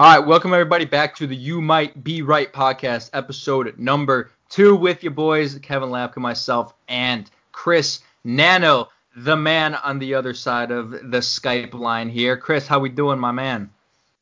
All 0.00 0.06
right, 0.14 0.24
welcome 0.24 0.54
everybody 0.54 0.84
back 0.84 1.16
to 1.16 1.26
the 1.26 1.34
You 1.34 1.60
Might 1.60 2.04
Be 2.04 2.22
Right 2.22 2.52
podcast, 2.52 3.10
episode 3.14 3.76
number 3.80 4.30
two, 4.48 4.76
with 4.76 5.02
your 5.02 5.10
boys 5.10 5.58
Kevin 5.58 5.88
Lapka, 5.88 6.18
myself, 6.18 6.72
and 6.86 7.28
Chris 7.50 7.98
Nano, 8.22 8.90
the 9.16 9.34
man 9.34 9.74
on 9.74 9.98
the 9.98 10.14
other 10.14 10.34
side 10.34 10.70
of 10.70 10.92
the 10.92 11.18
Skype 11.18 11.74
line 11.74 12.08
here. 12.08 12.36
Chris, 12.36 12.68
how 12.68 12.78
we 12.78 12.90
doing, 12.90 13.18
my 13.18 13.32
man? 13.32 13.72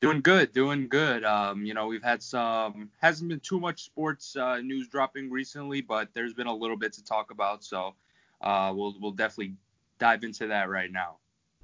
Doing 0.01 0.23
good, 0.23 0.51
doing 0.55 0.89
good. 0.89 1.25
Um, 1.25 1.67
you 1.67 1.75
know, 1.75 1.89
we've 1.89 2.03
had 2.03 2.23
some 2.23 2.89
hasn't 3.03 3.29
been 3.29 3.41
too 3.41 3.61
much 3.61 3.85
sports 3.85 4.35
uh, 4.35 4.63
news 4.63 4.89
dropping 4.89 5.31
recently, 5.31 5.83
but 5.83 6.09
there's 6.15 6.33
been 6.33 6.47
a 6.47 6.55
little 6.55 6.79
bit 6.79 6.95
to 6.95 7.05
talk 7.05 7.31
about, 7.31 7.63
so 7.63 7.95
uh, 8.41 8.73
we'll 8.75 8.95
we'll 8.99 9.13
definitely 9.13 9.53
dive 9.99 10.25
into 10.25 10.47
that 10.47 10.71
right 10.71 10.91
now 10.91 11.17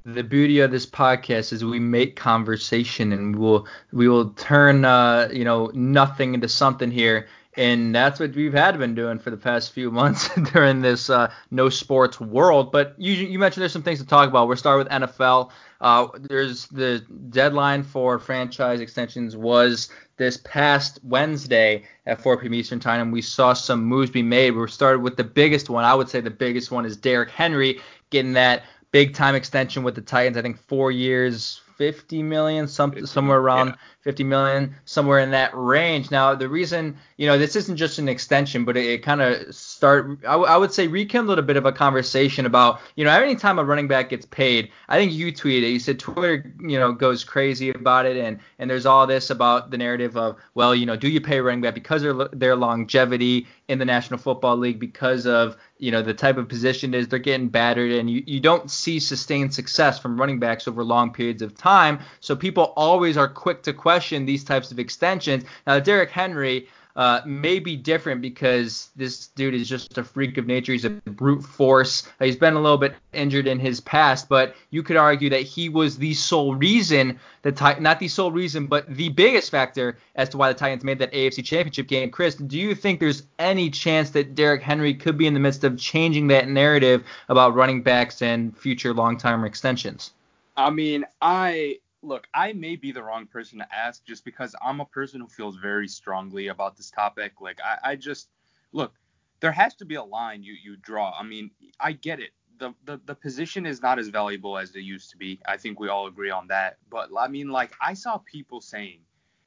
the 0.05 0.23
beauty 0.23 0.61
of 0.61 0.71
this 0.71 0.87
podcast 0.87 1.53
is 1.53 1.65
we 1.65 1.79
make 1.79 2.17
conversation 2.17 3.13
and 3.13 3.37
we'll 3.37 3.67
we 3.93 4.09
will 4.09 4.31
turn 4.31 4.85
uh, 4.85 5.29
you 5.33 5.45
know 5.45 5.71
nothing 5.75 6.35
into 6.35 6.49
something 6.49 6.91
here 6.91 7.29
and 7.55 7.95
that's 7.95 8.19
what 8.19 8.35
we've 8.35 8.55
had 8.55 8.79
been 8.79 8.95
doing 8.95 9.19
for 9.19 9.31
the 9.31 9.37
past 9.37 9.73
few 9.73 9.91
months 10.01 10.29
during 10.53 10.81
this 10.81 11.11
uh, 11.11 11.31
no 11.51 11.69
sports 11.69 12.19
world. 12.19 12.73
But 12.73 12.95
you, 12.97 13.13
you 13.13 13.39
mentioned 13.39 13.61
there's 13.61 13.73
some 13.73 13.83
things 13.83 13.99
to 13.99 14.07
talk 14.07 14.29
about. 14.29 14.49
We'll 14.49 14.57
start 14.57 14.79
with 14.79 14.89
NFL. 14.89 15.51
Uh, 15.81 16.09
there's 16.19 16.67
the 16.69 17.01
deadline 17.31 17.83
for 17.83 18.19
franchise 18.19 18.81
extensions 18.81 19.37
was 19.37 19.91
this 20.17 20.39
past 20.39 21.01
Wednesday 21.03 21.85
at 22.07 22.23
4 22.23 22.39
p.m. 22.39 22.55
Eastern 22.55 22.81
Time, 22.81 23.01
and 23.01 23.13
we 23.13 23.21
saw 23.21 23.53
some 23.53 23.85
moves 23.85 24.11
be 24.11 24.23
made. 24.23 24.53
We 24.53 24.67
started 24.69 25.01
with 25.01 25.17
the 25.17 25.25
biggest 25.25 25.69
one. 25.69 25.85
I 25.85 25.95
would 25.95 26.09
say 26.09 26.21
the 26.21 26.31
biggest 26.31 26.71
one 26.71 26.87
is 26.87 26.97
Derrick 26.97 27.31
Henry 27.31 27.81
getting 28.11 28.35
that 28.35 28.63
big 28.93 29.15
time 29.15 29.35
extension 29.35 29.83
with 29.83 29.95
the 29.95 30.03
Titans. 30.03 30.37
I 30.37 30.43
think 30.43 30.59
four 30.59 30.91
years, 30.93 31.62
50 31.83 32.23
million, 32.23 32.69
some, 32.69 33.05
somewhere 33.07 33.39
around 33.39 33.71
yeah. 33.71 33.75
50 34.03 34.23
million, 34.23 34.77
somewhere 34.85 35.19
in 35.19 35.33
that 35.33 35.51
range. 35.53 36.13
Now, 36.13 36.33
the 36.33 36.49
reason, 36.49 36.97
you 37.17 37.27
know, 37.27 37.37
this 37.37 37.57
isn't 37.57 37.77
just 37.77 37.99
an 37.99 38.09
extension, 38.09 38.65
but 38.65 38.77
it, 38.77 38.87
it 38.87 39.03
kind 39.03 39.21
of 39.21 39.53
start, 39.53 40.17
I, 40.23 40.33
w- 40.35 40.49
I 40.49 40.57
would 40.57 40.73
say, 40.73 40.87
rekindled 40.87 41.41
a 41.41 41.43
bit 41.43 41.57
of 41.57 41.67
a 41.67 41.73
conversation 41.73 42.47
about, 42.47 42.81
you 42.95 43.05
know, 43.05 43.11
any 43.11 43.35
time 43.35 43.59
a 43.59 43.65
running 43.65 43.89
back 43.89 44.11
gets 44.11 44.27
paid, 44.27 44.71
I 44.89 44.97
think 44.97 45.11
you 45.11 45.33
tweeted, 45.33 45.73
you 45.73 45.81
said 45.81 45.99
Twitter, 45.99 46.55
you 46.61 46.79
know, 46.79 46.93
goes 46.93 47.25
crazy 47.25 47.71
about 47.71 48.07
it, 48.07 48.17
and 48.17 48.39
and 48.61 48.71
there's 48.71 48.87
all 48.87 49.09
this 49.09 49.31
about 49.31 49.73
the 49.73 49.79
narrative 49.79 50.17
of, 50.17 50.37
well, 50.55 50.77
you 50.77 50.87
know, 50.87 50.95
do 50.95 51.09
you 51.09 51.21
pay 51.21 51.41
running 51.41 51.63
back 51.63 51.75
because 51.75 52.05
of 52.05 52.29
their 52.33 52.55
longevity 52.55 53.49
in 53.67 53.79
the 53.79 53.85
National 53.85 54.19
Football 54.19 54.57
League, 54.57 54.79
because 54.79 55.27
of 55.27 55.57
you 55.79 55.91
know 55.91 56.03
the 56.03 56.15
type 56.15 56.37
of 56.37 56.49
position 56.49 56.95
is 56.95 57.09
they're 57.09 57.19
getting 57.19 57.49
battered 57.49 57.91
and 57.91 58.09
you, 58.09 58.23
you 58.27 58.39
don't 58.39 58.71
see 58.71 59.01
sustained 59.01 59.53
success 59.53 59.99
from 59.99 60.21
running 60.21 60.39
backs 60.39 60.69
over 60.69 60.85
long 60.85 61.13
periods 61.13 61.43
of 61.43 61.57
time 61.57 61.72
so 62.21 62.37
people 62.37 62.73
always 62.77 63.17
are 63.17 63.29
quick 63.29 63.63
to 63.63 63.73
question 63.73 64.25
these 64.25 64.45
types 64.45 64.71
of 64.71 64.79
extensions 64.79 65.45
now 65.67 65.79
Derrick 65.79 66.11
Henry 66.11 66.69
uh, 66.97 67.21
may 67.25 67.59
be 67.59 67.77
different 67.77 68.21
because 68.21 68.91
this 68.97 69.29
dude 69.29 69.55
is 69.55 69.69
just 69.69 69.97
a 69.97 70.05
freak 70.05 70.37
of 70.37 70.47
nature. 70.47 70.73
He's 70.73 70.85
a 70.85 70.91
brute 70.91 71.43
force. 71.43 72.09
He's 72.19 72.37
been 72.37 72.55
a 72.55 72.61
little 72.61 72.79
bit 72.79 72.95
injured 73.13 73.47
in 73.47 73.59
his 73.59 73.81
past, 73.81 74.29
but 74.29 74.55
you 74.71 74.83
could 74.83 74.97
argue 74.97 75.31
that 75.31 75.41
he 75.43 75.69
was 75.69 75.97
the 75.97 76.15
sole 76.15 76.55
reason 76.55 77.19
the 77.43 77.77
not 77.81 77.99
the 77.99 78.09
sole 78.09 78.31
reason, 78.31 78.67
but 78.67 78.87
the 78.95 79.09
biggest 79.09 79.51
factor 79.51 79.99
as 80.15 80.29
to 80.29 80.37
why 80.37 80.49
the 80.49 80.59
Titans 80.59 80.85
made 80.85 80.99
that 81.01 81.13
AFC 81.13 81.45
Championship 81.45 81.89
game. 81.89 82.11
Chris, 82.11 82.37
do 82.37 82.59
you 82.59 82.75
think 82.75 83.01
there's 83.01 83.25
any 83.39 83.69
chance 83.69 84.11
that 84.11 84.35
Derrick 84.35 84.63
Henry 84.63 84.95
could 84.95 85.19
be 85.19 85.27
in 85.27 85.35
the 85.35 85.41
midst 85.41 85.65
of 85.65 85.77
changing 85.77 86.29
that 86.29 86.49
narrative 86.49 87.05
about 87.29 87.55
running 87.55 87.83
backs 87.83 88.23
and 88.23 88.57
future 88.57 88.95
long-term 88.95 89.45
extensions? 89.45 90.13
I 90.57 90.71
mean, 90.71 91.05
I 91.21 91.79
look, 92.03 92.27
I 92.35 92.53
may 92.53 92.77
be 92.77 92.93
the 92.93 93.03
wrong 93.03 93.27
person 93.27 93.59
to 93.59 93.75
ask 93.75 94.05
just 94.05 94.25
because 94.25 94.55
I'm 94.63 94.81
a 94.81 94.87
person 94.87 95.21
who 95.21 95.29
feels 95.29 95.57
very 95.57 95.89
strongly 95.89 96.49
about 96.49 96.77
this 96.77 96.91
topic. 96.91 97.41
Like 97.41 97.59
I, 97.65 97.91
I 97.91 97.97
just 97.97 98.29
look, 98.73 98.93
there 99.41 99.53
has 99.53 99.75
to 99.77 99.85
be 99.85 99.95
a 99.95 100.05
line 100.05 100.43
you 100.43 100.55
you 100.63 100.77
draw. 100.77 101.13
I 101.19 101.23
mean, 101.23 101.51
I 101.81 101.93
get 101.93 102.21
it. 102.21 102.31
The, 102.59 102.75
the 102.85 103.01
the 103.07 103.15
position 103.15 103.67
is 103.67 103.83
not 103.83 103.99
as 103.99 104.09
valuable 104.09 104.59
as 104.59 104.75
it 104.77 104.81
used 104.81 105.11
to 105.11 105.17
be. 105.17 105.41
I 105.47 105.57
think 105.57 105.81
we 105.81 105.89
all 105.89 106.07
agree 106.07 106.31
on 106.31 106.49
that. 106.49 106.79
But 106.91 107.11
I 107.19 107.29
mean, 107.29 107.49
like 107.49 107.73
I 107.81 107.95
saw 107.95 108.19
people 108.19 108.61
saying 108.61 109.01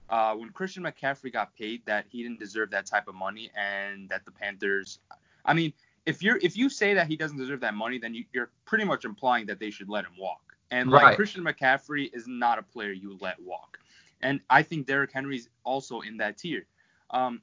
uh, 0.10 0.36
when 0.36 0.50
Christian 0.50 0.84
McCaffrey 0.84 1.32
got 1.32 1.56
paid 1.56 1.86
that 1.86 2.06
he 2.10 2.24
didn't 2.24 2.40
deserve 2.40 2.72
that 2.72 2.86
type 2.86 3.08
of 3.08 3.16
money 3.16 3.52
and 3.56 4.10
that 4.10 4.26
the 4.26 4.32
Panthers. 4.32 5.00
I 5.46 5.54
mean, 5.54 5.74
if 6.06 6.24
you're 6.24 6.38
if 6.42 6.58
you 6.58 6.70
say 6.70 6.94
that 6.96 7.08
he 7.08 7.16
doesn't 7.16 7.38
deserve 7.38 7.62
that 7.62 7.74
money, 7.74 8.00
then 8.00 8.14
you, 8.14 8.26
you're 8.34 8.52
pretty 8.66 8.86
much 8.86 9.06
implying 9.06 9.46
that 9.48 9.60
they 9.60 9.70
should 9.70 9.90
let 9.90 10.06
him 10.06 10.14
walk. 10.18 10.45
And 10.72 10.90
like 10.90 11.04
right. 11.04 11.16
Christian 11.16 11.44
McCaffrey 11.44 12.10
is 12.14 12.28
not 12.28 12.60
a 12.60 12.64
player 12.64 12.92
you 12.92 13.18
let 13.22 13.40
walk. 13.42 13.80
And 14.22 14.40
I 14.50 14.64
think 14.64 14.88
Derrick 14.88 15.12
Henry's 15.12 15.50
also 15.64 16.02
in 16.02 16.18
that 16.18 16.38
tier. 16.38 16.66
Um, 17.12 17.42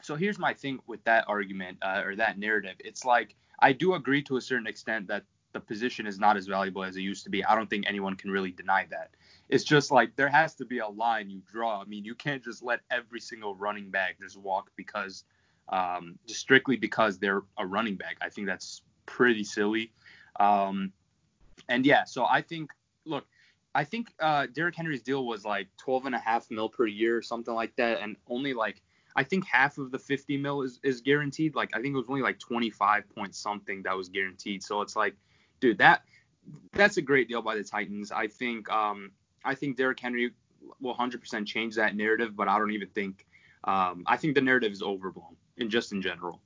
so 0.00 0.16
here's 0.16 0.38
my 0.38 0.54
thing 0.54 0.80
with 0.86 1.02
that 1.04 1.24
argument 1.28 1.78
uh, 1.82 2.02
or 2.04 2.16
that 2.16 2.38
narrative. 2.38 2.76
It's 2.80 3.04
like 3.04 3.36
I 3.60 3.72
do 3.72 3.94
agree 3.94 4.22
to 4.22 4.36
a 4.36 4.40
certain 4.40 4.66
extent 4.66 5.06
that 5.08 5.24
the 5.52 5.60
position 5.60 6.06
is 6.06 6.18
not 6.18 6.36
as 6.36 6.46
valuable 6.46 6.82
as 6.82 6.96
it 6.96 7.02
used 7.02 7.24
to 7.24 7.30
be. 7.30 7.44
I 7.44 7.54
don't 7.54 7.68
think 7.68 7.84
anyone 7.86 8.16
can 8.16 8.30
really 8.30 8.50
deny 8.50 8.86
that. 8.90 9.10
It's 9.48 9.64
just 9.64 9.90
like 9.90 10.16
there 10.16 10.28
has 10.28 10.54
to 10.56 10.64
be 10.64 10.78
a 10.78 10.88
line 10.88 11.28
you 11.28 11.42
draw. 11.46 11.82
I 11.82 11.84
mean, 11.84 12.04
you 12.04 12.14
can't 12.14 12.42
just 12.42 12.62
let 12.62 12.80
every 12.90 13.20
single 13.20 13.54
running 13.54 13.90
back 13.90 14.18
just 14.18 14.38
walk 14.38 14.70
because 14.76 15.24
um, 15.68 16.18
just 16.26 16.40
strictly 16.40 16.76
because 16.76 17.18
they're 17.18 17.42
a 17.58 17.66
running 17.66 17.96
back. 17.96 18.16
I 18.22 18.30
think 18.30 18.46
that's 18.46 18.82
pretty 19.06 19.44
silly. 19.44 19.92
Um, 20.40 20.92
and 21.68 21.86
yeah, 21.86 22.04
so 22.04 22.24
I 22.24 22.42
think, 22.42 22.70
look, 23.04 23.24
I 23.74 23.84
think 23.84 24.12
uh, 24.20 24.46
Derrick 24.52 24.76
Henry's 24.76 25.02
deal 25.02 25.24
was 25.24 25.44
like 25.44 25.68
12 25.78 26.06
and 26.06 26.14
a 26.14 26.18
half 26.18 26.50
mil 26.50 26.68
per 26.68 26.86
year 26.86 27.16
or 27.16 27.22
something 27.22 27.54
like 27.54 27.74
that, 27.76 28.00
and 28.00 28.16
only 28.28 28.52
like 28.52 28.82
I 29.16 29.24
think 29.24 29.46
half 29.46 29.78
of 29.78 29.90
the 29.90 29.98
50 29.98 30.36
mil 30.36 30.62
is, 30.62 30.80
is 30.82 31.00
guaranteed. 31.00 31.54
Like 31.54 31.70
I 31.74 31.80
think 31.80 31.94
it 31.94 31.98
was 31.98 32.06
only 32.08 32.22
like 32.22 32.38
25 32.38 33.08
point 33.14 33.34
something 33.34 33.82
that 33.82 33.96
was 33.96 34.08
guaranteed. 34.08 34.62
So 34.62 34.80
it's 34.82 34.96
like, 34.96 35.14
dude, 35.60 35.78
that 35.78 36.02
that's 36.72 36.96
a 36.96 37.02
great 37.02 37.28
deal 37.28 37.42
by 37.42 37.56
the 37.56 37.64
Titans. 37.64 38.12
I 38.12 38.26
think 38.26 38.70
um 38.70 39.12
I 39.44 39.54
think 39.54 39.76
Derrick 39.76 40.00
Henry 40.00 40.32
will 40.80 40.94
100% 40.94 41.46
change 41.46 41.74
that 41.76 41.96
narrative, 41.96 42.36
but 42.36 42.48
I 42.48 42.58
don't 42.58 42.72
even 42.72 42.88
think 42.88 43.26
um 43.64 44.02
I 44.06 44.16
think 44.16 44.34
the 44.34 44.40
narrative 44.40 44.72
is 44.72 44.82
overblown 44.82 45.36
in 45.56 45.70
just 45.70 45.92
in 45.92 46.02
general. 46.02 46.40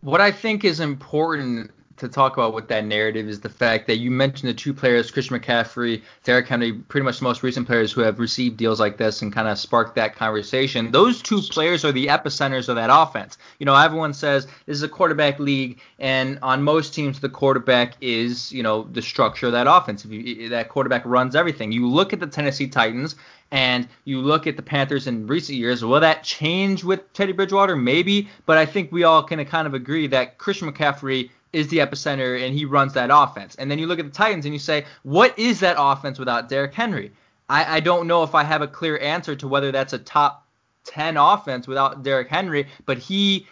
What 0.00 0.20
I 0.20 0.32
think 0.32 0.64
is 0.64 0.80
important 0.80 1.72
to 2.00 2.08
talk 2.08 2.36
about 2.36 2.52
with 2.52 2.68
that 2.68 2.84
narrative 2.84 3.28
is 3.28 3.40
the 3.40 3.48
fact 3.48 3.86
that 3.86 3.98
you 3.98 4.10
mentioned 4.10 4.48
the 4.48 4.54
two 4.54 4.74
players, 4.74 5.10
Christian 5.10 5.38
McCaffrey, 5.38 6.02
Derrick 6.24 6.48
Henry, 6.48 6.72
pretty 6.72 7.04
much 7.04 7.18
the 7.18 7.24
most 7.24 7.42
recent 7.42 7.66
players 7.66 7.92
who 7.92 8.00
have 8.00 8.18
received 8.18 8.56
deals 8.56 8.80
like 8.80 8.96
this 8.96 9.22
and 9.22 9.32
kind 9.32 9.48
of 9.48 9.58
sparked 9.58 9.94
that 9.94 10.16
conversation. 10.16 10.90
Those 10.90 11.22
two 11.22 11.40
players 11.40 11.84
are 11.84 11.92
the 11.92 12.08
epicenters 12.08 12.68
of 12.68 12.76
that 12.76 12.90
offense. 12.92 13.38
You 13.58 13.66
know, 13.66 13.74
everyone 13.74 14.12
says 14.12 14.46
this 14.66 14.76
is 14.76 14.82
a 14.82 14.88
quarterback 14.88 15.38
league, 15.38 15.80
and 15.98 16.38
on 16.42 16.62
most 16.62 16.94
teams, 16.94 17.20
the 17.20 17.28
quarterback 17.28 17.94
is, 18.00 18.52
you 18.52 18.62
know, 18.62 18.82
the 18.92 19.02
structure 19.02 19.46
of 19.46 19.52
that 19.52 19.66
offense. 19.66 20.04
If 20.04 20.10
you, 20.10 20.48
that 20.48 20.68
quarterback 20.68 21.02
runs 21.04 21.36
everything. 21.36 21.72
You 21.72 21.88
look 21.88 22.12
at 22.12 22.20
the 22.20 22.26
Tennessee 22.26 22.68
Titans, 22.68 23.16
and 23.52 23.88
you 24.04 24.20
look 24.20 24.46
at 24.46 24.56
the 24.56 24.62
Panthers 24.62 25.06
in 25.06 25.26
recent 25.26 25.58
years, 25.58 25.84
will 25.84 26.00
that 26.00 26.22
change 26.22 26.84
with 26.84 27.12
Teddy 27.12 27.32
Bridgewater? 27.32 27.76
Maybe, 27.76 28.28
but 28.46 28.58
I 28.58 28.66
think 28.66 28.92
we 28.92 29.04
all 29.04 29.22
can 29.22 29.44
kind 29.44 29.66
of 29.66 29.74
agree 29.74 30.06
that 30.08 30.38
Christian 30.38 30.70
McCaffrey 30.72 31.30
is 31.52 31.68
the 31.68 31.78
epicenter 31.78 32.44
and 32.44 32.54
he 32.54 32.64
runs 32.64 32.92
that 32.94 33.10
offense. 33.12 33.54
And 33.56 33.70
then 33.70 33.78
you 33.78 33.86
look 33.86 33.98
at 33.98 34.04
the 34.04 34.10
Titans 34.10 34.44
and 34.44 34.54
you 34.54 34.60
say, 34.60 34.84
what 35.02 35.38
is 35.38 35.60
that 35.60 35.76
offense 35.78 36.18
without 36.18 36.48
Derrick 36.48 36.74
Henry? 36.74 37.12
I, 37.48 37.76
I 37.76 37.80
don't 37.80 38.06
know 38.06 38.22
if 38.22 38.34
I 38.34 38.44
have 38.44 38.62
a 38.62 38.68
clear 38.68 38.98
answer 38.98 39.34
to 39.36 39.48
whether 39.48 39.72
that's 39.72 39.92
a 39.92 39.98
top 39.98 40.46
10 40.84 41.16
offense 41.16 41.66
without 41.66 42.02
Derrick 42.02 42.28
Henry, 42.28 42.68
but 42.86 42.98
he 42.98 43.46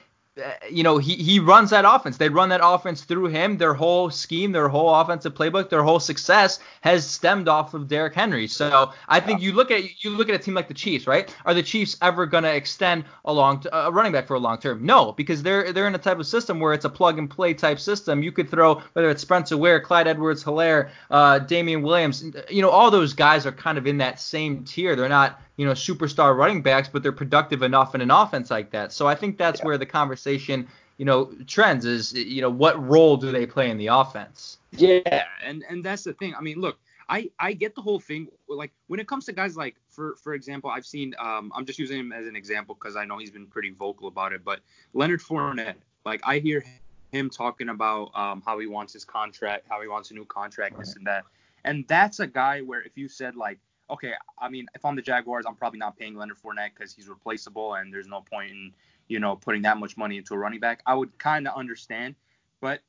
you 0.70 0.82
know, 0.82 0.98
he, 0.98 1.14
he 1.14 1.40
runs 1.40 1.70
that 1.70 1.84
offense. 1.84 2.16
They 2.16 2.28
run 2.28 2.48
that 2.50 2.60
offense 2.62 3.02
through 3.02 3.26
him. 3.26 3.56
Their 3.56 3.74
whole 3.74 4.10
scheme, 4.10 4.52
their 4.52 4.68
whole 4.68 4.94
offensive 4.94 5.34
playbook, 5.34 5.70
their 5.70 5.82
whole 5.82 6.00
success 6.00 6.60
has 6.82 7.06
stemmed 7.06 7.48
off 7.48 7.74
of 7.74 7.88
Derrick 7.88 8.14
Henry. 8.14 8.46
So 8.46 8.92
I 9.08 9.20
think 9.20 9.40
you 9.40 9.52
look 9.52 9.70
at 9.70 10.04
you 10.04 10.10
look 10.10 10.28
at 10.28 10.34
a 10.34 10.38
team 10.38 10.54
like 10.54 10.68
the 10.68 10.74
Chiefs, 10.74 11.06
right? 11.06 11.34
Are 11.44 11.54
the 11.54 11.62
Chiefs 11.62 11.96
ever 12.02 12.26
going 12.26 12.44
to 12.44 12.54
extend 12.54 13.04
a 13.24 13.32
long 13.32 13.64
a 13.72 13.90
running 13.90 14.12
back 14.12 14.26
for 14.26 14.34
a 14.34 14.38
long 14.38 14.58
term? 14.58 14.84
No, 14.84 15.12
because 15.12 15.42
they're 15.42 15.72
they're 15.72 15.88
in 15.88 15.94
a 15.94 15.98
type 15.98 16.18
of 16.18 16.26
system 16.26 16.60
where 16.60 16.72
it's 16.72 16.84
a 16.84 16.90
plug 16.90 17.18
and 17.18 17.28
play 17.28 17.54
type 17.54 17.80
system. 17.80 18.22
You 18.22 18.32
could 18.32 18.50
throw 18.50 18.82
whether 18.92 19.10
it's 19.10 19.22
Spencer 19.22 19.56
Ware, 19.56 19.80
Clyde 19.80 20.08
Edwards-Helaire, 20.08 20.90
uh, 21.10 21.38
Damien 21.40 21.82
Williams, 21.82 22.24
you 22.48 22.62
know, 22.62 22.70
all 22.70 22.90
those 22.90 23.12
guys 23.12 23.46
are 23.46 23.52
kind 23.52 23.78
of 23.78 23.86
in 23.86 23.98
that 23.98 24.20
same 24.20 24.64
tier. 24.64 24.96
They're 24.96 25.08
not 25.08 25.40
you 25.58 25.66
know, 25.66 25.72
superstar 25.72 26.36
running 26.36 26.62
backs, 26.62 26.88
but 26.88 27.02
they're 27.02 27.12
productive 27.12 27.62
enough 27.62 27.94
in 27.94 28.00
an 28.00 28.12
offense 28.12 28.50
like 28.50 28.70
that. 28.70 28.92
So 28.92 29.08
I 29.08 29.16
think 29.16 29.36
that's 29.36 29.58
yeah. 29.58 29.66
where 29.66 29.76
the 29.76 29.86
conversation, 29.86 30.68
you 30.98 31.04
know, 31.04 31.32
trends 31.46 31.84
is, 31.84 32.14
you 32.14 32.40
know, 32.40 32.48
what 32.48 32.82
role 32.88 33.16
do 33.16 33.32
they 33.32 33.44
play 33.44 33.68
in 33.68 33.76
the 33.76 33.88
offense? 33.88 34.58
Yeah, 34.70 35.24
and 35.44 35.64
and 35.68 35.84
that's 35.84 36.04
the 36.04 36.12
thing. 36.12 36.32
I 36.36 36.40
mean, 36.40 36.60
look, 36.60 36.78
I 37.08 37.30
I 37.40 37.54
get 37.54 37.74
the 37.74 37.82
whole 37.82 37.98
thing. 37.98 38.28
Like 38.48 38.70
when 38.86 39.00
it 39.00 39.08
comes 39.08 39.26
to 39.26 39.32
guys 39.32 39.56
like, 39.56 39.74
for 39.88 40.14
for 40.22 40.34
example, 40.34 40.70
I've 40.70 40.86
seen, 40.86 41.12
um, 41.18 41.50
I'm 41.52 41.66
just 41.66 41.80
using 41.80 41.98
him 41.98 42.12
as 42.12 42.28
an 42.28 42.36
example 42.36 42.76
because 42.76 42.94
I 42.94 43.04
know 43.04 43.18
he's 43.18 43.32
been 43.32 43.48
pretty 43.48 43.70
vocal 43.70 44.06
about 44.06 44.32
it. 44.32 44.44
But 44.44 44.60
Leonard 44.94 45.20
Fournette, 45.20 45.74
like 46.06 46.20
I 46.22 46.38
hear 46.38 46.64
him 47.10 47.30
talking 47.30 47.68
about 47.68 48.12
um, 48.14 48.44
how 48.46 48.60
he 48.60 48.68
wants 48.68 48.92
his 48.92 49.04
contract, 49.04 49.66
how 49.68 49.82
he 49.82 49.88
wants 49.88 50.12
a 50.12 50.14
new 50.14 50.24
contract, 50.24 50.78
this 50.78 50.94
and 50.94 51.04
that. 51.08 51.24
And 51.64 51.84
that's 51.88 52.20
a 52.20 52.28
guy 52.28 52.60
where 52.60 52.80
if 52.80 52.96
you 52.96 53.08
said 53.08 53.34
like 53.34 53.58
okay, 53.90 54.12
I 54.38 54.48
mean, 54.48 54.66
if 54.74 54.84
I'm 54.84 54.96
the 54.96 55.02
Jaguars, 55.02 55.44
I'm 55.46 55.54
probably 55.54 55.78
not 55.78 55.96
paying 55.96 56.14
Leonard 56.16 56.38
Fournette 56.38 56.70
because 56.74 56.92
he's 56.92 57.08
replaceable 57.08 57.74
and 57.74 57.92
there's 57.92 58.08
no 58.08 58.20
point 58.20 58.50
in, 58.50 58.72
you 59.08 59.18
know, 59.20 59.36
putting 59.36 59.62
that 59.62 59.78
much 59.78 59.96
money 59.96 60.16
into 60.18 60.34
a 60.34 60.38
running 60.38 60.60
back. 60.60 60.82
I 60.86 60.94
would 60.94 61.16
kind 61.18 61.46
of 61.48 61.56
understand, 61.56 62.14
but 62.60 62.80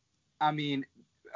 I 0.42 0.52
mean, 0.52 0.86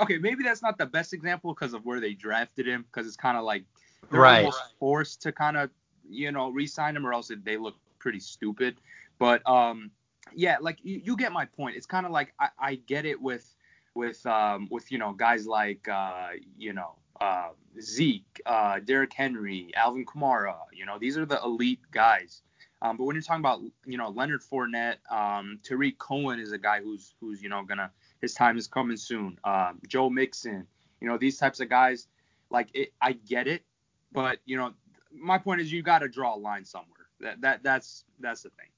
okay, 0.01 0.18
maybe 0.18 0.44
that's 0.44 0.62
not 0.62 0.77
the 0.77 0.86
best 0.86 1.13
example 1.13 1.54
because 1.54 1.74
of 1.74 1.86
where 1.86 2.00
they 2.00 2.13
drafted 2.13 2.68
him 2.68 2.83
because 2.83 3.07
it's 3.07 3.18
kind 3.18 3.38
of 3.38 3.44
like 3.44 3.63
they're 4.12 4.21
Right. 4.21 4.39
almost 4.39 4.62
forced 4.80 5.21
to 5.24 5.31
kind 5.31 5.57
of, 5.57 5.69
you 6.09 6.31
know, 6.31 6.50
re-sign 6.50 6.95
him 6.95 7.06
or 7.06 7.13
else 7.13 7.31
they 7.44 7.57
look 7.57 7.75
pretty 8.00 8.19
stupid. 8.19 8.75
But 9.19 9.48
um, 9.48 9.92
yeah, 10.33 10.57
like 10.59 10.80
you, 10.83 11.01
you 11.04 11.18
get 11.18 11.31
my 11.31 11.45
point. 11.45 11.75
It's 11.75 11.86
kind 11.86 12.06
of 12.06 12.12
like 12.12 12.33
I, 12.39 12.50
I 12.59 12.75
get 12.75 13.06
it 13.06 13.21
with 13.21 13.56
with 13.95 14.25
um 14.25 14.68
with 14.71 14.92
you 14.92 14.98
know 14.98 15.13
guys 15.13 15.45
like 15.45 15.88
uh 15.88 16.30
you 16.57 16.74
know 16.74 16.95
uh 17.21 17.50
Zeke, 17.81 18.42
uh 18.45 18.80
Derrick 18.80 19.13
Henry, 19.13 19.71
Alvin 19.75 20.06
Kamara. 20.06 20.56
You 20.74 20.86
know 20.86 20.98
these 21.00 21.18
are 21.18 21.25
the 21.25 21.39
elite 21.44 21.81
guys. 21.92 22.42
Um, 22.81 22.98
but 22.98 23.06
when 23.06 23.15
you're 23.15 23.24
talking 23.24 23.42
about 23.42 23.62
you 23.86 23.98
know 23.98 24.10
Leonard 24.10 24.42
Fournette, 24.42 24.98
um, 25.10 25.60
Tarik 25.63 25.98
Cohen 25.98 26.39
is 26.39 26.51
a 26.51 26.57
guy 26.57 26.81
who's 26.81 27.15
who's 27.19 27.42
you 27.42 27.50
know 27.50 27.63
gonna 27.63 27.92
his 28.21 28.33
time 28.33 28.57
is 28.57 28.68
coming 28.68 28.98
soon. 28.98 29.38
Um, 29.44 29.80
Joe 29.88 30.10
Mixon, 30.10 30.68
you 31.00 31.07
know 31.07 31.18
these 31.18 31.38
types 31.38 31.60
of 31.62 31.69
guys. 31.69 32.07
Like 32.50 32.69
it, 32.74 32.94
I 33.01 33.13
get 33.13 33.48
it, 33.48 33.63
but 34.12 34.39
you 34.45 34.57
know 34.57 34.74
my 35.13 35.38
point 35.38 35.62
is 35.62 35.71
you 35.71 35.81
got 35.81 36.00
to 36.00 36.09
draw 36.09 36.36
a 36.36 36.38
line 36.38 36.66
somewhere. 36.66 37.07
That 37.21 37.42
that 37.42 37.63
that's 37.63 38.04
that's 38.19 38.44
the 38.44 38.50
thing. 38.50 38.73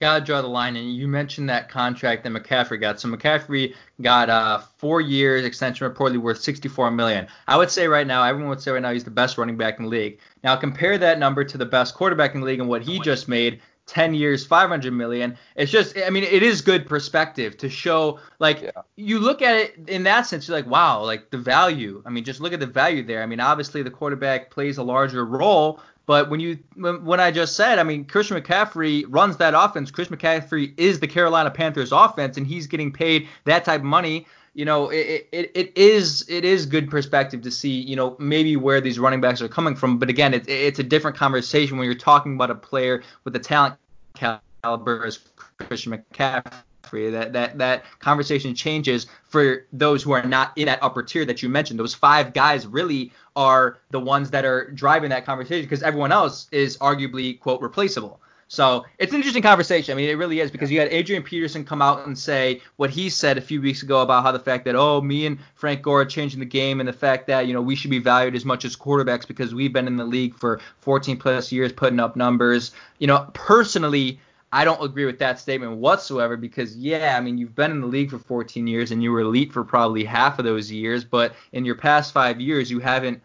Gotta 0.00 0.24
draw 0.24 0.40
the 0.40 0.48
line, 0.48 0.76
and 0.76 0.96
you 0.96 1.06
mentioned 1.06 1.50
that 1.50 1.68
contract 1.68 2.24
that 2.24 2.30
McCaffrey 2.32 2.80
got. 2.80 2.98
So 2.98 3.08
McCaffrey 3.10 3.74
got 4.00 4.30
a 4.30 4.64
four 4.78 5.02
years 5.02 5.44
extension, 5.44 5.90
reportedly 5.90 6.16
worth 6.16 6.40
64 6.40 6.90
million. 6.90 7.26
I 7.46 7.58
would 7.58 7.70
say 7.70 7.86
right 7.86 8.06
now, 8.06 8.22
everyone 8.22 8.48
would 8.48 8.62
say 8.62 8.70
right 8.70 8.80
now 8.80 8.92
he's 8.94 9.04
the 9.04 9.10
best 9.10 9.36
running 9.36 9.58
back 9.58 9.78
in 9.78 9.84
the 9.84 9.90
league. 9.90 10.18
Now 10.42 10.56
compare 10.56 10.96
that 10.96 11.18
number 11.18 11.44
to 11.44 11.58
the 11.58 11.66
best 11.66 11.94
quarterback 11.94 12.34
in 12.34 12.40
the 12.40 12.46
league 12.46 12.60
and 12.60 12.68
what 12.68 12.80
he 12.80 12.98
just 13.00 13.28
made. 13.28 13.60
10 13.86 14.14
years, 14.14 14.46
500 14.46 14.92
million. 14.92 15.36
It's 15.56 15.72
just, 15.72 15.98
I 15.98 16.10
mean, 16.10 16.22
it 16.22 16.44
is 16.44 16.60
good 16.60 16.86
perspective 16.86 17.58
to 17.58 17.68
show, 17.68 18.20
like, 18.38 18.62
Yeah. 18.62 18.70
you 18.94 19.18
look 19.18 19.42
at 19.42 19.56
it 19.56 19.88
in 19.88 20.04
that 20.04 20.26
sense, 20.28 20.46
you're 20.46 20.56
like, 20.56 20.66
wow, 20.66 21.02
like 21.02 21.30
the 21.30 21.38
value. 21.38 22.00
I 22.06 22.10
mean, 22.10 22.22
just 22.22 22.40
look 22.40 22.52
at 22.52 22.60
the 22.60 22.66
value 22.66 23.02
there. 23.02 23.20
I 23.20 23.26
mean, 23.26 23.40
obviously 23.40 23.82
the 23.82 23.90
quarterback 23.90 24.48
plays 24.50 24.78
a 24.78 24.82
larger 24.84 25.24
role, 25.24 25.80
but 26.10 26.28
when 26.28 26.40
you 26.40 26.58
when, 26.74 27.20
I 27.20 27.30
just 27.30 27.54
said, 27.54 27.78
I 27.78 27.84
mean, 27.84 28.04
Christian 28.04 28.36
McCaffrey 28.36 29.04
runs 29.06 29.36
that 29.36 29.54
offense. 29.54 29.92
Christian 29.92 30.16
McCaffrey 30.16 30.74
is 30.76 30.98
the 30.98 31.06
Carolina 31.06 31.52
Panthers 31.52 31.92
offense, 31.92 32.36
and 32.36 32.44
he's 32.44 32.66
getting 32.66 32.90
paid 32.90 33.28
that 33.44 33.64
type 33.64 33.82
of 33.82 33.84
money. 33.84 34.26
You 34.54 34.64
know, 34.64 34.88
it, 34.88 35.28
it, 35.30 35.52
it 35.54 35.72
is 35.78 36.28
it 36.28 36.44
is 36.44 36.66
good 36.66 36.90
perspective 36.90 37.42
to 37.42 37.50
see, 37.52 37.70
you 37.70 37.94
know, 37.94 38.16
maybe 38.18 38.56
where 38.56 38.80
these 38.80 38.98
running 38.98 39.20
backs 39.20 39.40
are 39.40 39.46
coming 39.46 39.76
from. 39.76 40.00
But 40.00 40.10
again, 40.10 40.34
it's 40.34 40.48
it's 40.48 40.80
a 40.80 40.82
different 40.82 41.16
conversation 41.16 41.78
when 41.78 41.84
you're 41.84 41.94
talking 41.94 42.34
about 42.34 42.50
a 42.50 42.56
player 42.56 43.04
with 43.22 43.32
the 43.32 43.38
talent 43.38 43.76
caliber 44.14 45.06
as 45.06 45.20
Christian 45.58 45.92
McCaffrey. 45.92 46.64
That 46.90 47.32
that 47.32 47.58
that 47.58 47.84
conversation 47.98 48.54
changes 48.54 49.06
for 49.24 49.66
those 49.72 50.02
who 50.02 50.12
are 50.12 50.24
not 50.24 50.52
in 50.56 50.66
that 50.66 50.82
upper 50.82 51.02
tier 51.02 51.24
that 51.24 51.42
you 51.42 51.48
mentioned. 51.48 51.78
Those 51.78 51.94
five 51.94 52.32
guys 52.32 52.66
really 52.66 53.12
are 53.36 53.78
the 53.90 54.00
ones 54.00 54.30
that 54.30 54.44
are 54.44 54.70
driving 54.72 55.10
that 55.10 55.24
conversation 55.24 55.64
because 55.64 55.82
everyone 55.82 56.12
else 56.12 56.48
is 56.50 56.76
arguably 56.78 57.38
quote 57.38 57.62
replaceable. 57.62 58.20
So 58.50 58.84
it's 58.98 59.12
an 59.12 59.16
interesting 59.16 59.44
conversation. 59.44 59.92
I 59.92 59.94
mean, 59.94 60.10
it 60.10 60.14
really 60.14 60.40
is 60.40 60.50
because 60.50 60.72
you 60.72 60.80
had 60.80 60.88
Adrian 60.88 61.22
Peterson 61.22 61.64
come 61.64 61.80
out 61.80 62.04
and 62.04 62.18
say 62.18 62.60
what 62.78 62.90
he 62.90 63.08
said 63.08 63.38
a 63.38 63.40
few 63.40 63.62
weeks 63.62 63.84
ago 63.84 64.02
about 64.02 64.24
how 64.24 64.32
the 64.32 64.40
fact 64.40 64.64
that 64.64 64.74
oh, 64.74 65.00
me 65.00 65.24
and 65.26 65.38
Frank 65.54 65.82
Gore 65.82 66.00
are 66.00 66.04
changing 66.04 66.40
the 66.40 66.46
game 66.46 66.80
and 66.80 66.88
the 66.88 66.92
fact 66.92 67.28
that 67.28 67.46
you 67.46 67.54
know 67.54 67.62
we 67.62 67.76
should 67.76 67.92
be 67.92 68.00
valued 68.00 68.34
as 68.34 68.44
much 68.44 68.64
as 68.64 68.74
quarterbacks 68.74 69.24
because 69.24 69.54
we've 69.54 69.72
been 69.72 69.86
in 69.86 69.96
the 69.96 70.04
league 70.04 70.34
for 70.34 70.60
14 70.80 71.16
plus 71.16 71.52
years 71.52 71.72
putting 71.72 72.00
up 72.00 72.16
numbers. 72.16 72.72
You 72.98 73.06
know, 73.06 73.30
personally, 73.34 74.18
I 74.52 74.64
don't 74.64 74.82
agree 74.82 75.04
with 75.06 75.18
that 75.20 75.38
statement 75.38 75.76
whatsoever 75.76 76.36
because 76.36 76.76
yeah, 76.76 77.16
I 77.16 77.20
mean 77.20 77.38
you've 77.38 77.54
been 77.54 77.70
in 77.70 77.80
the 77.80 77.86
league 77.86 78.10
for 78.10 78.18
14 78.18 78.66
years 78.66 78.90
and 78.90 79.02
you 79.02 79.12
were 79.12 79.20
elite 79.20 79.52
for 79.52 79.64
probably 79.64 80.04
half 80.04 80.38
of 80.38 80.44
those 80.44 80.70
years, 80.70 81.04
but 81.04 81.34
in 81.52 81.64
your 81.64 81.76
past 81.76 82.12
five 82.12 82.40
years 82.40 82.70
you 82.70 82.80
haven't 82.80 83.22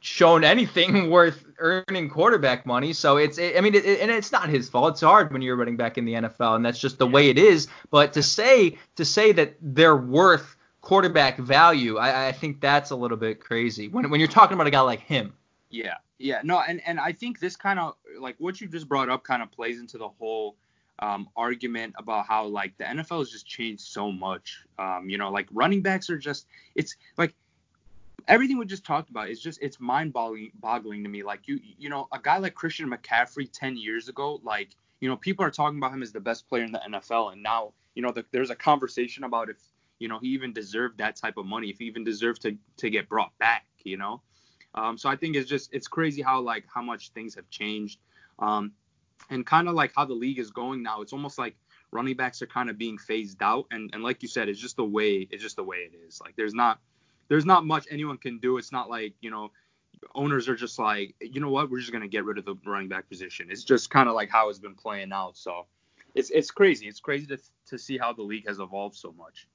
shown 0.00 0.44
anything 0.44 1.10
worth 1.12 1.44
earning 1.58 2.08
quarterback 2.10 2.66
money. 2.66 2.92
So 2.92 3.16
it's, 3.16 3.38
it, 3.38 3.56
I 3.56 3.60
mean, 3.60 3.74
it, 3.74 3.84
it- 3.84 4.00
and 4.00 4.10
it's 4.10 4.32
not 4.32 4.48
his 4.48 4.68
fault. 4.68 4.94
It's 4.94 5.00
hard 5.00 5.32
when 5.32 5.42
you're 5.42 5.56
running 5.56 5.76
back 5.76 5.98
in 5.98 6.04
the 6.04 6.14
NFL, 6.14 6.56
and 6.56 6.64
that's 6.64 6.78
just 6.78 6.98
the 6.98 7.06
way 7.06 7.28
it 7.30 7.38
is. 7.38 7.68
But 7.90 8.12
to 8.14 8.22
say 8.22 8.78
to 8.96 9.04
say 9.04 9.32
that 9.32 9.56
they're 9.60 9.96
worth 9.96 10.56
quarterback 10.80 11.38
value, 11.38 11.98
I, 11.98 12.28
I 12.28 12.32
think 12.32 12.60
that's 12.60 12.90
a 12.90 12.96
little 12.96 13.16
bit 13.16 13.40
crazy 13.40 13.88
when 13.88 14.10
when 14.10 14.20
you're 14.20 14.28
talking 14.28 14.54
about 14.54 14.66
a 14.66 14.70
guy 14.70 14.80
like 14.80 15.00
him. 15.00 15.32
Yeah, 15.70 15.96
yeah, 16.18 16.40
no, 16.42 16.60
and 16.60 16.80
and 16.84 16.98
I 16.98 17.12
think 17.12 17.38
this 17.38 17.56
kind 17.56 17.78
of 17.78 17.94
like 18.18 18.36
what 18.38 18.60
you 18.60 18.68
just 18.68 18.88
brought 18.88 19.08
up 19.08 19.22
kind 19.22 19.42
of 19.42 19.50
plays 19.52 19.78
into 19.78 19.98
the 19.98 20.08
whole 20.08 20.56
um, 20.98 21.28
argument 21.36 21.94
about 21.96 22.26
how 22.26 22.46
like 22.46 22.76
the 22.76 22.84
NFL 22.84 23.20
has 23.20 23.30
just 23.30 23.46
changed 23.46 23.82
so 23.82 24.12
much. 24.12 24.64
Um, 24.78 25.08
you 25.08 25.16
know, 25.16 25.30
like 25.30 25.48
running 25.52 25.80
backs 25.80 26.10
are 26.10 26.18
just 26.18 26.46
it's 26.74 26.96
like 27.16 27.34
everything 28.28 28.58
we 28.58 28.66
just 28.66 28.84
talked 28.84 29.10
about 29.10 29.30
is 29.30 29.40
just 29.40 29.58
it's 29.62 29.80
mind 29.80 30.12
boggling 30.12 31.02
to 31.02 31.08
me. 31.08 31.22
Like 31.22 31.46
you 31.46 31.60
you 31.78 31.88
know 31.88 32.08
a 32.12 32.18
guy 32.20 32.38
like 32.38 32.54
Christian 32.54 32.90
McCaffrey 32.90 33.48
10 33.52 33.76
years 33.76 34.08
ago, 34.08 34.40
like 34.42 34.70
you 35.00 35.08
know 35.08 35.16
people 35.16 35.44
are 35.44 35.50
talking 35.50 35.78
about 35.78 35.92
him 35.92 36.02
as 36.02 36.12
the 36.12 36.20
best 36.20 36.48
player 36.48 36.64
in 36.64 36.72
the 36.72 36.80
NFL, 36.86 37.32
and 37.32 37.42
now 37.42 37.72
you 37.94 38.02
know 38.02 38.12
the, 38.12 38.24
there's 38.32 38.50
a 38.50 38.56
conversation 38.56 39.24
about 39.24 39.48
if 39.48 39.56
you 39.98 40.08
know 40.08 40.18
he 40.18 40.28
even 40.28 40.52
deserved 40.52 40.98
that 40.98 41.16
type 41.16 41.36
of 41.36 41.46
money, 41.46 41.70
if 41.70 41.78
he 41.78 41.86
even 41.86 42.04
deserved 42.04 42.42
to 42.42 42.56
to 42.78 42.90
get 42.90 43.08
brought 43.08 43.36
back. 43.38 43.66
You 43.84 43.96
know. 43.96 44.20
Um, 44.74 44.96
so 44.96 45.08
I 45.08 45.16
think 45.16 45.36
it's 45.36 45.48
just 45.48 45.70
it's 45.72 45.88
crazy 45.88 46.22
how 46.22 46.40
like 46.40 46.64
how 46.72 46.82
much 46.82 47.10
things 47.10 47.34
have 47.34 47.48
changed, 47.50 47.98
um, 48.38 48.72
and 49.28 49.44
kind 49.44 49.68
of 49.68 49.74
like 49.74 49.92
how 49.94 50.04
the 50.04 50.14
league 50.14 50.38
is 50.38 50.50
going 50.50 50.82
now. 50.82 51.02
It's 51.02 51.12
almost 51.12 51.38
like 51.38 51.56
running 51.92 52.16
backs 52.16 52.40
are 52.42 52.46
kind 52.46 52.70
of 52.70 52.78
being 52.78 52.98
phased 52.98 53.42
out, 53.42 53.66
and 53.70 53.90
and 53.92 54.02
like 54.02 54.22
you 54.22 54.28
said, 54.28 54.48
it's 54.48 54.60
just 54.60 54.76
the 54.76 54.84
way 54.84 55.26
it's 55.30 55.42
just 55.42 55.56
the 55.56 55.64
way 55.64 55.78
it 55.78 55.92
is. 56.06 56.20
Like 56.20 56.36
there's 56.36 56.54
not 56.54 56.78
there's 57.28 57.46
not 57.46 57.66
much 57.66 57.86
anyone 57.90 58.18
can 58.18 58.38
do. 58.38 58.58
It's 58.58 58.72
not 58.72 58.88
like 58.88 59.14
you 59.20 59.30
know 59.30 59.50
owners 60.14 60.48
are 60.48 60.56
just 60.56 60.78
like 60.78 61.14
you 61.20 61.40
know 61.40 61.50
what 61.50 61.70
we're 61.70 61.80
just 61.80 61.92
gonna 61.92 62.08
get 62.08 62.24
rid 62.24 62.38
of 62.38 62.44
the 62.44 62.56
running 62.64 62.88
back 62.88 63.08
position. 63.08 63.48
It's 63.50 63.64
just 63.64 63.90
kind 63.90 64.08
of 64.08 64.14
like 64.14 64.30
how 64.30 64.48
it's 64.48 64.58
been 64.58 64.74
playing 64.74 65.12
out. 65.12 65.36
So 65.36 65.66
it's 66.14 66.30
it's 66.30 66.50
crazy. 66.50 66.86
It's 66.86 67.00
crazy 67.00 67.26
to 67.26 67.38
to 67.66 67.78
see 67.78 67.98
how 67.98 68.12
the 68.12 68.22
league 68.22 68.46
has 68.46 68.60
evolved 68.60 68.96
so 68.96 69.12
much. 69.12 69.48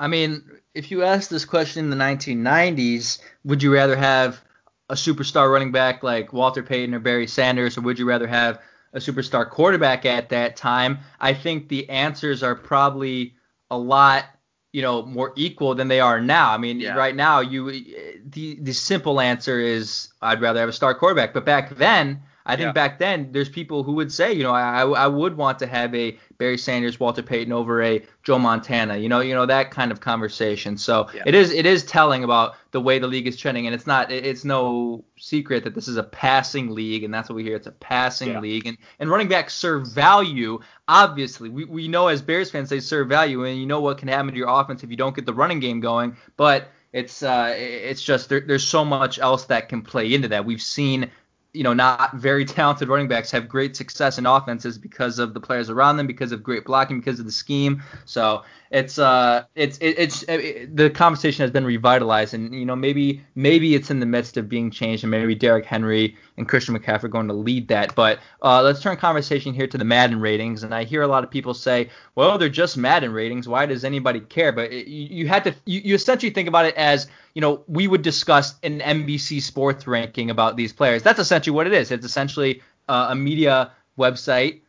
I 0.00 0.08
mean, 0.08 0.42
if 0.74 0.90
you 0.90 1.04
asked 1.04 1.28
this 1.28 1.44
question 1.44 1.84
in 1.84 1.90
the 1.90 1.96
1990s, 1.96 3.18
would 3.44 3.62
you 3.62 3.72
rather 3.72 3.94
have 3.96 4.40
a 4.88 4.94
superstar 4.94 5.52
running 5.52 5.72
back 5.72 6.02
like 6.02 6.32
Walter 6.32 6.62
Payton 6.62 6.94
or 6.94 7.00
Barry 7.00 7.26
Sanders, 7.26 7.76
or 7.76 7.82
would 7.82 7.98
you 7.98 8.06
rather 8.06 8.26
have 8.26 8.60
a 8.94 8.98
superstar 8.98 9.48
quarterback 9.48 10.06
at 10.06 10.30
that 10.30 10.56
time? 10.56 10.98
I 11.20 11.34
think 11.34 11.68
the 11.68 11.88
answers 11.90 12.42
are 12.42 12.54
probably 12.54 13.34
a 13.70 13.76
lot, 13.76 14.24
you 14.72 14.80
know, 14.80 15.04
more 15.04 15.34
equal 15.36 15.74
than 15.74 15.88
they 15.88 16.00
are 16.00 16.18
now. 16.18 16.50
I 16.50 16.56
mean, 16.56 16.80
Yeah. 16.80 16.94
right 16.94 17.14
now, 17.14 17.40
you 17.40 17.70
the 18.24 18.58
the 18.60 18.72
simple 18.72 19.20
answer 19.20 19.60
is 19.60 20.08
I'd 20.22 20.40
rather 20.40 20.60
have 20.60 20.70
a 20.70 20.72
star 20.72 20.94
quarterback. 20.94 21.34
But 21.34 21.44
back 21.44 21.76
then, 21.76 22.22
I 22.46 22.56
think 22.56 22.68
Yeah. 22.68 22.72
back 22.72 22.98
then 22.98 23.28
there's 23.32 23.48
people 23.48 23.82
who 23.82 23.92
would 23.92 24.10
say, 24.12 24.32
you 24.32 24.42
know, 24.42 24.52
I 24.52 24.82
I 24.82 25.06
would 25.06 25.36
want 25.36 25.58
to 25.60 25.66
have 25.66 25.94
a 25.94 26.18
Barry 26.38 26.56
Sanders, 26.58 26.98
Walter 26.98 27.22
Payton 27.22 27.52
over 27.52 27.82
a 27.82 28.02
Joe 28.22 28.38
Montana, 28.38 28.96
you 28.96 29.08
know, 29.08 29.20
you 29.20 29.34
know 29.34 29.46
that 29.46 29.70
kind 29.70 29.92
of 29.92 30.00
conversation. 30.00 30.76
So 30.78 31.08
Yeah. 31.14 31.22
it 31.26 31.34
is 31.34 31.52
it 31.52 31.66
is 31.66 31.84
telling 31.84 32.24
about 32.24 32.54
the 32.70 32.80
way 32.80 32.98
the 32.98 33.06
league 33.08 33.26
is 33.26 33.36
trending, 33.36 33.66
and 33.66 33.74
it's 33.74 33.86
not 33.86 34.10
it's 34.10 34.44
no 34.44 35.04
secret 35.18 35.64
that 35.64 35.74
this 35.74 35.86
is 35.88 35.96
a 35.96 36.02
passing 36.02 36.70
league, 36.74 37.04
and 37.04 37.12
that's 37.12 37.28
what 37.28 37.36
we 37.36 37.42
hear. 37.42 37.56
It's 37.56 37.66
a 37.66 37.72
passing 37.72 38.28
Yeah. 38.30 38.40
league, 38.40 38.66
and 38.66 38.78
and 38.98 39.10
running 39.10 39.28
backs 39.28 39.54
serve 39.54 39.86
value. 39.88 40.60
Obviously, 40.88 41.48
we 41.50 41.64
we 41.64 41.88
know 41.88 42.08
as 42.08 42.22
Bears 42.22 42.50
fans 42.50 42.68
they 42.70 42.80
serve 42.80 43.08
value, 43.08 43.44
and 43.44 43.60
you 43.60 43.66
know 43.66 43.80
what 43.80 43.98
can 43.98 44.08
happen 44.08 44.28
to 44.32 44.36
your 44.36 44.48
offense 44.48 44.82
if 44.82 44.90
you 44.90 44.96
don't 44.96 45.14
get 45.14 45.26
the 45.26 45.34
running 45.34 45.60
game 45.60 45.80
going, 45.80 46.16
but. 46.36 46.68
It's 46.92 47.22
uh, 47.22 47.54
it's 47.56 48.02
just 48.02 48.28
there, 48.28 48.40
there's 48.40 48.66
so 48.66 48.84
much 48.84 49.20
else 49.20 49.44
that 49.44 49.68
can 49.68 49.82
play 49.82 50.12
into 50.12 50.26
that. 50.26 50.44
We've 50.44 50.60
seen 50.60 51.12
you 51.52 51.64
know, 51.64 51.72
not 51.72 52.14
very 52.14 52.44
talented 52.44 52.88
running 52.88 53.08
backs 53.08 53.30
have 53.30 53.48
great 53.48 53.74
success 53.74 54.18
in 54.18 54.26
offenses 54.26 54.78
because 54.78 55.18
of 55.18 55.34
the 55.34 55.40
players 55.40 55.68
around 55.68 55.96
them, 55.96 56.06
because 56.06 56.32
of 56.32 56.42
great 56.42 56.64
blocking, 56.64 57.00
because 57.00 57.18
of 57.18 57.26
the 57.26 57.32
scheme. 57.32 57.82
So 58.04 58.44
it's 58.70 59.00
uh, 59.00 59.44
it's 59.56 59.78
it, 59.78 59.98
it's 59.98 60.22
it, 60.28 60.76
the 60.76 60.90
conversation 60.90 61.42
has 61.42 61.50
been 61.50 61.64
revitalized, 61.64 62.34
and 62.34 62.54
you 62.54 62.64
know, 62.64 62.76
maybe 62.76 63.20
maybe 63.34 63.74
it's 63.74 63.90
in 63.90 63.98
the 63.98 64.06
midst 64.06 64.36
of 64.36 64.48
being 64.48 64.70
changed, 64.70 65.02
and 65.02 65.10
maybe 65.10 65.34
Derrick 65.34 65.66
Henry 65.66 66.16
and 66.36 66.48
Christian 66.48 66.78
McCaffrey 66.78 67.04
are 67.04 67.08
going 67.08 67.26
to 67.26 67.34
lead 67.34 67.66
that. 67.68 67.96
But 67.96 68.20
uh, 68.42 68.62
let's 68.62 68.80
turn 68.80 68.96
conversation 68.96 69.54
here 69.54 69.66
to 69.66 69.76
the 69.76 69.84
Madden 69.84 70.20
ratings, 70.20 70.62
and 70.62 70.72
I 70.72 70.84
hear 70.84 71.02
a 71.02 71.08
lot 71.08 71.24
of 71.24 71.30
people 71.30 71.52
say, 71.52 71.90
well, 72.14 72.38
they're 72.38 72.48
just 72.48 72.76
Madden 72.76 73.12
ratings. 73.12 73.48
Why 73.48 73.66
does 73.66 73.84
anybody 73.84 74.20
care? 74.20 74.52
But 74.52 74.72
it, 74.72 74.86
you, 74.86 75.22
you 75.22 75.28
had 75.28 75.42
to 75.44 75.54
you, 75.64 75.80
you 75.80 75.94
essentially 75.96 76.30
think 76.30 76.46
about 76.46 76.64
it 76.64 76.76
as 76.76 77.08
you 77.34 77.40
know, 77.40 77.64
we 77.66 77.88
would 77.88 78.02
discuss 78.02 78.54
an 78.62 78.80
NBC 78.80 79.42
Sports 79.42 79.88
ranking 79.88 80.30
about 80.30 80.56
these 80.56 80.72
players. 80.72 81.02
That's 81.02 81.18
essentially 81.18 81.54
what 81.54 81.66
it 81.66 81.72
is. 81.72 81.90
It's 81.90 82.06
essentially 82.06 82.62
uh, 82.88 83.08
a 83.10 83.14
media 83.16 83.72
website, 83.98 84.60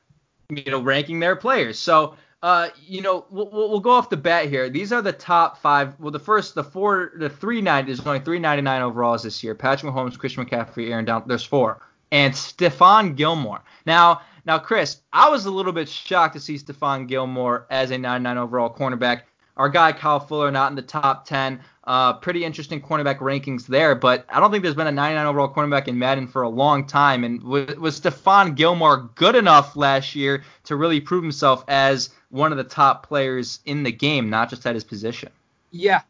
you 0.49 0.71
know, 0.71 0.81
ranking 0.81 1.19
their 1.19 1.35
players. 1.35 1.77
So 1.77 2.15
Uh, 2.43 2.69
you 2.87 3.01
know, 3.01 3.25
we'll, 3.29 3.49
we'll 3.51 3.79
go 3.79 3.91
off 3.91 4.09
the 4.09 4.17
bat 4.17 4.49
here. 4.49 4.69
These 4.69 4.91
are 4.91 5.01
the 5.01 5.13
top 5.13 5.59
five. 5.59 5.99
Well, 5.99 6.11
the 6.11 6.19
first, 6.19 6.55
the 6.55 6.63
four, 6.63 7.11
the 7.15 7.29
three 7.29 7.61
nine 7.61 7.87
is 7.87 7.99
only 7.99 8.19
399 8.19 8.81
overalls 8.81 9.23
this 9.23 9.43
year. 9.43 9.53
Patrick 9.53 9.93
Mahomes, 9.93 10.17
Christian 10.17 10.45
McCaffrey, 10.45 10.89
Aaron 10.89 11.05
Donald. 11.05 11.29
There's 11.29 11.43
four, 11.43 11.81
and 12.11 12.33
Stephon 12.33 13.15
Gilmore. 13.15 13.61
Now, 13.85 14.21
now, 14.45 14.57
Chris, 14.57 15.01
I 15.13 15.29
was 15.29 15.45
a 15.45 15.51
little 15.51 15.71
bit 15.71 15.87
shocked 15.87 16.33
to 16.33 16.39
see 16.39 16.57
Stephon 16.57 17.07
Gilmore 17.07 17.67
as 17.69 17.91
a 17.91 17.97
99 17.97 18.37
overall 18.37 18.73
cornerback. 18.73 19.21
Our 19.55 19.69
guy 19.69 19.91
Kyle 19.91 20.19
Fuller 20.19 20.49
not 20.49 20.71
in 20.71 20.75
the 20.75 20.81
top 20.81 21.25
10. 21.25 21.59
Uh, 21.83 22.13
pretty 22.13 22.43
interesting 22.43 22.81
cornerback 22.81 23.19
rankings 23.19 23.67
there, 23.67 23.93
but 23.93 24.25
I 24.29 24.39
don't 24.39 24.49
think 24.49 24.63
there's 24.63 24.75
been 24.75 24.87
a 24.87 24.91
99 24.91 25.25
overall 25.25 25.53
cornerback 25.53 25.87
in 25.87 25.99
Madden 25.99 26.27
for 26.27 26.41
a 26.41 26.49
long 26.49 26.87
time. 26.87 27.23
And 27.23 27.43
was, 27.43 27.75
was 27.75 27.99
Stephon 27.99 28.55
Gilmore 28.55 29.09
good 29.15 29.35
enough 29.35 29.75
last 29.75 30.15
year 30.15 30.43
to 30.63 30.75
really 30.75 31.01
prove 31.01 31.23
himself 31.23 31.63
as 31.67 32.09
one 32.31 32.51
of 32.51 32.57
the 32.57 32.63
top 32.63 33.05
players 33.05 33.59
in 33.65 33.83
the 33.83 33.91
game, 33.91 34.29
not 34.29 34.49
just 34.49 34.65
at 34.65 34.73
his 34.73 34.83
position? 34.83 35.29
Yeah, 35.69 36.01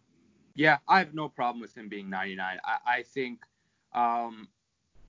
yeah, 0.56 0.78
I 0.88 1.00
have 1.00 1.13
no 1.13 1.28
problem 1.30 1.62
with 1.62 1.75
him 1.75 1.90
being 1.90 2.10
99. 2.10 2.60
I, 2.63 2.78
I 2.86 3.04
think 3.04 3.40
um, 3.94 4.48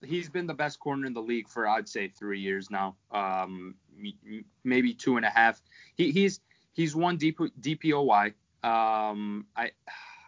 he's 0.05 0.29
been 0.29 0.47
the 0.47 0.55
best 0.55 0.81
corner 0.81 1.07
in 1.07 1.15
the 1.15 1.23
league 1.23 1.49
for 1.49 1.69
I'd 1.69 1.89
say 1.89 2.09
three 2.09 2.41
years 2.41 2.71
now, 2.71 2.97
um, 3.11 3.75
maybe 4.65 4.95
two 4.95 5.17
and 5.17 5.25
a 5.27 5.31
half. 5.31 5.61
He, 5.95 6.11
he's 6.11 6.41
he's 6.73 6.97
won 6.97 7.19
DP, 7.19 7.51
DPOY. 7.61 8.33
Um, 8.65 9.47
I 9.57 9.71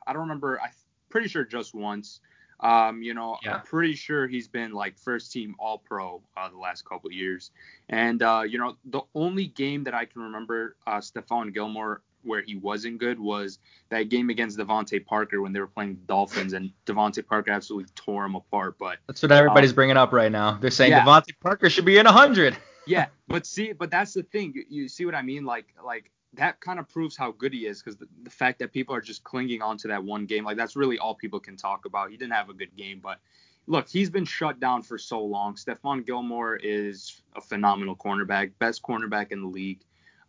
I 0.07 0.13
don't 0.13 0.23
remember. 0.23 0.61
I'm 0.61 0.71
pretty 1.09 1.29
sure 1.29 1.45
just 1.45 1.75
once. 1.75 2.21
Um, 2.65 3.03
you 3.03 3.13
know, 3.13 3.37
yeah. 3.45 3.57
I'm 3.57 3.63
pretty 3.63 3.95
sure 3.95 4.27
he's 4.27 4.49
been 4.49 4.73
like 4.73 4.99
first 4.99 5.31
team 5.31 5.55
All 5.59 5.79
Pro 5.79 6.23
uh, 6.35 6.49
the 6.49 6.57
last 6.57 6.85
couple 6.87 7.13
years. 7.13 7.51
And 7.91 8.23
uh, 8.23 8.43
you 8.49 8.59
know, 8.59 8.77
the 8.87 9.03
only 9.15 9.47
game 9.47 9.85
that 9.85 9.95
I 9.95 10.07
can 10.07 10.23
remember 10.23 10.77
uh, 10.87 10.99
Stephon 10.99 11.53
Gilmore 11.53 12.01
where 12.23 12.41
he 12.41 12.57
wasn't 12.57 12.99
good 12.99 13.21
was 13.21 13.59
that 13.91 14.09
game 14.09 14.31
against 14.31 14.59
DeVante 14.59 15.05
Parker 15.05 15.43
when 15.43 15.53
they 15.53 15.61
were 15.61 15.67
playing 15.67 15.91
the 15.91 16.07
Dolphins 16.07 16.55
and 16.55 16.73
DeVante 16.87 17.27
Parker 17.27 17.51
absolutely 17.51 17.91
tore 17.95 18.25
him 18.25 18.35
apart. 18.35 18.77
But 18.79 18.97
that's 19.07 19.23
what 19.23 19.31
everybody's 19.31 19.71
um, 19.71 19.77
bringing 19.77 19.99
up 19.99 20.13
right 20.13 20.33
now. 20.33 20.59
They're 20.59 20.71
saying 20.71 20.93
yeah. 20.93 21.05
DeVante 21.05 21.39
Parker 21.41 21.69
should 21.69 21.85
be 21.85 21.99
in 21.99 22.07
100. 22.07 22.57
yeah, 22.87 23.07
but 23.29 23.45
see, 23.47 23.73
but 23.73 23.91
that's 23.91 24.15
the 24.15 24.23
thing. 24.23 24.53
You, 24.55 24.65
you 24.69 24.89
see 24.89 25.05
what 25.05 25.15
I 25.15 25.21
mean? 25.21 25.45
Like, 25.45 25.67
like 25.85 26.11
that 26.37 26.61
kind 26.61 26.79
of 26.79 26.89
proves 26.89 27.17
how 27.17 27.33
good 27.33 27.53
he 27.53 27.67
is 27.67 27.83
because 27.83 27.97
the, 27.97 28.07
the, 28.23 28.31
fact 28.31 28.59
that 28.59 28.73
people 28.73 28.95
are 28.95 29.01
just 29.01 29.25
clinging 29.25 29.63
on 29.63 29.77
to 29.79 29.89
that 29.89 30.03
one 30.03 30.27
game, 30.27 30.45
like 30.45 30.57
that's 30.57 30.77
really 30.77 30.99
all 30.99 31.15
people 31.15 31.41
can 31.41 31.57
talk 31.57 31.85
about. 31.85 32.11
He 32.11 32.17
didn't 32.17 32.33
have 32.33 32.49
a 32.49 32.55
good 32.55 32.75
game, 32.77 33.01
but 33.03 33.19
look, 33.67 33.89
he's 33.89 34.11
been 34.11 34.25
shut 34.25 34.61
down 34.61 34.83
for 34.83 34.99
so 34.99 35.23
long. 35.23 35.55
Stephon 35.55 36.05
Gilmore 36.05 36.57
is 36.57 37.23
a 37.37 37.41
phenomenal 37.41 37.97
cornerback, 37.97 38.53
best 38.59 38.83
cornerback 38.83 39.33
in 39.33 39.41
the 39.43 39.49
league. 39.49 39.83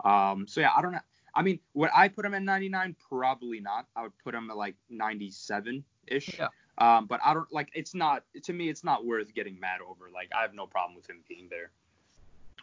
Um, 0.03 0.47
so 0.47 0.61
yeah, 0.61 0.71
I 0.75 0.81
don't 0.81 0.91
know. 0.91 0.99
I 1.33 1.41
mean, 1.41 1.59
would 1.73 1.89
I 1.93 2.07
put 2.07 2.25
him 2.25 2.33
at 2.33 2.43
99? 2.43 2.95
Probably 3.09 3.59
not. 3.59 3.87
I 3.95 4.03
would 4.03 4.17
put 4.23 4.33
him 4.33 4.49
at 4.49 4.57
like 4.57 4.75
97 4.89 5.83
ish. 6.07 6.37
Yeah. 6.37 6.47
Um, 6.77 7.07
but 7.07 7.19
I 7.23 7.33
don't 7.33 7.51
like. 7.53 7.69
It's 7.73 7.95
not 7.95 8.23
to 8.43 8.53
me. 8.53 8.69
It's 8.69 8.83
not 8.83 9.05
worth 9.05 9.33
getting 9.33 9.59
mad 9.59 9.79
over. 9.81 10.09
Like 10.13 10.29
I 10.37 10.41
have 10.41 10.53
no 10.53 10.65
problem 10.65 10.95
with 10.95 11.09
him 11.09 11.23
being 11.27 11.47
there. 11.49 11.71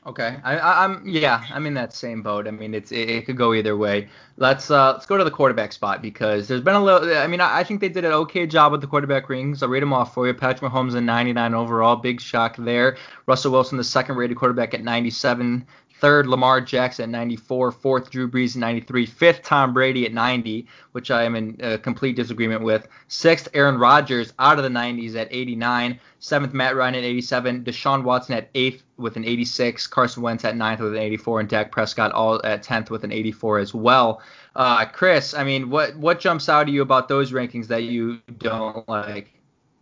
Okay, 0.04 0.36
I, 0.42 0.84
am 0.84 1.06
yeah, 1.06 1.44
I'm 1.50 1.64
in 1.64 1.74
that 1.74 1.92
same 1.92 2.22
boat. 2.22 2.48
I 2.48 2.50
mean, 2.50 2.74
it's 2.74 2.90
it, 2.90 3.08
it, 3.08 3.24
could 3.24 3.36
go 3.36 3.54
either 3.54 3.76
way. 3.76 4.08
Let's 4.36 4.68
uh 4.68 4.94
let's 4.94 5.06
go 5.06 5.16
to 5.16 5.22
the 5.22 5.30
quarterback 5.30 5.72
spot 5.72 6.02
because 6.02 6.48
there's 6.48 6.60
been 6.60 6.74
a 6.74 6.82
little. 6.82 7.16
I 7.16 7.28
mean, 7.28 7.40
I, 7.40 7.60
I 7.60 7.64
think 7.64 7.80
they 7.80 7.88
did 7.88 8.04
an 8.04 8.12
okay 8.12 8.44
job 8.48 8.72
with 8.72 8.80
the 8.80 8.88
quarterback 8.88 9.28
rings. 9.28 9.62
I'll 9.62 9.68
read 9.68 9.80
them 9.80 9.92
off 9.92 10.12
for 10.12 10.26
you. 10.26 10.34
Patrick 10.34 10.72
Mahomes 10.72 10.96
at 10.96 11.04
99 11.04 11.54
overall, 11.54 11.94
big 11.94 12.20
shock 12.20 12.56
there. 12.56 12.96
Russell 13.26 13.52
Wilson, 13.52 13.78
the 13.78 13.84
second 13.84 14.16
rated 14.16 14.36
quarterback 14.36 14.74
at 14.74 14.82
97. 14.82 15.64
Third, 16.00 16.26
Lamar 16.26 16.60
Jackson 16.60 17.04
at 17.04 17.10
94. 17.10 17.70
Fourth, 17.70 18.10
Drew 18.10 18.28
Brees 18.28 18.56
at 18.56 18.60
93. 18.60 19.06
Fifth, 19.06 19.42
Tom 19.42 19.72
Brady 19.72 20.04
at 20.04 20.12
90, 20.12 20.66
which 20.90 21.12
I 21.12 21.22
am 21.22 21.36
in 21.36 21.60
uh, 21.62 21.76
complete 21.76 22.16
disagreement 22.16 22.62
with. 22.62 22.88
Sixth, 23.06 23.46
Aaron 23.54 23.78
Rodgers 23.78 24.32
out 24.40 24.58
of 24.58 24.64
the 24.64 24.68
90s 24.68 25.14
at 25.14 25.28
89. 25.30 26.00
Seventh, 26.18 26.54
Matt 26.54 26.74
Ryan 26.74 26.96
at 26.96 27.04
87. 27.04 27.62
Deshaun 27.62 28.02
Watson 28.02 28.34
at 28.34 28.50
eighth 28.56 28.82
with 29.02 29.16
an 29.16 29.24
86. 29.24 29.86
Carson 29.86 30.22
Wentz 30.22 30.44
at 30.44 30.56
ninth 30.56 30.80
with 30.80 30.94
an 30.94 31.00
84, 31.00 31.40
and 31.40 31.48
Dak 31.48 31.70
Prescott 31.70 32.12
all 32.12 32.40
at 32.44 32.62
10th 32.62 32.90
with 32.90 33.04
an 33.04 33.12
84 33.12 33.58
as 33.58 33.74
well. 33.74 34.22
Uh, 34.56 34.86
Chris, 34.86 35.34
I 35.34 35.44
mean, 35.44 35.70
what 35.70 35.96
what 35.96 36.20
jumps 36.20 36.48
out 36.48 36.64
to 36.64 36.72
you 36.72 36.82
about 36.82 37.08
those 37.08 37.32
rankings 37.32 37.66
that 37.68 37.84
you 37.84 38.20
don't 38.38 38.88
like? 38.88 39.32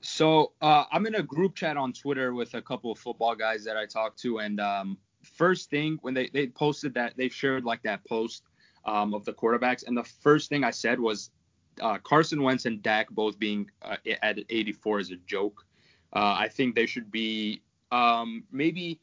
So 0.01 0.53
uh, 0.63 0.85
I'm 0.91 1.07
in 1.07 1.17
a 1.17 1.23
group 1.23 1.55
chat 1.55 1.77
on 1.77 1.93
Twitter 1.93 2.33
with 2.33 2.55
a 2.55 2.63
couple 2.63 2.91
of 2.91 2.99
football 2.99 3.35
guys 3.35 3.65
that 3.65 3.77
I 3.77 3.87
talk 3.87 4.17
to, 4.19 4.39
and 4.39 4.59
um, 4.61 4.97
first 5.23 5.71
thing 5.71 5.99
when 6.03 6.15
they, 6.15 6.29
they 6.33 6.47
posted 6.47 6.95
that 6.95 7.17
they 7.17 7.29
shared 7.29 7.65
like 7.65 7.83
that 7.83 8.05
post 8.07 8.45
um, 8.87 9.13
of 9.15 9.25
the 9.25 9.33
quarterbacks, 9.33 9.87
and 9.87 9.97
the 9.97 10.05
first 10.05 10.49
thing 10.49 10.65
I 10.65 10.71
said 10.71 10.99
was 10.99 11.31
uh, 11.81 11.99
Carson 11.99 12.43
Wentz 12.43 12.65
and 12.65 12.83
Dak 12.83 13.11
both 13.11 13.39
being 13.39 13.71
uh, 13.83 13.97
at 14.23 14.39
84 14.49 15.01
is 15.01 15.11
a 15.11 15.17
joke. 15.27 15.65
Uh, 16.13 16.35
I 16.39 16.49
think 16.49 16.75
they 16.75 16.87
should 16.87 17.11
be 17.11 17.63
um, 17.93 18.45
maybe. 18.51 19.01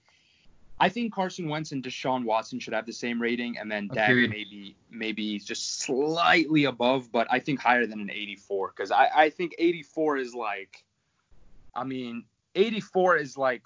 I 0.79 0.89
think 0.89 1.13
Carson 1.13 1.50
Wentz 1.50 1.72
and 1.72 1.84
Deshaun 1.84 2.24
Watson 2.24 2.60
should 2.60 2.74
have 2.74 2.86
the 2.86 2.93
same 2.93 3.19
rating, 3.19 3.57
and 3.57 3.72
then 3.72 3.88
Dak 3.88 4.10
maybe 4.10 4.75
maybe 4.91 5.39
just 5.39 5.79
slightly 5.79 6.65
above, 6.65 7.12
but 7.12 7.27
I 7.31 7.39
think 7.39 7.60
higher 7.60 7.88
than 7.88 8.00
an 8.00 8.12
84 8.12 8.74
because 8.75 8.91
I, 8.91 9.10
I 9.15 9.29
think 9.29 9.55
84 9.57 10.17
is 10.17 10.36
like, 10.36 10.84
I 11.75 11.84
mean, 11.84 12.25
84 12.53 13.17
is 13.17 13.38
like 13.38 13.63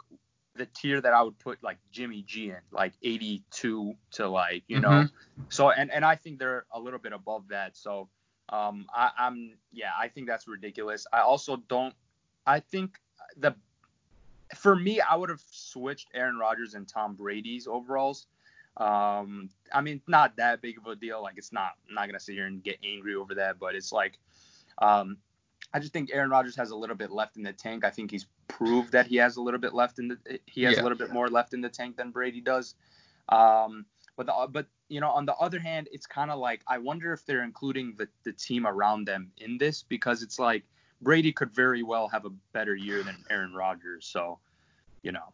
the 0.56 0.66
tier 0.68 1.02
that 1.02 1.14
I 1.14 1.22
would 1.22 1.38
put 1.40 1.62
like 1.64 1.78
Jimmy 1.92 2.24
G 2.24 2.50
in, 2.50 2.58
like 2.72 2.94
82 3.04 3.94
to 4.12 4.28
like 4.28 4.64
you 4.68 4.78
mm-hmm. 4.78 4.90
know. 4.90 5.08
So 5.50 5.72
and 5.72 5.92
and 5.92 6.06
I 6.06 6.16
think 6.16 6.40
they're 6.40 6.66
a 6.72 6.80
little 6.80 7.00
bit 7.00 7.14
above 7.14 7.48
that. 7.50 7.76
So 7.76 8.08
um 8.50 8.86
I, 8.94 9.12
I'm 9.18 9.54
yeah 9.72 9.92
I 10.00 10.08
think 10.08 10.28
that's 10.28 10.48
ridiculous. 10.48 11.06
I 11.12 11.22
also 11.22 11.58
don't. 11.68 11.94
I 12.46 12.60
think 12.60 13.00
the 13.38 13.56
for 14.56 14.76
me 14.76 15.02
I 15.02 15.16
would 15.16 15.30
have 15.30 15.44
switched 15.50 16.10
Aaron 16.14 16.38
Rodgers 16.38 16.74
and 16.74 16.88
Tom 16.88 17.16
Brady's 17.16 17.68
overalls. 17.68 18.28
Um 18.78 19.50
I 19.74 19.82
mean 19.82 20.02
not 20.08 20.36
that 20.38 20.62
big 20.62 20.78
of 20.78 20.88
a 20.88 20.96
deal. 20.96 21.22
Like 21.22 21.38
it's 21.38 21.52
not 21.52 21.72
I'm 21.88 21.96
not 21.96 22.08
gonna 22.08 22.20
sit 22.20 22.36
here 22.36 22.46
and 22.46 22.64
get 22.64 22.78
angry 22.84 23.16
over 23.16 23.36
that, 23.36 23.60
but 23.60 23.76
it's 23.76 23.92
like 23.92 24.18
um 24.80 25.18
I 25.74 25.80
just 25.80 25.94
think 25.94 26.10
Aaron 26.14 26.30
Rodgers 26.30 26.56
has 26.58 26.72
a 26.72 26.76
little 26.76 26.96
bit 26.96 27.12
left 27.12 27.38
in 27.38 27.44
the 27.44 27.54
tank. 27.54 27.86
I 27.86 27.90
think 27.90 28.12
he's 28.12 28.26
proved 28.48 28.92
that 28.92 29.08
he 29.08 29.16
has 29.18 29.38
a 29.38 29.42
little 29.42 29.60
bit 29.60 29.74
left 29.74 30.00
in 30.00 30.10
the 30.10 30.40
he 30.46 30.64
has 30.64 30.76
yeah. 30.76 30.82
a 30.82 30.84
little 30.84 30.98
bit 30.98 31.12
more 31.12 31.30
left 31.30 31.54
in 31.54 31.62
the 31.62 31.70
tank 31.70 31.98
than 31.98 32.12
Brady 32.12 32.42
does. 32.42 32.76
Um, 33.30 33.86
but 34.18 34.26
the, 34.26 34.48
but 34.52 34.68
you 34.90 35.00
know 35.00 35.10
on 35.10 35.26
the 35.26 35.36
other 35.36 35.60
hand, 35.60 35.88
it's 35.92 36.06
kind 36.06 36.30
of 36.30 36.40
like 36.40 36.62
I 36.68 36.78
wonder 36.78 37.14
if 37.14 37.26
they're 37.26 37.44
including 37.44 37.96
the 37.98 38.08
the 38.24 38.34
team 38.34 38.68
around 38.68 39.06
them 39.06 39.32
in 39.38 39.58
this 39.58 39.84
because 39.84 40.22
it's 40.22 40.40
like 40.40 40.64
Brady 41.02 41.32
could 41.32 41.52
very 41.52 41.84
well 41.84 42.08
have 42.10 42.26
a 42.26 42.32
better 42.54 42.76
year 42.76 43.04
than 43.04 43.18
Aaron 43.30 43.54
Rodgers. 43.54 44.06
So 44.06 44.40
you 45.02 45.12
know, 45.12 45.34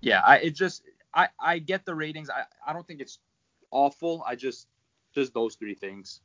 yeah, 0.00 0.20
I 0.24 0.38
it 0.38 0.50
just 0.54 0.82
I 1.14 1.28
I 1.40 1.58
get 1.58 1.84
the 1.84 1.94
ratings. 1.94 2.30
I 2.30 2.44
I 2.66 2.72
don't 2.72 2.86
think 2.86 3.00
it's 3.00 3.18
awful. 3.70 4.24
I 4.26 4.36
just 4.36 4.68
just 5.14 5.34
those 5.34 5.56
three 5.56 5.74
things. 5.74 6.20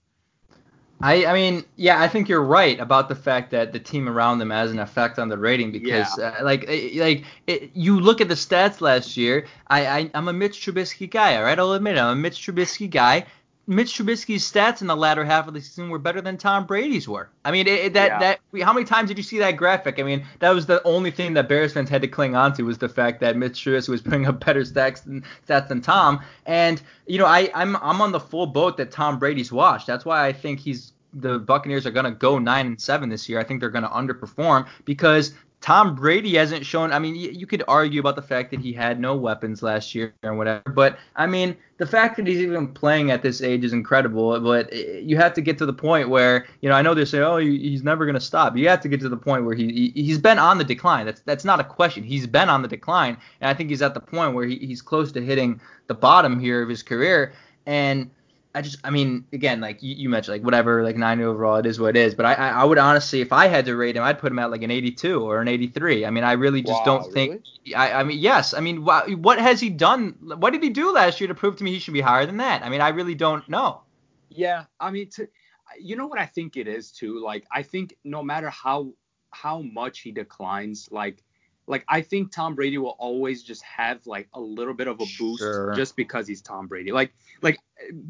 I, 0.99 1.25
I 1.27 1.33
mean, 1.33 1.63
yeah, 1.75 2.01
I 2.01 2.07
think 2.07 2.27
you're 2.27 2.43
right 2.43 2.79
about 2.79 3.07
the 3.07 3.15
fact 3.15 3.51
that 3.51 3.71
the 3.71 3.79
team 3.79 4.09
around 4.09 4.39
them 4.39 4.49
has 4.49 4.71
an 4.71 4.79
effect 4.79 5.19
on 5.19 5.29
the 5.29 5.37
rating 5.37 5.71
because, 5.71 6.17
yeah. 6.17 6.35
uh, 6.39 6.43
like, 6.43 6.65
eh, 6.67 6.89
like 6.95 7.23
it, 7.45 7.69
you 7.75 7.99
look 7.99 8.19
at 8.19 8.29
the 8.29 8.35
stats 8.35 8.81
last 8.81 9.15
year. 9.15 9.45
I, 9.67 9.85
I, 9.85 10.11
I'm 10.15 10.27
a 10.27 10.33
Mitch 10.33 10.59
Trubisky 10.59 11.09
guy, 11.09 11.37
all 11.37 11.43
right. 11.43 11.59
I'll 11.59 11.73
admit 11.73 11.97
it, 11.97 11.99
I'm 11.99 12.17
a 12.17 12.21
Mitch 12.21 12.39
Trubisky 12.39 12.89
guy. 12.89 13.25
Mitch 13.69 13.97
Trubisky's 13.97 14.49
stats 14.49 14.79
in 14.79 14.87
the 14.87 14.95
latter 14.95 15.25
half 15.25 15.47
of 15.47 15.53
the 15.53 15.59
season 15.59 15.89
were 15.89 15.99
better 15.99 16.21
than 16.21 16.37
Tom 16.37 16.65
Brady's 16.65 17.07
were. 17.07 17.29
I 17.43 17.51
mean, 17.51 17.67
it, 17.67 17.93
that 17.93 18.07
yeah. 18.07 18.19
that 18.53 18.63
how 18.63 18.71
many 18.71 18.85
times 18.85 19.09
did 19.09 19.17
you 19.17 19.23
see 19.23 19.39
that 19.39 19.57
graphic? 19.57 19.99
I 19.99 20.03
mean, 20.03 20.25
that 20.39 20.51
was 20.51 20.65
the 20.65 20.81
only 20.83 21.11
thing 21.11 21.33
that 21.33 21.49
Bears 21.49 21.73
fans 21.73 21.89
had 21.89 22.01
to 22.01 22.07
cling 22.07 22.33
on 22.33 22.53
to 22.53 22.63
was 22.63 22.77
the 22.77 22.87
fact 22.87 23.19
that 23.19 23.35
Mitch 23.35 23.61
Trubisky 23.61 23.89
was 23.89 24.01
putting 24.01 24.25
up 24.25 24.43
better 24.45 24.61
stats 24.61 25.03
than 25.03 25.25
stats 25.45 25.67
than 25.67 25.81
Tom. 25.81 26.21
And 26.45 26.81
you 27.07 27.17
know, 27.17 27.25
I 27.25 27.51
I'm 27.53 27.75
I'm 27.77 28.01
on 28.01 28.13
the 28.13 28.21
full 28.21 28.47
boat 28.47 28.77
that 28.77 28.91
Tom 28.91 29.19
Brady's 29.19 29.51
washed. 29.51 29.85
That's 29.85 30.05
why 30.05 30.25
I 30.25 30.31
think 30.31 30.61
he's 30.61 30.93
the 31.13 31.39
Buccaneers 31.39 31.85
are 31.85 31.91
going 31.91 32.05
to 32.05 32.11
go 32.11 32.39
nine 32.39 32.67
and 32.67 32.81
seven 32.81 33.09
this 33.09 33.27
year. 33.27 33.39
I 33.39 33.43
think 33.43 33.59
they're 33.59 33.69
going 33.69 33.83
to 33.83 33.89
underperform 33.89 34.67
because 34.85 35.33
Tom 35.67 35.95
Brady 35.95 36.35
hasn't 36.35 36.65
shown. 36.65 36.93
I 36.93 36.99
mean, 36.99 37.13
you 37.13 37.45
could 37.45 37.61
argue 37.67 37.99
about 37.99 38.15
the 38.15 38.21
fact 38.21 38.51
that 38.51 38.61
he 38.61 38.71
had 38.71 39.01
no 39.01 39.17
weapons 39.17 39.61
last 39.61 39.93
year 39.93 40.13
and 40.23 40.37
whatever, 40.37 40.63
but 40.73 40.97
I 41.17 41.27
mean, 41.27 41.57
the 41.75 41.85
fact 41.85 42.15
that 42.15 42.25
he's 42.25 42.37
even 42.37 42.69
playing 42.69 43.11
at 43.11 43.21
this 43.21 43.41
age 43.41 43.65
is 43.65 43.73
incredible. 43.73 44.39
But 44.39 44.71
eh, 44.71 44.99
you 44.99 45.17
have 45.17 45.33
to 45.33 45.41
get 45.41 45.57
to 45.57 45.65
the 45.65 45.73
point 45.73 46.07
where, 46.07 46.47
you 46.61 46.69
know, 46.69 46.75
I 46.75 46.81
know 46.81 46.93
they 46.93 47.03
say, 47.03 47.19
oh, 47.19 47.35
he's 47.35 47.83
never 47.83 48.05
going 48.05 48.15
to 48.15 48.21
stop. 48.21 48.55
You 48.55 48.69
have 48.69 48.79
to 48.79 48.87
get 48.87 49.01
to 49.01 49.09
the 49.09 49.17
point 49.17 49.43
where 49.43 49.55
he 49.55 49.91
he's 49.93 50.19
been 50.19 50.39
on 50.39 50.57
the 50.57 50.63
decline. 50.63 51.05
That's 51.05 51.19
that's 51.25 51.43
not 51.43 51.59
a 51.59 51.65
question. 51.65 52.01
He's 52.01 52.27
been 52.27 52.47
on 52.47 52.61
the 52.61 52.69
decline, 52.69 53.17
and 53.41 53.49
I 53.49 53.53
think 53.53 53.69
he's 53.69 53.81
at 53.81 53.93
the 53.93 53.99
point 53.99 54.35
where 54.35 54.45
he, 54.45 54.55
he's 54.59 54.81
close 54.81 55.11
to 55.11 55.21
hitting 55.21 55.59
the 55.87 55.95
bottom 55.95 56.39
here 56.39 56.61
of 56.61 56.69
his 56.69 56.81
career. 56.81 57.33
And 57.65 58.09
I 58.57 58.61
just, 58.61 58.77
I 58.83 58.89
mean, 58.89 59.23
again, 59.33 59.61
like 59.61 59.83
you, 59.83 59.93
you, 59.93 60.09
mentioned, 60.09 60.33
like 60.33 60.43
whatever, 60.43 60.83
like 60.83 60.95
90 60.95 61.23
overall, 61.25 61.57
it 61.57 61.67
is 61.67 61.79
what 61.79 61.95
it 61.95 61.99
is. 61.99 62.15
But 62.15 62.25
I, 62.25 62.33
I 62.33 62.63
would 62.63 62.79
honestly, 62.79 63.21
if 63.21 63.31
I 63.31 63.45
had 63.45 63.65
to 63.65 63.75
rate 63.75 63.95
him, 63.95 64.01
I'd 64.01 64.17
put 64.17 64.31
him 64.31 64.39
at 64.39 64.49
like 64.49 64.63
an 64.63 64.71
82 64.71 65.21
or 65.21 65.41
an 65.41 65.47
83. 65.47 66.07
I 66.07 66.09
mean, 66.09 66.23
I 66.23 66.31
really 66.31 66.63
just 66.63 66.79
wow, 66.79 66.99
don't 66.99 67.13
think. 67.13 67.43
I, 67.75 67.91
I 67.91 68.03
mean, 68.03 68.17
yes. 68.17 68.55
I 68.55 68.59
mean, 68.59 68.83
what, 68.83 69.13
what 69.19 69.39
has 69.39 69.59
he 69.59 69.69
done? 69.69 70.15
What 70.21 70.53
did 70.53 70.63
he 70.63 70.69
do 70.69 70.91
last 70.91 71.21
year 71.21 71.27
to 71.27 71.35
prove 71.35 71.57
to 71.57 71.63
me 71.63 71.71
he 71.71 71.77
should 71.77 71.93
be 71.93 72.01
higher 72.01 72.25
than 72.25 72.37
that? 72.37 72.63
I 72.63 72.69
mean, 72.69 72.81
I 72.81 72.89
really 72.89 73.13
don't 73.13 73.47
know. 73.47 73.81
Yeah, 74.29 74.65
I 74.79 74.89
mean, 74.89 75.07
to, 75.11 75.27
you 75.79 75.95
know 75.95 76.07
what 76.07 76.19
I 76.19 76.25
think 76.25 76.57
it 76.57 76.67
is 76.67 76.91
too. 76.91 77.23
Like, 77.23 77.45
I 77.51 77.61
think 77.61 77.95
no 78.03 78.23
matter 78.23 78.49
how 78.49 78.93
how 79.29 79.61
much 79.61 79.99
he 79.99 80.11
declines, 80.11 80.89
like 80.91 81.23
like 81.67 81.83
I 81.87 82.01
think 82.01 82.31
Tom 82.31 82.55
Brady 82.55 82.77
will 82.77 82.95
always 82.97 83.43
just 83.43 83.61
have 83.63 84.05
like 84.07 84.27
a 84.33 84.39
little 84.39 84.73
bit 84.73 84.87
of 84.87 84.95
a 85.01 85.05
boost 85.19 85.39
Sure. 85.39 85.73
just 85.75 85.95
because 85.95 86.27
he's 86.27 86.41
Tom 86.41 86.67
Brady. 86.67 86.91
Like 86.91 87.13
like 87.41 87.59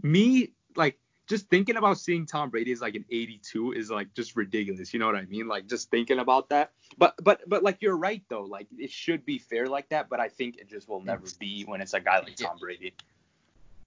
me 0.04 0.54
like 0.76 0.98
just 1.28 1.50
thinking 1.50 1.76
about 1.76 1.98
seeing 1.98 2.26
Tom 2.26 2.50
Brady 2.50 2.72
as 2.72 2.80
like 2.80 2.96
an 2.96 3.04
82 3.12 3.74
is 3.74 3.92
like 3.92 4.14
just 4.14 4.36
ridiculous. 4.38 4.94
You 4.94 5.00
know 5.00 5.08
what 5.08 5.16
I 5.16 5.26
mean? 5.26 5.48
Like 5.48 5.68
just 5.68 5.90
thinking 5.92 6.20
about 6.20 6.50
that. 6.50 6.72
But 6.98 7.16
but 7.22 7.42
but 7.50 7.64
like 7.64 7.78
you're 7.82 7.98
right 7.98 8.24
though. 8.30 8.44
Like 8.44 8.68
it 8.78 8.92
should 8.92 9.26
be 9.26 9.38
fair 9.38 9.68
like 9.68 9.90
that. 9.90 10.08
But 10.10 10.20
I 10.20 10.30
think 10.30 10.58
it 10.58 10.70
just 10.70 10.88
will 10.88 11.02
never 11.02 11.26
be 11.40 11.64
when 11.64 11.82
it's 11.82 11.94
a 11.94 12.00
guy 12.00 12.20
like 12.20 12.36
Tom 12.36 12.58
Brady. 12.60 12.94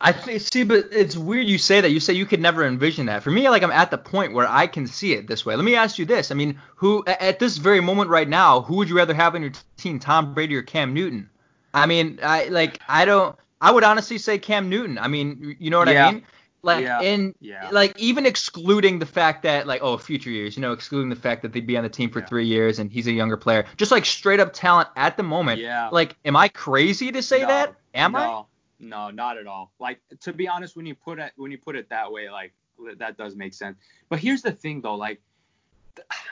I 0.03 0.13
th- 0.13 0.41
see, 0.41 0.65
but 0.65 0.87
it's 0.93 1.17
weird 1.17 1.47
you 1.47 1.59
say 1.59 1.81
that. 1.83 1.91
You 1.91 2.01
say 2.01 2.15
you 2.15 2.25
could 2.25 2.41
never 2.41 2.65
envision 2.65 3.07
that. 3.07 3.23
For 3.23 3.31
me, 3.31 3.49
like 3.51 3.63
I'm 3.63 3.71
at 3.71 3.91
the 3.91 3.99
point 3.99 4.33
where 4.33 4.49
I 4.49 4.67
can 4.67 4.87
see 4.87 5.13
it 5.13 5.27
this 5.27 5.45
way. 5.45 5.55
Let 5.57 5.65
me 5.65 5.75
ask 5.75 5.99
you 5.99 6.07
this. 6.07 6.31
I 6.31 6.35
mean, 6.35 6.59
who 6.77 7.05
at 7.07 7.39
this 7.39 7.59
very 7.59 7.81
moment 7.81 8.09
right 8.09 8.29
now, 8.29 8.63
who 8.63 8.77
would 8.77 8.89
you 8.89 8.97
rather 8.97 9.13
have 9.15 9.35
on 9.35 9.43
your 9.43 9.53
team, 9.77 9.99
Tom 9.99 10.33
Brady 10.33 10.57
or 10.57 10.63
Cam 10.63 10.95
Newton? 10.95 11.29
I 11.75 11.85
mean, 11.87 12.19
I 12.23 12.47
like 12.47 12.81
I 12.89 13.05
don't. 13.05 13.37
I 13.61 13.71
would 13.71 13.85
honestly 13.85 14.17
say 14.17 14.39
Cam 14.39 14.71
Newton. 14.71 14.97
I 14.99 15.09
mean, 15.09 15.57
you 15.61 15.69
know 15.69 15.79
what 15.79 15.89
Yeah. 15.89 16.09
I 16.09 16.13
mean? 16.13 16.23
Like 16.63 16.83
Yeah. 16.85 17.03
in 17.03 17.35
Yeah. 17.41 17.69
like 17.71 17.99
even 17.99 18.25
excluding 18.25 18.99
the 19.01 19.07
fact 19.07 19.43
that 19.43 19.67
like 19.67 19.83
oh 19.83 19.99
future 19.99 20.31
years, 20.31 20.57
you 20.57 20.63
know, 20.63 20.73
excluding 20.73 21.11
the 21.11 21.17
fact 21.17 21.43
that 21.43 21.53
they'd 21.53 21.67
be 21.67 21.77
on 21.77 21.85
the 21.85 21.91
team 21.91 22.11
for 22.11 22.21
Yeah. 22.21 22.27
three 22.27 22.47
years 22.47 22.79
and 22.79 22.91
he's 22.91 23.07
a 23.07 23.13
younger 23.13 23.37
player, 23.37 23.67
just 23.77 23.91
like 23.93 24.07
straight 24.07 24.41
up 24.41 24.53
talent 24.55 24.89
at 24.97 25.17
the 25.19 25.23
moment. 25.23 25.61
Yeah. 25.61 25.91
Like, 25.91 26.17
am 26.25 26.37
I 26.37 26.49
crazy 26.49 27.13
to 27.13 27.23
say 27.23 27.43
No, 27.43 27.49
that? 27.49 27.75
Am 27.95 28.17
I? 28.17 28.43
No, 28.81 29.07
No, 29.07 29.11
not 29.11 29.39
at 29.39 29.47
all. 29.47 29.73
Like 29.79 30.01
to 30.21 30.33
be 30.33 30.49
honest, 30.49 30.75
when 30.77 30.87
you 30.87 30.95
put 30.95 31.19
it 31.19 31.33
when 31.37 31.51
you 31.51 31.59
put 31.59 31.77
it 31.77 31.89
that 31.91 32.11
way, 32.11 32.29
like 32.31 32.53
that 32.99 33.17
does 33.17 33.37
make 33.37 33.55
sense. 33.55 33.77
But 34.09 34.19
here's 34.19 34.43
the 34.43 34.53
thing 34.53 34.81
though, 34.81 34.95
like 34.97 35.21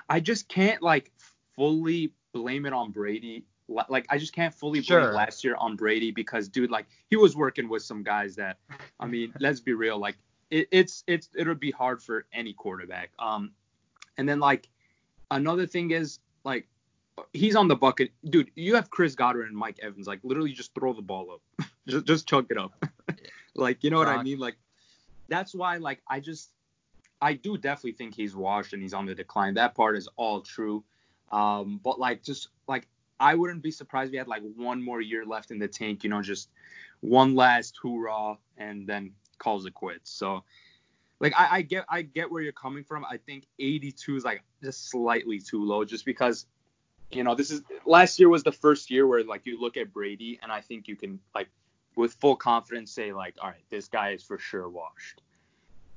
I 0.09 0.21
just 0.21 0.49
can't 0.49 0.83
like 0.83 1.13
fully 1.55 2.13
blame 2.33 2.67
it 2.67 2.73
on 2.73 2.91
Brady. 2.91 3.45
Like 3.69 4.07
I 4.09 4.17
just 4.17 4.33
can't 4.33 4.55
fully 4.55 4.81
blame 4.81 5.03
Sure. 5.03 5.13
last 5.13 5.45
year 5.45 5.55
on 5.57 5.77
Brady 5.77 6.11
because 6.11 6.49
dude, 6.49 6.71
like 6.71 6.87
he 7.11 7.17
was 7.17 7.37
working 7.37 7.69
with 7.69 7.83
some 7.83 8.03
guys 8.03 8.35
that 8.37 8.57
I 8.99 9.07
mean, 9.07 9.33
let's 9.41 9.61
be 9.61 9.75
real, 9.75 9.99
like 9.99 10.17
it, 10.51 10.69
it's 10.71 11.05
it's 11.07 11.29
it'll 11.35 11.55
be 11.55 11.71
hard 11.71 12.03
for 12.03 12.25
any 12.33 12.55
quarterback. 12.55 13.11
Um, 13.19 13.51
and 14.17 14.27
then 14.27 14.41
like 14.41 14.69
another 15.31 15.67
thing 15.67 15.91
is 15.91 16.19
like 16.45 16.67
he's 17.35 17.57
on 17.57 17.69
the 17.69 17.77
bucket, 17.77 18.11
dude. 18.31 18.51
You 18.55 18.75
have 18.77 18.89
Chris 18.91 19.15
Godwin 19.15 19.49
and 19.49 19.57
Mike 19.57 19.79
Evans. 19.83 20.07
Like 20.07 20.21
literally, 20.23 20.53
just 20.53 20.75
throw 20.75 20.95
the 20.95 21.03
ball 21.03 21.39
up, 21.61 21.68
just 21.89 22.07
just 22.07 22.29
chunk 22.29 22.49
it 22.51 22.59
up. 22.59 22.73
like 23.55 23.85
you 23.85 23.91
know 23.91 23.99
what 23.99 24.09
I 24.09 24.23
mean? 24.23 24.39
Like 24.39 24.57
that's 25.29 25.55
why 25.55 25.77
like 25.77 26.01
I 26.09 26.21
just 26.21 26.51
I 27.21 27.35
do 27.35 27.57
definitely 27.57 27.93
think 27.93 28.15
he's 28.15 28.35
washed 28.35 28.73
and 28.73 28.83
he's 28.83 28.95
on 28.95 29.07
the 29.07 29.15
decline. 29.15 29.55
That 29.55 29.75
part 29.75 29.97
is 29.97 30.09
all 30.17 30.41
true. 30.41 30.85
Um, 31.31 31.81
but 31.83 31.99
like 31.99 32.23
just 32.23 32.49
like 32.67 32.89
I 33.21 33.35
wouldn't 33.35 33.63
be 33.63 33.71
surprised 33.71 34.09
if 34.09 34.13
he 34.13 34.19
had 34.19 34.29
like 34.29 34.43
one 34.57 34.83
more 34.83 35.01
year 35.01 35.25
left 35.25 35.51
in 35.51 35.59
the 35.59 35.69
tank. 35.69 36.05
You 36.05 36.11
know, 36.11 36.23
just 36.23 36.49
one 37.01 37.35
last 37.35 37.79
hoorah 37.83 38.39
and 38.57 38.87
then 38.87 39.13
calls 39.39 39.67
it 39.67 39.75
quits. 39.75 40.11
So 40.11 40.45
like 41.21 41.35
I, 41.37 41.59
I 41.59 41.63
get 41.63 41.85
I 41.89 42.03
get 42.03 42.31
where 42.31 42.43
you're 42.43 42.53
coming 42.53 42.85
from. 42.85 43.05
I 43.05 43.19
think 43.19 43.47
82 43.59 44.17
is 44.17 44.25
like 44.25 44.43
just 44.63 44.91
slightly 44.91 45.41
too 45.41 45.65
low, 45.65 45.85
just 45.85 46.05
because 46.05 46.47
you 47.11 47.25
know 47.25 47.35
this 47.35 47.51
is 47.51 47.63
last 47.87 48.19
year 48.19 48.29
was 48.29 48.43
the 48.43 48.53
first 48.53 48.91
year 48.91 49.07
where 49.07 49.25
like 49.25 49.47
you 49.47 49.61
look 49.61 49.77
at 49.77 49.93
Brady 49.93 50.39
and 50.43 50.53
I 50.53 50.61
think 50.61 50.89
you 50.89 50.97
can 50.97 51.19
like 51.35 51.49
with 51.97 52.15
full 52.15 52.37
confidence 52.37 52.93
say 52.93 53.13
like 53.13 53.35
all 53.41 53.49
right 53.49 53.65
this 53.71 53.89
guy 53.89 54.11
is 54.11 54.23
for 54.23 54.39
sure 54.39 54.69
washed. 54.69 55.23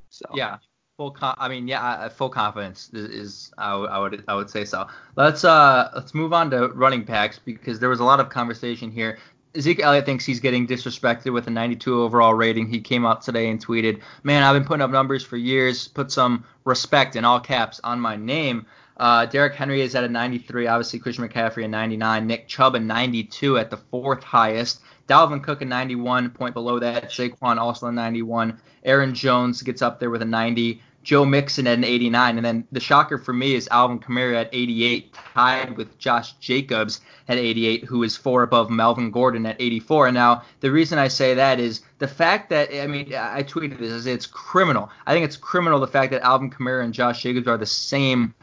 So 0.09 0.25
Yeah, 0.33 0.57
full. 0.97 1.15
I 1.21 1.47
mean, 1.47 1.67
yeah, 1.67 2.09
full 2.09 2.29
confidence 2.29 2.89
is, 2.93 3.09
is 3.09 3.51
I, 3.57 3.71
w- 3.71 3.89
I 3.89 3.99
would 3.99 4.23
I 4.27 4.35
would 4.35 4.49
say 4.49 4.65
so. 4.65 4.87
Let's 5.15 5.43
uh 5.43 5.89
let's 5.95 6.13
move 6.13 6.33
on 6.33 6.51
to 6.51 6.67
running 6.69 7.03
backs 7.03 7.39
because 7.39 7.79
there 7.79 7.89
was 7.89 7.99
a 7.99 8.03
lot 8.03 8.19
of 8.19 8.29
conversation 8.29 8.91
here. 8.91 9.17
Zeke 9.59 9.81
Elliott 9.81 10.05
thinks 10.05 10.25
he's 10.25 10.39
getting 10.39 10.65
disrespected 10.65 11.33
with 11.33 11.47
a 11.47 11.49
92 11.49 12.01
overall 12.01 12.33
rating. 12.33 12.67
He 12.67 12.79
came 12.79 13.05
out 13.05 13.21
today 13.21 13.49
and 13.49 13.65
tweeted, 13.65 14.01
"Man, 14.23 14.43
I've 14.43 14.53
been 14.53 14.63
putting 14.63 14.81
up 14.81 14.91
numbers 14.91 15.23
for 15.23 15.37
years. 15.37 15.87
Put 15.87 16.11
some 16.11 16.45
respect 16.63 17.15
in 17.15 17.25
all 17.25 17.39
caps 17.39 17.81
on 17.83 17.99
my 17.99 18.15
name." 18.15 18.65
Uh, 19.01 19.25
Derrick 19.25 19.55
Henry 19.55 19.81
is 19.81 19.95
at 19.95 20.03
a 20.03 20.07
93. 20.07 20.67
Obviously, 20.67 20.99
Christian 20.99 21.27
McCaffrey 21.27 21.65
a 21.65 21.67
99. 21.67 22.27
Nick 22.27 22.47
Chubb 22.47 22.75
a 22.75 22.79
92 22.79 23.57
at 23.57 23.71
the 23.71 23.77
fourth 23.77 24.23
highest. 24.23 24.79
Dalvin 25.09 25.41
Cook 25.41 25.63
a 25.63 25.65
91, 25.65 26.29
point 26.29 26.53
below 26.53 26.77
that. 26.77 27.09
Saquon 27.09 27.57
also 27.57 27.87
a 27.87 27.91
91. 27.91 28.61
Aaron 28.83 29.15
Jones 29.15 29.63
gets 29.63 29.81
up 29.81 29.99
there 29.99 30.11
with 30.11 30.21
a 30.21 30.25
90. 30.25 30.83
Joe 31.01 31.25
Mixon 31.25 31.65
at 31.65 31.79
an 31.79 31.83
89. 31.83 32.37
And 32.37 32.45
then 32.45 32.67
the 32.71 32.79
shocker 32.79 33.17
for 33.17 33.33
me 33.33 33.55
is 33.55 33.67
Alvin 33.71 33.99
Kamara 33.99 34.41
at 34.41 34.49
88, 34.53 35.15
tied 35.33 35.77
with 35.77 35.97
Josh 35.97 36.33
Jacobs 36.33 37.01
at 37.27 37.39
88, 37.39 37.85
who 37.85 38.03
is 38.03 38.15
four 38.15 38.43
above 38.43 38.69
Melvin 38.69 39.09
Gordon 39.09 39.47
at 39.47 39.59
84. 39.59 40.09
And 40.09 40.13
now, 40.13 40.43
the 40.59 40.69
reason 40.69 40.99
I 40.99 41.07
say 41.07 41.33
that 41.33 41.59
is 41.59 41.81
the 41.97 42.07
fact 42.07 42.51
that, 42.51 42.69
I 42.71 42.85
mean, 42.85 43.15
I 43.15 43.41
tweeted 43.41 43.79
this, 43.79 43.91
is 43.91 44.05
it's 44.05 44.27
criminal. 44.27 44.91
I 45.07 45.13
think 45.13 45.25
it's 45.25 45.37
criminal 45.37 45.79
the 45.79 45.87
fact 45.87 46.11
that 46.11 46.21
Alvin 46.21 46.51
Kamara 46.51 46.83
and 46.83 46.93
Josh 46.93 47.23
Jacobs 47.23 47.47
are 47.47 47.57
the 47.57 47.65
same 47.65 48.35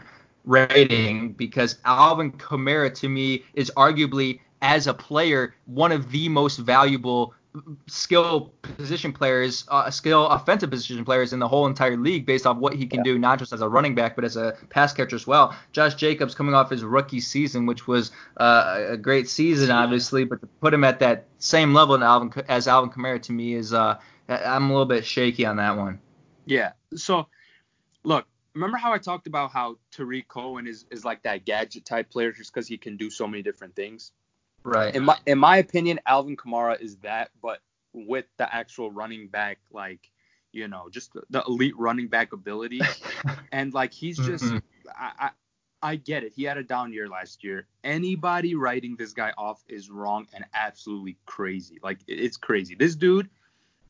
rating 0.44 1.32
because 1.32 1.78
Alvin 1.84 2.32
Kamara 2.32 2.94
to 2.94 3.08
me 3.08 3.44
is 3.54 3.70
arguably 3.76 4.40
as 4.62 4.86
a 4.86 4.94
player 4.94 5.54
one 5.66 5.92
of 5.92 6.10
the 6.10 6.28
most 6.28 6.56
valuable 6.58 7.34
skill 7.86 8.52
position 8.62 9.12
players, 9.12 9.64
uh, 9.68 9.90
skill 9.90 10.28
offensive 10.28 10.70
position 10.70 11.04
players 11.04 11.32
in 11.32 11.38
the 11.38 11.48
whole 11.48 11.66
entire 11.66 11.96
league 11.96 12.26
based 12.26 12.46
off 12.46 12.56
what 12.56 12.74
he 12.74 12.86
can 12.86 13.02
do 13.02 13.18
not 13.18 13.38
just 13.38 13.52
as 13.52 13.60
a 13.60 13.68
running 13.68 13.94
back 13.94 14.14
but 14.14 14.24
as 14.24 14.36
a 14.36 14.56
pass 14.70 14.92
catcher 14.92 15.16
as 15.16 15.26
well. 15.26 15.56
Josh 15.72 15.94
Jacobs 15.94 16.34
coming 16.34 16.54
off 16.54 16.70
his 16.70 16.84
rookie 16.84 17.20
season, 17.20 17.66
which 17.66 17.86
was 17.86 18.10
uh, 18.36 18.84
a 18.90 18.96
great 18.96 19.28
season 19.28 19.70
obviously, 19.70 20.24
but 20.24 20.40
to 20.40 20.46
put 20.60 20.72
him 20.74 20.84
at 20.84 21.00
that 21.00 21.26
same 21.38 21.74
level 21.74 21.94
in 21.94 22.02
Alvin, 22.02 22.32
as 22.48 22.68
Alvin 22.68 22.90
Kamara 22.90 23.20
to 23.22 23.32
me 23.32 23.54
is 23.54 23.72
uh, 23.72 23.98
I'm 24.28 24.70
a 24.70 24.72
little 24.72 24.86
bit 24.86 25.04
shaky 25.04 25.46
on 25.46 25.56
that 25.56 25.76
one. 25.76 26.00
Yeah. 26.46 26.72
So, 26.94 27.28
look, 28.04 28.26
remember 28.54 28.76
how 28.76 28.92
I 28.92 28.98
talked 28.98 29.26
about 29.26 29.52
how 29.52 29.78
Tarik 29.90 30.28
Cohen 30.28 30.66
is, 30.66 30.86
is 30.90 31.04
like 31.04 31.22
that 31.22 31.44
gadget 31.44 31.84
type 31.84 32.10
player 32.10 32.32
just 32.32 32.52
because 32.52 32.66
he 32.66 32.78
can 32.78 32.96
do 32.96 33.10
so 33.10 33.26
many 33.26 33.42
different 33.42 33.74
things? 33.76 34.12
Right. 34.64 34.94
In 34.94 35.04
my 35.04 35.18
in 35.26 35.38
my 35.38 35.58
opinion, 35.58 36.00
Alvin 36.06 36.36
Kamara 36.36 36.80
is 36.80 36.96
that, 36.98 37.30
but 37.40 37.60
with 37.92 38.26
the 38.36 38.52
actual 38.54 38.90
running 38.90 39.28
back, 39.28 39.58
like 39.70 40.10
you 40.52 40.66
know, 40.66 40.88
just 40.90 41.12
the, 41.30 41.42
elite 41.46 41.78
running 41.78 42.08
back 42.08 42.32
ability, 42.32 42.82
and 43.52 43.72
like 43.72 43.92
he's 43.92 44.16
just, 44.18 44.44
Mhm. 44.44 44.62
I, 44.98 45.12
I 45.18 45.30
I 45.80 45.96
get 45.96 46.24
it. 46.24 46.32
He 46.34 46.42
had 46.42 46.56
a 46.58 46.64
down 46.64 46.92
year 46.92 47.08
last 47.08 47.44
year. 47.44 47.66
Anybody 47.84 48.54
writing 48.56 48.96
this 48.96 49.12
guy 49.12 49.32
off 49.38 49.62
is 49.68 49.90
wrong 49.90 50.26
and 50.34 50.44
absolutely 50.54 51.16
crazy. 51.24 51.78
Like 51.82 51.98
it- 52.08 52.18
it's 52.20 52.36
crazy. 52.36 52.74
This 52.74 52.96
dude, 52.96 53.30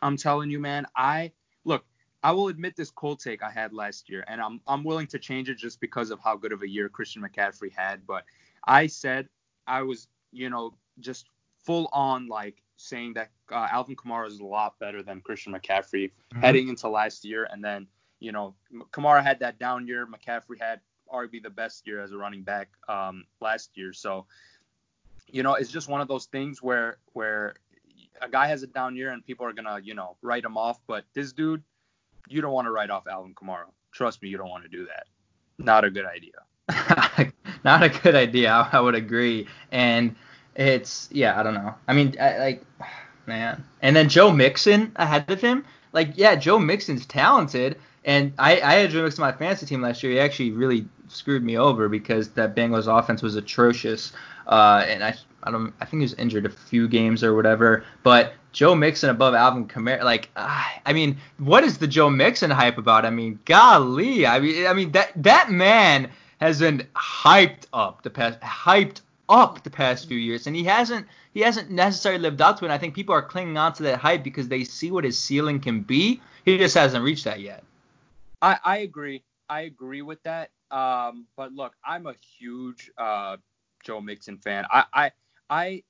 I'm 0.03 0.17
telling 0.17 0.51
you, 0.51 0.59
man. 0.61 0.87
I 0.95 1.33
look. 1.65 1.85
I 2.23 2.33
will 2.33 2.49
admit 2.49 2.77
this 2.77 2.91
cold 2.91 3.21
take 3.21 3.43
I 3.43 3.51
had 3.51 3.73
last 3.73 4.09
year, 4.09 4.25
and 4.27 4.41
I'm 4.41 4.61
I'm 4.67 4.85
willing 4.85 5.07
to 5.09 5.19
change 5.19 5.49
it 5.49 5.57
just 5.57 5.81
because 5.81 6.11
of 6.11 6.21
how 6.21 6.37
good 6.37 6.53
of 6.53 6.63
a 6.63 6.69
year 6.69 6.89
Christian 6.89 7.23
McCaffrey 7.23 7.73
had. 7.73 8.07
But 8.07 8.25
I 8.67 8.87
said 8.87 9.29
I 9.67 9.83
was, 9.83 10.09
you 10.33 10.51
know, 10.51 10.75
just 11.01 11.29
full 11.65 11.89
on 11.93 12.27
like 12.29 12.63
saying 12.77 13.15
that 13.15 13.31
uh, 13.53 13.69
Alvin 13.71 13.97
Kamara 13.97 14.27
is 14.29 14.41
a 14.41 14.45
lot 14.45 14.79
better 14.79 15.03
than 15.03 15.21
Christian 15.21 15.53
McCaffrey 15.53 16.11
Mhm. 16.35 16.41
heading 16.41 16.69
into 16.69 16.89
last 16.89 17.25
year, 17.25 17.47
and 17.51 17.65
then 17.65 17.87
you 18.21 18.33
know 18.33 18.55
Kamara 18.93 19.23
had 19.23 19.41
that 19.41 19.59
down 19.59 19.87
year. 19.87 20.07
McCaffrey 20.07 20.59
had 20.61 20.81
arguably 21.13 21.43
the 21.43 21.51
best 21.51 21.87
year 21.87 22.01
as 22.01 22.13
a 22.13 22.17
running 22.17 22.43
back 22.43 22.69
um, 22.89 23.25
last 23.41 23.77
year. 23.77 23.93
So 23.93 24.27
you 25.29 25.43
know 25.43 25.55
it's 25.55 25.71
just 25.71 25.89
one 25.89 26.01
of 26.01 26.09
those 26.09 26.27
things 26.27 26.63
where 26.63 26.99
where 27.13 27.55
a 28.21 28.29
guy 28.29 28.47
has 28.49 28.63
a 28.63 28.67
down 28.67 28.97
year 28.97 29.11
and 29.11 29.25
people 29.25 29.47
are 29.47 29.53
gonna 29.53 29.79
you 29.83 29.95
know 29.95 30.17
write 30.23 30.45
him 30.45 30.57
off, 30.57 30.81
but 30.87 31.05
this 31.15 31.33
dude 31.33 31.63
you 32.31 32.41
don't 32.41 32.53
want 32.53 32.67
to 32.67 32.71
write 32.71 32.91
off 32.91 33.07
Alvin 33.07 33.35
Kamara. 33.35 33.65
Trust 33.93 34.23
me, 34.23 34.29
you 34.29 34.37
don't 34.37 34.51
want 34.51 34.65
to 34.65 34.69
do 34.69 34.87
that. 34.87 35.07
Not 35.59 35.85
a 35.85 35.91
good 35.91 36.05
idea. 36.07 37.33
not 37.65 37.83
a 37.83 37.89
good 37.89 38.15
idea. 38.15 38.69
I, 38.73 38.81
would 38.81 38.95
agree. 38.95 39.47
And 39.73 40.15
it's 40.55 41.09
yeah, 41.11 41.39
I 41.39 41.43
don't 41.43 41.55
know. 41.55 41.75
I 41.87 41.95
mean, 41.95 42.15
I, 42.21 42.39
like 42.39 42.65
man. 43.27 43.65
And 43.83 43.95
then 43.95 44.09
Joe 44.09 44.33
Mixon 44.33 44.93
ahead 44.97 45.31
of 45.31 45.41
him. 45.41 45.65
Like 45.93 46.13
yeah, 46.17 46.35
Joe 46.37 46.59
Mixon's 46.59 47.07
talented. 47.07 47.79
And 48.05 48.33
I, 48.39 48.61
I 48.61 48.75
had 48.75 48.91
Joe 48.91 49.03
Mixon 49.03 49.25
on 49.25 49.33
my 49.33 49.37
fantasy 49.37 49.67
team 49.67 49.83
last 49.83 50.03
year. 50.03 50.13
He 50.13 50.21
actually 50.21 50.53
really 50.53 50.87
screwed 51.09 51.43
me 51.43 51.59
over 51.59 51.89
because 51.89 52.31
that 52.31 52.55
Bengals 52.55 52.87
offense 52.87 53.23
was 53.23 53.37
atrocious. 53.37 54.13
Uh, 54.47 54.85
and 54.87 55.03
I 55.03 55.15
I 55.43 55.51
don't 55.51 55.75
I 55.81 55.85
think 55.85 56.01
he 56.01 56.05
was 56.05 56.15
injured 56.15 56.47
a 56.47 56.51
few 56.51 56.89
games 56.89 57.25
or 57.25 57.35
whatever. 57.35 57.85
But 58.03 58.35
Joe 58.53 58.75
Mixon 58.75 59.11
above 59.11 59.35
Alvin 59.35 59.67
Kamara. 59.69 60.03
Like, 60.03 60.31
uh, 60.37 60.65
I 60.85 60.93
mean, 60.93 61.19
what 61.39 61.65
is 61.65 61.79
the 61.79 61.87
Joe 61.87 62.11
Mixon 62.11 62.51
hype 62.51 62.79
about? 62.79 63.05
I 63.05 63.11
mean, 63.11 63.39
golly, 63.45 64.27
I 64.27 64.41
mean, 64.41 64.67
I 64.67 64.73
mean 64.73 64.93
that 64.93 65.13
that 65.17 65.51
man 65.51 66.11
has 66.41 66.61
been 66.61 66.87
hyped 66.95 67.67
up 67.73 68.03
the 68.03 68.11
past 68.11 68.41
hyped 68.41 69.01
up 69.29 69.63
the 69.65 69.71
past 69.71 70.09
few 70.09 70.19
years, 70.19 70.47
and 70.47 70.57
he 70.57 70.65
hasn't 70.65 71.07
he 71.35 71.41
hasn't 71.41 71.71
necessarily 71.71 72.21
lived 72.21 72.41
up 72.41 72.59
to 72.59 72.65
it. 72.65 72.69
And 72.69 72.73
I 72.73 72.79
think 72.79 72.95
people 72.95 73.15
are 73.15 73.23
clinging 73.23 73.59
on 73.59 73.73
to 73.75 73.83
that 73.85 73.99
hype 73.99 74.25
because 74.25 74.49
they 74.49 74.65
see 74.65 74.91
what 74.91 75.05
his 75.05 75.19
ceiling 75.19 75.61
can 75.61 75.83
be. 75.83 76.21
He 76.45 76.59
just 76.59 76.75
hasn't 76.75 77.05
reached 77.05 77.25
that 77.25 77.41
yet. 77.41 77.63
I, 78.41 78.59
I 78.65 78.79
agree. 78.79 79.23
I 79.51 79.63
agree 79.63 80.03
with 80.03 80.23
that. 80.23 80.51
Um, 80.71 81.27
but 81.37 81.53
look, 81.53 81.75
I'm 81.85 82.07
a 82.07 82.15
huge 82.39 82.91
uh, 82.97 83.37
Joe 83.83 84.01
Mixon 84.01 84.39
fan. 84.39 84.65
I 84.71 84.85
I 84.93 85.11
I, 85.51 85.83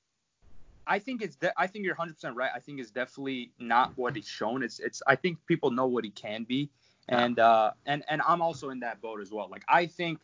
I 0.89 0.99
think 0.99 1.23
it's 1.23 1.37
de- 1.37 1.53
I 1.57 1.67
think 1.67 1.85
you're 1.85 1.95
100% 1.95 2.35
right. 2.35 2.51
I 2.55 2.59
think 2.59 2.81
it's 2.81 2.91
definitely 2.91 3.53
not 3.59 3.93
what 3.97 4.17
he's 4.17 4.27
shown. 4.27 4.63
It's 4.63 4.81
it's 4.81 5.03
I 5.07 5.15
think 5.15 5.39
people 5.47 5.71
know 5.71 5.87
what 5.87 6.05
he 6.05 6.11
can 6.11 6.45
be, 6.45 6.71
and 7.09 7.39
uh 7.39 7.73
and 7.87 8.05
and 8.09 8.23
I'm 8.27 8.43
also 8.43 8.71
in 8.71 8.81
that 8.81 9.01
boat 9.01 9.21
as 9.21 9.31
well. 9.31 9.49
Like 9.51 9.65
I 9.69 9.87
think 9.87 10.19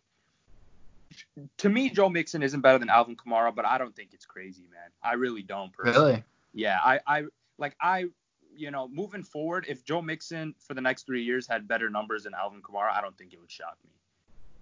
to 1.58 1.68
me, 1.68 1.90
Joe 1.90 2.08
Mixon 2.08 2.42
isn't 2.42 2.60
better 2.60 2.78
than 2.78 2.90
Alvin 2.90 3.16
Kamara, 3.16 3.54
but 3.54 3.64
I 3.64 3.78
don't 3.78 3.94
think 3.94 4.10
it's 4.12 4.26
crazy, 4.26 4.62
man. 4.62 4.90
I 5.02 5.14
really 5.14 5.42
don't. 5.42 5.72
Personally. 5.72 6.06
Really? 6.06 6.24
Yeah. 6.52 6.78
I, 6.82 7.00
I 7.06 7.24
like 7.58 7.76
I, 7.80 8.06
you 8.56 8.70
know, 8.70 8.88
moving 8.88 9.22
forward, 9.22 9.66
if 9.68 9.84
Joe 9.84 10.02
Mixon 10.02 10.54
for 10.58 10.74
the 10.74 10.80
next 10.80 11.06
three 11.06 11.22
years 11.22 11.46
had 11.46 11.66
better 11.66 11.90
numbers 11.90 12.24
than 12.24 12.34
Alvin 12.34 12.62
Kamara, 12.62 12.92
I 12.92 13.00
don't 13.00 13.16
think 13.16 13.32
it 13.32 13.40
would 13.40 13.50
shock 13.50 13.76
me. 13.84 13.90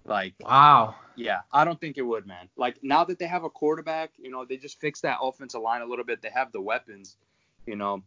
Like, 0.05 0.33
wow. 0.39 0.95
Yeah, 1.15 1.41
I 1.51 1.63
don't 1.63 1.79
think 1.79 1.97
it 1.97 2.01
would, 2.01 2.25
man. 2.25 2.49
Like 2.57 2.83
now 2.83 3.03
that 3.05 3.19
they 3.19 3.27
have 3.27 3.43
a 3.43 3.49
quarterback, 3.49 4.11
you 4.17 4.31
know, 4.31 4.45
they 4.45 4.57
just 4.57 4.79
fixed 4.79 5.03
that 5.03 5.19
offensive 5.21 5.61
line 5.61 5.81
a 5.81 5.85
little 5.85 6.05
bit. 6.05 6.21
They 6.21 6.29
have 6.29 6.51
the 6.51 6.61
weapons, 6.61 7.17
you 7.65 7.75
know. 7.75 8.03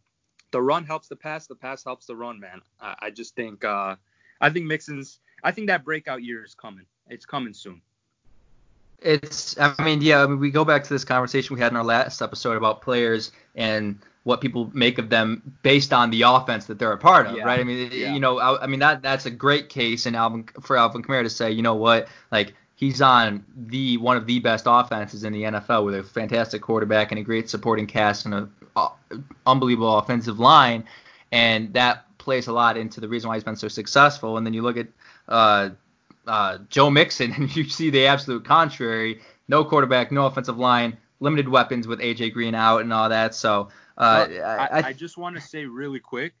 The 0.51 0.61
run 0.61 0.85
helps 0.85 1.07
the 1.07 1.15
pass, 1.15 1.47
the 1.47 1.55
pass 1.55 1.83
helps 1.83 2.05
the 2.05 2.15
run, 2.15 2.39
man. 2.39 2.61
I, 2.79 2.95
I 2.99 3.09
just 3.09 3.35
think, 3.35 3.65
uh, 3.65 3.95
I 4.39 4.49
think 4.49 4.65
Mixon's, 4.65 5.19
I 5.43 5.51
think 5.51 5.67
that 5.67 5.83
breakout 5.83 6.23
year 6.23 6.43
is 6.43 6.53
coming. 6.53 6.85
It's 7.09 7.25
coming 7.25 7.53
soon. 7.53 7.81
It's, 8.99 9.59
I 9.59 9.73
mean, 9.83 10.01
yeah, 10.01 10.23
I 10.23 10.27
mean, 10.27 10.39
we 10.39 10.49
go 10.49 10.65
back 10.65 10.83
to 10.83 10.89
this 10.89 11.03
conversation 11.03 11.55
we 11.55 11.61
had 11.61 11.71
in 11.71 11.77
our 11.77 11.83
last 11.83 12.21
episode 12.21 12.57
about 12.57 12.81
players 12.81 13.31
and 13.55 13.99
what 14.27 14.41
people 14.41 14.69
make 14.73 14.97
of 14.97 15.09
them 15.09 15.41
based 15.63 15.93
on 15.93 16.09
the 16.11 16.23
offense 16.23 16.65
that 16.65 16.77
they're 16.77 16.91
a 16.91 16.97
part 16.97 17.27
of, 17.27 17.37
Yeah. 17.37 17.45
right? 17.45 17.61
I 17.61 17.63
mean, 17.63 17.89
Yeah. 17.93 18.13
you 18.13 18.19
know, 18.19 18.39
I, 18.39 18.63
I 18.63 18.67
mean 18.67 18.81
that 18.81 19.01
that's 19.01 19.25
a 19.25 19.31
great 19.31 19.69
case 19.69 20.05
in 20.05 20.15
Alvin 20.15 20.43
for 20.61 20.75
Alvin 20.75 21.01
Kamara 21.01 21.23
to 21.23 21.29
say, 21.29 21.49
you 21.51 21.61
know 21.61 21.75
what, 21.75 22.09
like 22.29 22.53
he's 22.75 23.01
on 23.01 23.45
the 23.55 23.95
one 23.97 24.17
of 24.17 24.25
the 24.25 24.39
best 24.39 24.65
offenses 24.67 25.23
in 25.23 25.31
the 25.31 25.43
NFL 25.43 25.85
with 25.85 25.95
a 25.95 26.03
fantastic 26.03 26.61
quarterback 26.61 27.11
and 27.13 27.19
a 27.19 27.23
great 27.23 27.49
supporting 27.49 27.87
cast 27.87 28.25
and 28.25 28.33
an 28.35 28.51
uh, 28.75 28.89
unbelievable 29.45 29.97
offensive 29.97 30.39
line, 30.39 30.83
and 31.31 31.73
that 31.73 32.03
plays 32.17 32.47
a 32.47 32.51
lot 32.51 32.75
into 32.75 32.99
the 32.99 33.07
reason 33.07 33.29
why 33.29 33.35
he's 33.35 33.45
been 33.45 33.55
so 33.55 33.69
successful. 33.69 34.35
And 34.35 34.45
then 34.45 34.53
you 34.53 34.61
look 34.61 34.75
at 34.75 34.87
uh, 35.29 35.69
uh, 36.27 36.57
Joe 36.69 36.89
Mixon 36.89 37.31
and 37.37 37.55
you 37.55 37.63
see 37.63 37.89
the 37.89 38.07
absolute 38.07 38.43
contrary: 38.43 39.21
no 39.47 39.63
quarterback, 39.63 40.11
no 40.11 40.25
offensive 40.25 40.57
line, 40.59 40.97
limited 41.19 41.49
weapons 41.49 41.87
with 41.87 41.99
AJ 41.99 42.33
Green 42.33 42.55
out 42.55 42.81
and 42.81 42.93
all 42.93 43.09
that. 43.09 43.35
So 43.35 43.69
uh, 43.97 44.27
I, 44.29 44.67
I, 44.67 44.87
I, 44.87 44.93
just 44.93 45.17
want 45.17 45.35
to 45.35 45.41
say 45.41 45.65
really 45.65 45.99
quick, 45.99 46.33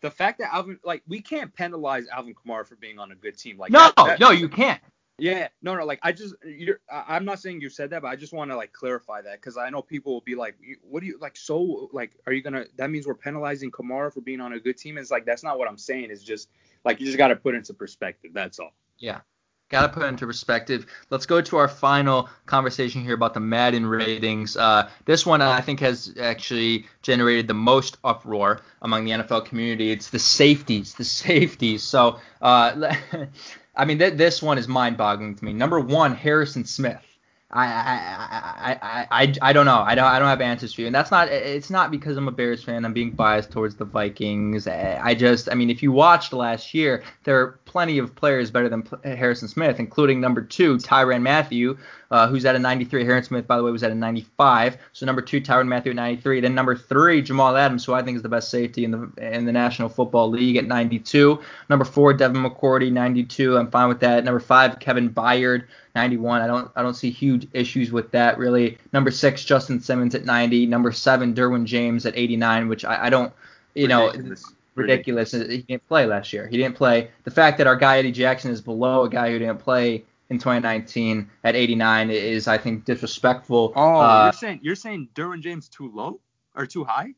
the 0.00 0.10
fact 0.10 0.38
that 0.38 0.54
Alvin, 0.54 0.78
like, 0.84 1.02
we 1.08 1.20
can't 1.20 1.54
penalize 1.54 2.06
Alvin 2.08 2.34
Kamara 2.34 2.66
for 2.66 2.76
being 2.76 2.98
on 2.98 3.10
a 3.12 3.14
good 3.14 3.36
team. 3.36 3.58
Like, 3.58 3.72
no, 3.72 3.90
that- 3.96 3.96
that- 3.96 4.20
no, 4.20 4.30
you 4.30 4.48
can't. 4.48 4.80
Yeah, 5.20 5.48
no, 5.60 5.74
no, 5.74 5.84
like 5.84 5.98
I 6.02 6.12
just, 6.12 6.34
you're, 6.42 6.80
I'm 6.90 7.26
not 7.26 7.40
saying 7.40 7.60
you 7.60 7.68
said 7.68 7.90
that, 7.90 8.00
but 8.00 8.08
I 8.08 8.16
just 8.16 8.32
want 8.32 8.50
to 8.52 8.56
like 8.56 8.72
clarify 8.72 9.20
that 9.20 9.34
because 9.34 9.58
I 9.58 9.68
know 9.68 9.82
people 9.82 10.14
will 10.14 10.22
be 10.22 10.34
like, 10.34 10.56
what 10.80 11.00
do 11.00 11.06
you 11.06 11.18
like? 11.20 11.36
So, 11.36 11.90
like, 11.92 12.12
are 12.26 12.32
you 12.32 12.40
gonna? 12.42 12.64
That 12.76 12.90
means 12.90 13.06
we're 13.06 13.14
penalizing 13.14 13.70
Kamara 13.70 14.14
for 14.14 14.22
being 14.22 14.40
on 14.40 14.54
a 14.54 14.58
good 14.58 14.78
team. 14.78 14.96
It's 14.96 15.10
like 15.10 15.26
that's 15.26 15.44
not 15.44 15.58
what 15.58 15.68
I'm 15.68 15.76
saying. 15.76 16.08
It's 16.10 16.24
just 16.24 16.48
like 16.86 17.00
you 17.00 17.06
just 17.06 17.18
got 17.18 17.28
to 17.28 17.36
put 17.36 17.54
into 17.54 17.74
perspective. 17.74 18.30
That's 18.32 18.58
all. 18.58 18.72
Yeah. 18.98 19.20
Got 19.70 19.82
to 19.82 19.88
put 19.88 20.02
into 20.02 20.26
perspective. 20.26 20.86
Let's 21.10 21.26
go 21.26 21.40
to 21.40 21.56
our 21.56 21.68
final 21.68 22.28
conversation 22.44 23.02
here 23.02 23.14
about 23.14 23.34
the 23.34 23.40
Madden 23.40 23.86
ratings. 23.86 24.56
Uh, 24.56 24.90
this 25.04 25.24
one 25.24 25.40
I 25.40 25.60
think 25.60 25.78
has 25.78 26.12
actually 26.20 26.86
generated 27.02 27.46
the 27.46 27.54
most 27.54 27.96
uproar 28.02 28.62
among 28.82 29.04
the 29.04 29.12
NFL 29.12 29.46
community. 29.46 29.92
It's 29.92 30.10
the 30.10 30.18
safeties, 30.18 30.94
the 30.94 31.04
safeties. 31.04 31.84
So, 31.84 32.18
uh, 32.42 32.94
I 33.76 33.84
mean, 33.84 34.00
th- 34.00 34.14
this 34.14 34.42
one 34.42 34.58
is 34.58 34.66
mind-boggling 34.66 35.36
to 35.36 35.44
me. 35.44 35.52
Number 35.52 35.78
one, 35.78 36.16
Harrison 36.16 36.64
Smith. 36.64 37.04
I 37.52 37.66
I, 37.66 38.78
I, 38.80 39.08
I, 39.10 39.34
I, 39.42 39.52
don't 39.52 39.66
know. 39.66 39.80
I 39.80 39.96
don't 39.96 40.04
I 40.04 40.20
don't 40.20 40.28
have 40.28 40.40
answers 40.40 40.72
for 40.72 40.82
you. 40.82 40.86
And 40.86 40.94
that's 40.94 41.10
not 41.10 41.28
it's 41.28 41.68
not 41.68 41.90
because 41.90 42.16
I'm 42.16 42.28
a 42.28 42.32
Bears 42.32 42.62
fan. 42.62 42.84
I'm 42.84 42.92
being 42.92 43.10
biased 43.10 43.50
towards 43.50 43.74
the 43.74 43.84
Vikings. 43.84 44.68
I 44.68 45.14
just 45.14 45.50
I 45.50 45.54
mean 45.54 45.68
if 45.68 45.82
you 45.82 45.90
watched 45.90 46.32
last 46.32 46.74
year, 46.74 47.02
there 47.24 47.40
are 47.40 47.58
plenty 47.64 47.98
of 47.98 48.14
players 48.14 48.52
better 48.52 48.68
than 48.68 48.86
Harrison 49.02 49.48
Smith, 49.48 49.80
including 49.80 50.20
number 50.20 50.42
two 50.42 50.76
Tyrann 50.76 51.22
Mathieu, 51.22 51.76
uh, 52.12 52.28
who's 52.28 52.44
at 52.44 52.54
a 52.54 52.58
93. 52.58 53.04
Harrison 53.04 53.28
Smith, 53.28 53.48
by 53.48 53.56
the 53.56 53.64
way, 53.64 53.72
was 53.72 53.82
at 53.82 53.90
a 53.90 53.96
95. 53.96 54.78
So 54.92 55.04
number 55.06 55.22
two 55.22 55.40
Tyrann 55.40 55.66
Mathieu 55.66 55.90
at 55.90 55.96
93. 55.96 56.40
Then 56.40 56.54
number 56.54 56.76
three 56.76 57.20
Jamal 57.20 57.56
Adams, 57.56 57.84
who 57.84 57.94
I 57.94 58.02
think 58.02 58.14
is 58.14 58.22
the 58.22 58.28
best 58.28 58.50
safety 58.50 58.84
in 58.84 58.92
the 58.92 59.12
in 59.18 59.44
the 59.44 59.52
National 59.52 59.88
Football 59.88 60.30
League 60.30 60.56
at 60.56 60.66
92. 60.66 61.40
Number 61.68 61.84
four 61.84 62.12
Devin 62.12 62.44
McCourty 62.44 62.92
92. 62.92 63.58
I'm 63.58 63.72
fine 63.72 63.88
with 63.88 64.00
that. 64.00 64.22
Number 64.22 64.40
five 64.40 64.78
Kevin 64.78 65.10
Byard 65.10 65.64
91. 65.94 66.40
I 66.42 66.46
don't 66.46 66.70
I 66.76 66.82
don't 66.82 66.94
see 66.94 67.10
huge 67.10 67.46
issues 67.52 67.92
with 67.92 68.10
that 68.12 68.38
really. 68.38 68.78
Number 68.92 69.10
six 69.10 69.44
Justin 69.44 69.80
Simmons 69.80 70.14
at 70.14 70.24
90. 70.24 70.66
Number 70.66 70.92
seven 70.92 71.34
Derwin 71.34 71.64
James 71.64 72.06
at 72.06 72.16
89, 72.16 72.68
which 72.68 72.84
I, 72.84 73.06
I 73.06 73.10
don't 73.10 73.32
you 73.74 73.88
know 73.88 74.06
Ridiculous. 74.06 74.44
ridiculous. 74.74 75.32
He 75.32 75.58
didn't 75.62 75.86
play 75.88 76.06
last 76.06 76.32
year. 76.32 76.46
He 76.48 76.56
didn't 76.56 76.76
play. 76.76 77.10
The 77.24 77.30
fact 77.30 77.58
that 77.58 77.66
our 77.66 77.76
guy 77.76 77.98
Eddie 77.98 78.12
Jackson 78.12 78.50
is 78.50 78.60
below 78.60 79.04
a 79.04 79.08
guy 79.10 79.30
who 79.30 79.38
didn't 79.38 79.58
play 79.58 80.04
in 80.30 80.38
2019 80.38 81.28
at 81.44 81.56
89 81.56 82.10
is 82.10 82.46
I 82.48 82.56
think 82.58 82.84
disrespectful. 82.84 83.72
Oh, 83.74 83.96
Uh, 84.00 84.24
you're 84.24 84.32
saying 84.32 84.60
you're 84.62 84.74
saying 84.76 85.08
Derwin 85.14 85.40
James 85.42 85.68
too 85.68 85.90
low 85.94 86.20
or 86.54 86.66
too 86.66 86.84
high? 86.84 87.14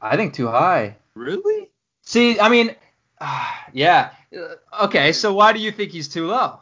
I 0.00 0.16
think 0.16 0.34
too 0.34 0.48
high. 0.48 0.96
Really? 1.14 1.68
See, 2.02 2.38
I 2.38 2.48
mean, 2.48 2.74
yeah. 3.72 4.10
Uh, 4.36 4.54
Okay, 4.84 5.12
so 5.12 5.32
why 5.32 5.52
do 5.52 5.58
you 5.58 5.72
think 5.72 5.90
he's 5.90 6.08
too 6.08 6.26
low? 6.28 6.60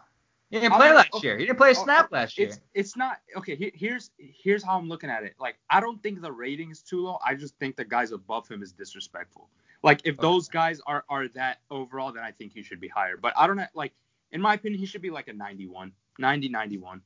He 0.50 0.60
didn't 0.60 0.74
play 0.74 0.92
last 0.92 1.12
okay, 1.14 1.26
year. 1.26 1.38
He 1.38 1.44
didn't 1.44 1.58
play 1.58 1.70
a 1.70 1.76
oh, 1.76 1.84
snap 1.84 2.08
oh, 2.12 2.14
last 2.14 2.38
year. 2.38 2.48
It's 2.48 2.60
it's 2.72 2.96
not 2.96 3.18
okay. 3.36 3.56
Here, 3.56 3.72
here's 3.74 4.10
here's 4.18 4.62
how 4.62 4.78
I'm 4.78 4.88
looking 4.88 5.10
at 5.10 5.24
it. 5.24 5.34
Like 5.40 5.56
I 5.70 5.80
don't 5.80 6.00
think 6.02 6.20
the 6.20 6.30
rating 6.30 6.70
is 6.70 6.82
too 6.82 7.02
low. 7.02 7.18
I 7.26 7.34
just 7.34 7.58
think 7.58 7.76
the 7.76 7.84
guys 7.84 8.12
above 8.12 8.48
him 8.48 8.62
is 8.62 8.72
disrespectful. 8.72 9.48
Like 9.82 10.02
if 10.04 10.16
those 10.18 10.48
guys 10.48 10.80
are 10.86 11.04
are 11.08 11.28
that 11.28 11.58
overall, 11.70 12.12
then 12.12 12.22
I 12.22 12.30
think 12.30 12.52
he 12.52 12.62
should 12.62 12.80
be 12.80 12.88
higher. 12.88 13.16
But 13.16 13.34
I 13.36 13.46
don't 13.46 13.56
know. 13.56 13.66
Like 13.74 13.92
in 14.30 14.40
my 14.40 14.54
opinion, 14.54 14.78
he 14.78 14.86
should 14.86 15.02
be 15.02 15.10
like 15.10 15.28
a 15.28 15.32
91, 15.32 15.92
90, 16.18 16.48
91. 16.48 17.02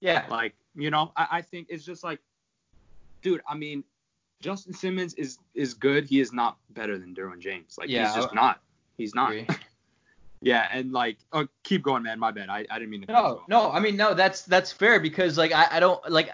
Yeah. 0.00 0.24
Like 0.30 0.54
you 0.74 0.90
know, 0.90 1.12
I, 1.16 1.26
I 1.32 1.42
think 1.42 1.66
it's 1.68 1.84
just 1.84 2.02
like, 2.02 2.20
dude. 3.20 3.42
I 3.46 3.56
mean, 3.56 3.84
Justin 4.40 4.72
Simmons 4.72 5.12
is 5.14 5.38
is 5.54 5.74
good. 5.74 6.06
He 6.06 6.20
is 6.20 6.32
not 6.32 6.56
better 6.70 6.98
than 6.98 7.14
Derwin 7.14 7.40
James. 7.40 7.76
Like 7.78 7.90
Yeah, 7.90 8.06
he's 8.06 8.16
just 8.16 8.28
I- 8.32 8.34
not. 8.34 8.60
He's 8.96 9.14
not. 9.14 9.34
Yeah, 10.44 10.68
and 10.70 10.92
like, 10.92 11.16
oh, 11.32 11.46
keep 11.62 11.82
going, 11.82 12.02
man. 12.02 12.18
My 12.18 12.30
bad. 12.30 12.48
I, 12.50 12.66
I 12.70 12.78
didn't 12.78 12.90
mean 12.90 13.06
to. 13.06 13.12
No, 13.12 13.42
no. 13.48 13.70
I 13.72 13.80
mean, 13.80 13.96
no. 13.96 14.14
That's 14.14 14.42
that's 14.42 14.70
fair 14.72 15.00
because 15.00 15.38
like 15.38 15.52
I, 15.52 15.66
I 15.72 15.80
don't 15.80 16.00
like. 16.10 16.30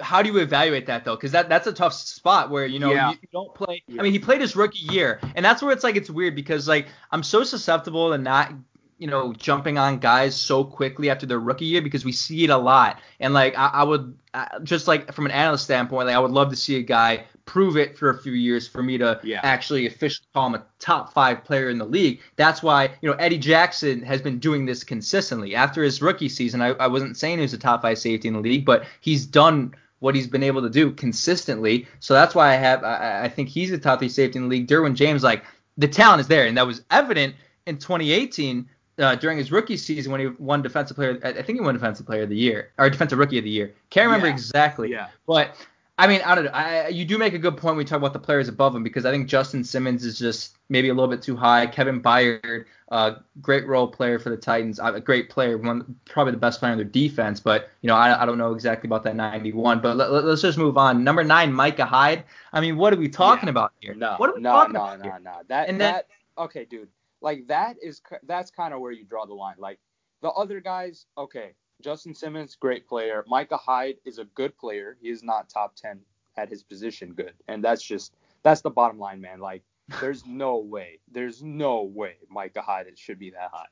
How 0.00 0.22
do 0.22 0.30
you 0.30 0.38
evaluate 0.38 0.86
that 0.86 1.04
though? 1.04 1.16
Because 1.16 1.32
that 1.32 1.48
that's 1.48 1.66
a 1.66 1.72
tough 1.72 1.92
spot 1.92 2.50
where 2.50 2.66
you 2.66 2.78
know 2.78 2.92
Yeah. 2.92 3.10
you, 3.10 3.16
you 3.22 3.28
don't 3.32 3.54
play. 3.54 3.82
Yeah. 3.88 4.00
I 4.00 4.04
mean, 4.04 4.12
he 4.12 4.18
played 4.18 4.40
his 4.40 4.54
rookie 4.56 4.92
year, 4.92 5.20
and 5.34 5.44
that's 5.44 5.62
where 5.62 5.72
it's 5.72 5.84
like 5.84 5.96
it's 5.96 6.08
weird 6.10 6.34
because 6.34 6.68
like 6.68 6.86
I'm 7.10 7.22
so 7.22 7.42
susceptible 7.44 8.10
to 8.12 8.18
not 8.18 8.52
you 8.98 9.06
know 9.06 9.32
jumping 9.32 9.78
on 9.78 9.98
guys 9.98 10.34
so 10.34 10.64
quickly 10.64 11.10
after 11.10 11.26
their 11.26 11.38
rookie 11.40 11.66
year 11.66 11.82
because 11.82 12.04
we 12.04 12.12
see 12.12 12.44
it 12.44 12.50
a 12.50 12.56
lot. 12.56 13.00
And 13.20 13.34
like 13.34 13.56
I, 13.58 13.66
I 13.68 13.82
would 13.84 14.18
uh, 14.34 14.60
just 14.62 14.86
like 14.88 15.12
from 15.12 15.26
an 15.26 15.32
analyst 15.32 15.64
standpoint, 15.64 16.06
like 16.06 16.16
I 16.16 16.20
would 16.20 16.30
love 16.32 16.50
to 16.50 16.56
see 16.56 16.76
a 16.76 16.82
guy 16.82 17.24
prove 17.48 17.78
it 17.78 17.96
for 17.96 18.10
a 18.10 18.18
few 18.18 18.32
years 18.32 18.68
for 18.68 18.82
me 18.82 18.98
to 18.98 19.18
Yeah. 19.24 19.40
actually 19.42 19.86
officially 19.86 20.26
call 20.34 20.48
him 20.48 20.54
a 20.56 20.64
top 20.78 21.14
five 21.14 21.44
player 21.44 21.70
in 21.70 21.78
the 21.78 21.86
league. 21.86 22.20
That's 22.36 22.62
why, 22.62 22.90
you 23.00 23.08
know, 23.08 23.16
Eddie 23.16 23.38
Jackson 23.38 24.02
has 24.02 24.20
been 24.20 24.38
doing 24.38 24.66
this 24.66 24.84
consistently. 24.84 25.54
After 25.54 25.82
his 25.82 26.02
rookie 26.02 26.28
season, 26.28 26.60
I, 26.60 26.68
I 26.74 26.86
wasn't 26.88 27.16
saying 27.16 27.38
he 27.38 27.42
was 27.42 27.54
a 27.54 27.58
top 27.58 27.80
five 27.80 27.96
safety 27.98 28.28
in 28.28 28.34
the 28.34 28.40
league, 28.40 28.66
but 28.66 28.84
he's 29.00 29.24
done 29.24 29.74
what 30.00 30.14
he's 30.14 30.26
been 30.26 30.42
able 30.42 30.60
to 30.60 30.68
do 30.68 30.90
consistently. 30.92 31.86
So 32.00 32.12
that's 32.14 32.34
why 32.34 32.52
I 32.52 32.56
have 32.56 32.84
I, 32.84 33.22
I 33.24 33.28
think 33.28 33.48
he's 33.48 33.70
a 33.72 33.78
top 33.78 33.98
three 34.00 34.08
safety 34.10 34.36
in 34.38 34.42
the 34.44 34.48
league. 34.50 34.68
Derwin 34.68 34.94
James, 34.94 35.22
like 35.22 35.42
the 35.78 35.88
talent 35.88 36.20
is 36.20 36.28
there, 36.28 36.46
and 36.46 36.56
that 36.58 36.66
was 36.66 36.82
evident 36.90 37.34
in 37.66 37.78
2018 37.78 38.68
uh, 38.98 39.14
during 39.14 39.38
his 39.38 39.50
rookie 39.50 39.76
season 39.78 40.12
when 40.12 40.20
he 40.20 40.26
won 40.38 40.60
defensive 40.60 40.96
player. 40.96 41.18
I 41.24 41.32
think 41.32 41.58
he 41.58 41.60
won 41.60 41.74
defensive 41.74 42.04
player 42.04 42.24
of 42.24 42.28
the 42.28 42.36
year 42.36 42.72
or 42.78 42.90
defensive 42.90 43.18
rookie 43.18 43.38
of 43.38 43.44
the 43.44 43.50
year. 43.50 43.74
Can't 43.90 44.06
remember 44.06 44.26
Yeah. 44.26 44.32
exactly. 44.34 44.90
Yeah. 44.90 45.08
But 45.26 45.54
I 46.00 46.06
mean, 46.06 46.20
I 46.24 46.36
don't 46.36 46.44
know. 46.44 46.52
I, 46.52 46.88
you 46.88 47.04
do 47.04 47.18
make 47.18 47.34
a 47.34 47.38
good 47.38 47.56
point 47.56 47.72
when 47.74 47.78
we 47.78 47.84
talk 47.84 47.98
about 47.98 48.12
the 48.12 48.20
players 48.20 48.48
above 48.48 48.74
him 48.74 48.84
because 48.84 49.04
I 49.04 49.10
think 49.10 49.28
Justin 49.28 49.64
Simmons 49.64 50.04
is 50.04 50.16
just 50.16 50.56
maybe 50.68 50.90
a 50.90 50.94
little 50.94 51.08
bit 51.08 51.22
too 51.22 51.36
high. 51.36 51.66
Kevin 51.66 52.00
Byard, 52.00 52.66
uh, 52.92 53.16
great 53.42 53.66
role 53.66 53.88
player 53.88 54.20
for 54.20 54.30
the 54.30 54.36
Titans, 54.36 54.78
a 54.80 55.00
great 55.00 55.28
player, 55.28 55.58
one 55.58 55.96
probably 56.06 56.30
the 56.30 56.38
best 56.38 56.60
player 56.60 56.70
in 56.70 56.78
their 56.78 56.84
defense. 56.84 57.40
But 57.40 57.70
you 57.82 57.88
know, 57.88 57.96
I, 57.96 58.22
I 58.22 58.26
don't 58.26 58.38
know 58.38 58.52
exactly 58.52 58.86
about 58.86 59.02
that 59.04 59.16
91. 59.16 59.80
But 59.80 59.96
let, 59.96 60.08
us 60.10 60.40
just 60.40 60.56
move 60.56 60.78
on. 60.78 61.02
Number 61.02 61.24
nine, 61.24 61.52
Micah 61.52 61.84
Hyde. 61.84 62.22
I 62.52 62.60
mean, 62.60 62.76
what 62.76 62.92
are 62.92 62.96
we 62.96 63.08
talking 63.08 63.48
yeah. 63.48 63.50
about 63.50 63.72
here? 63.80 63.94
No, 63.94 64.14
what 64.18 64.30
are 64.30 64.34
we 64.36 64.40
no, 64.40 64.52
talking 64.52 64.74
no, 64.74 64.84
about 64.84 64.98
no, 65.00 65.04
here? 65.04 65.20
no. 65.20 65.32
That 65.48 65.68
And 65.68 65.80
that 65.80 66.06
okay, 66.38 66.64
dude. 66.64 66.88
Like 67.20 67.48
that 67.48 67.74
is 67.82 68.00
that's 68.24 68.52
kind 68.52 68.72
of 68.72 68.80
where 68.80 68.92
you 68.92 69.04
draw 69.04 69.26
the 69.26 69.34
line. 69.34 69.56
Like 69.58 69.80
the 70.22 70.28
other 70.28 70.60
guys, 70.60 71.06
okay. 71.16 71.54
Justin 71.82 72.14
Simmons, 72.14 72.56
great 72.56 72.88
player. 72.88 73.24
Micah 73.28 73.56
Hyde 73.56 73.96
is 74.04 74.18
a 74.18 74.24
good 74.24 74.56
player. 74.58 74.96
He 75.00 75.10
is 75.10 75.22
not 75.22 75.48
top 75.48 75.76
10 75.76 76.00
at 76.36 76.48
his 76.48 76.62
position 76.62 77.12
good. 77.12 77.34
And 77.46 77.62
that's 77.62 77.82
just 77.82 78.14
that's 78.42 78.60
the 78.60 78.70
bottom 78.70 78.98
line, 78.98 79.20
man. 79.20 79.40
Like 79.40 79.62
there's 80.00 80.24
no 80.26 80.58
way. 80.58 80.98
There's 81.10 81.42
no 81.42 81.82
way 81.82 82.16
Micah 82.28 82.62
Hyde 82.62 82.98
should 82.98 83.18
be 83.18 83.30
that 83.30 83.50
high. 83.52 83.66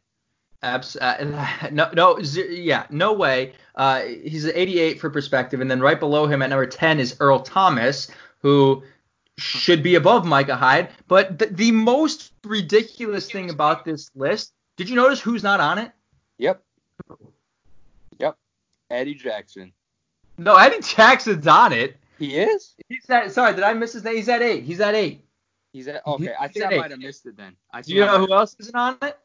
Abs- 0.63 0.97
uh, 0.97 1.69
no, 1.73 1.91
no, 1.95 2.23
z- 2.23 2.61
yeah, 2.63 2.87
no 2.91 3.13
way. 3.13 3.53
Uh, 3.75 4.03
he's 4.03 4.47
88 4.47 5.01
for 5.01 5.11
perspective, 5.11 5.61
and 5.61 5.71
then 5.71 5.81
right 5.81 5.99
below 5.99 6.27
him 6.27 6.43
at 6.43 6.51
number 6.51 6.67
10 6.67 7.01
is 7.01 7.17
Earl 7.21 7.41
Thomas, 7.41 8.09
who 8.41 8.83
should 9.39 9.83
be 9.83 9.97
above 9.97 10.25
Micah 10.25 10.57
Hyde. 10.57 10.91
But 11.09 11.39
th- 11.39 11.53
the 11.53 11.73
most 11.73 12.33
ridiculous 12.45 13.31
thing 13.31 13.51
about 13.51 13.85
this 13.85 14.11
list, 14.15 14.53
did 14.77 14.89
you 14.89 14.97
notice 14.97 15.21
who's 15.21 15.43
not 15.43 15.61
on 15.61 15.79
it? 15.79 15.93
Yep. 16.39 16.63
Eddie 18.91 19.15
Jackson. 19.15 19.73
No, 20.39 20.57
Eddie 20.57 20.81
Jackson's 20.83 21.47
on 21.47 21.73
it. 21.73 21.97
He 22.19 22.37
is? 22.37 22.75
He's 22.89 23.09
at. 23.11 23.33
Sorry, 23.33 23.55
did 23.55 23.63
I 23.65 23.73
miss 23.75 23.93
his 23.93 24.05
name? 24.05 24.17
He's 24.17 24.29
at 24.29 24.43
eight. 24.43 24.65
He's 24.65 24.81
at 24.81 24.95
eight. 24.95 25.23
He's 25.73 25.89
at 25.89 26.07
okay. 26.07 26.33
I 26.39 26.49
think 26.49 26.65
I 26.67 26.75
eight. 26.75 26.79
might 26.79 26.91
have 26.91 27.01
missed 27.01 27.27
it 27.27 27.37
then. 27.37 27.55
I 27.73 27.83
Do 27.83 27.93
you 27.95 28.01
know 28.05 28.19
who 28.25 28.33
else 28.33 28.57
isn't 28.59 28.75
on 28.75 28.97
it? 29.03 29.19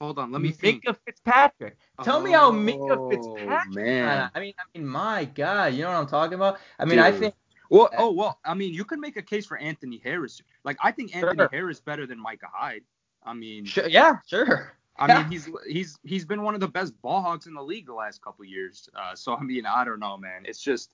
Hold 0.00 0.18
on, 0.18 0.30
let 0.30 0.42
me 0.42 0.50
think. 0.52 0.84
Minkah 0.84 0.96
Fitzpatrick. 1.06 1.76
Tell 2.02 2.20
me 2.20 2.32
how 2.32 2.50
Minkah 2.52 2.98
Oh, 2.98 3.10
Fitzpatrick. 3.10 3.74
man. 3.74 4.30
I 4.34 4.40
mean, 4.40 4.52
I 4.58 4.78
mean, 4.78 4.86
my 4.86 5.24
God, 5.24 5.72
you 5.72 5.82
know 5.82 5.88
what 5.88 5.96
I'm 5.96 6.06
talking 6.06 6.34
about? 6.34 6.58
I 6.78 6.84
mean, 6.84 6.98
I 6.98 7.10
think 7.12 7.34
Well, 7.70 7.88
oh 7.96 8.12
well, 8.12 8.38
I 8.44 8.52
mean, 8.52 8.74
you 8.74 8.84
could 8.84 8.98
make 8.98 9.16
a 9.16 9.22
case 9.22 9.46
for 9.46 9.56
Anthony 9.56 9.98
Harris. 10.04 10.42
Like 10.64 10.76
I 10.82 10.92
think 10.92 11.16
Anthony 11.16 11.38
Sure. 11.38 11.48
Harris 11.50 11.80
better 11.80 12.06
than 12.06 12.18
Micah 12.20 12.48
Hyde. 12.52 12.82
I 13.24 13.32
mean, 13.32 13.64
Sure, 13.64 13.88
yeah, 13.88 14.18
sure. 14.26 14.72
I 14.98 15.06
mean, 15.08 15.26
he's 15.30 15.48
he's 15.66 15.98
he's 16.04 16.24
been 16.24 16.42
one 16.42 16.54
of 16.54 16.60
the 16.60 16.68
best 16.68 17.00
ball 17.02 17.22
hogs 17.22 17.46
in 17.46 17.54
the 17.54 17.62
league 17.62 17.86
the 17.86 17.94
last 17.94 18.22
couple 18.22 18.44
years. 18.44 18.88
Uh, 18.94 19.14
so 19.14 19.34
I 19.34 19.42
mean, 19.42 19.66
I 19.66 19.84
don't 19.84 20.00
know, 20.00 20.16
man. 20.16 20.42
It's 20.44 20.60
just 20.62 20.90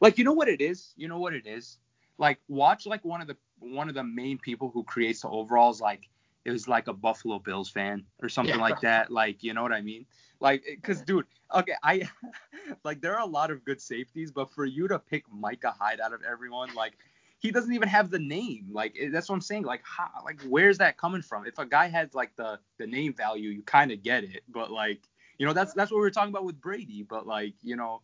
like 0.00 0.18
you 0.18 0.24
know 0.24 0.32
what 0.32 0.48
it 0.48 0.60
is. 0.60 0.92
You 0.96 1.08
know 1.08 1.18
what 1.18 1.34
it 1.34 1.46
is. 1.46 1.78
Like 2.18 2.38
watch 2.48 2.86
like 2.86 3.04
one 3.04 3.20
of 3.20 3.26
the 3.26 3.36
one 3.58 3.88
of 3.88 3.94
the 3.94 4.04
main 4.04 4.38
people 4.38 4.70
who 4.72 4.82
creates 4.84 5.22
the 5.22 5.28
overalls. 5.28 5.80
Like 5.80 6.08
it 6.44 6.50
was 6.50 6.68
like 6.68 6.88
a 6.88 6.92
Buffalo 6.92 7.38
Bills 7.38 7.70
fan 7.70 8.04
or 8.22 8.28
something 8.28 8.54
Yeah. 8.56 8.60
like 8.60 8.80
that. 8.80 9.10
Like 9.10 9.42
you 9.42 9.54
know 9.54 9.62
what 9.62 9.72
I 9.72 9.80
mean? 9.80 10.06
Like, 10.40 10.64
cause 10.82 11.02
dude, 11.02 11.26
okay, 11.54 11.74
I 11.82 12.08
like 12.84 13.00
there 13.00 13.14
are 13.16 13.22
a 13.22 13.30
lot 13.30 13.50
of 13.50 13.64
good 13.64 13.80
safeties, 13.80 14.30
but 14.32 14.52
for 14.52 14.64
you 14.64 14.88
to 14.88 14.98
pick 14.98 15.24
Micah 15.32 15.74
Hyde 15.78 16.00
out 16.00 16.12
of 16.12 16.20
everyone, 16.22 16.74
like 16.74 16.98
he 17.42 17.50
doesn't 17.50 17.74
even 17.74 17.88
have 17.88 18.08
the 18.08 18.20
name. 18.20 18.68
Like 18.70 18.96
that's 19.10 19.28
what 19.28 19.34
I'm 19.34 19.40
saying. 19.40 19.64
Like 19.64 19.82
how, 19.84 20.08
like 20.24 20.40
where's 20.42 20.78
that 20.78 20.96
coming 20.96 21.22
from? 21.22 21.44
If 21.44 21.58
a 21.58 21.66
guy 21.66 21.88
has 21.88 22.14
like 22.14 22.34
the 22.36 22.60
the 22.78 22.86
name 22.86 23.14
value, 23.14 23.50
you 23.50 23.62
kind 23.62 23.90
of 23.90 24.00
get 24.02 24.22
it. 24.22 24.44
But 24.48 24.70
like 24.70 25.00
you 25.38 25.46
know 25.46 25.52
that's 25.52 25.74
that's 25.74 25.90
what 25.90 25.96
we 25.98 26.02
were 26.02 26.10
talking 26.10 26.30
about 26.30 26.44
with 26.44 26.60
Brady. 26.60 27.02
But 27.02 27.26
like 27.26 27.54
you 27.60 27.74
know, 27.74 28.00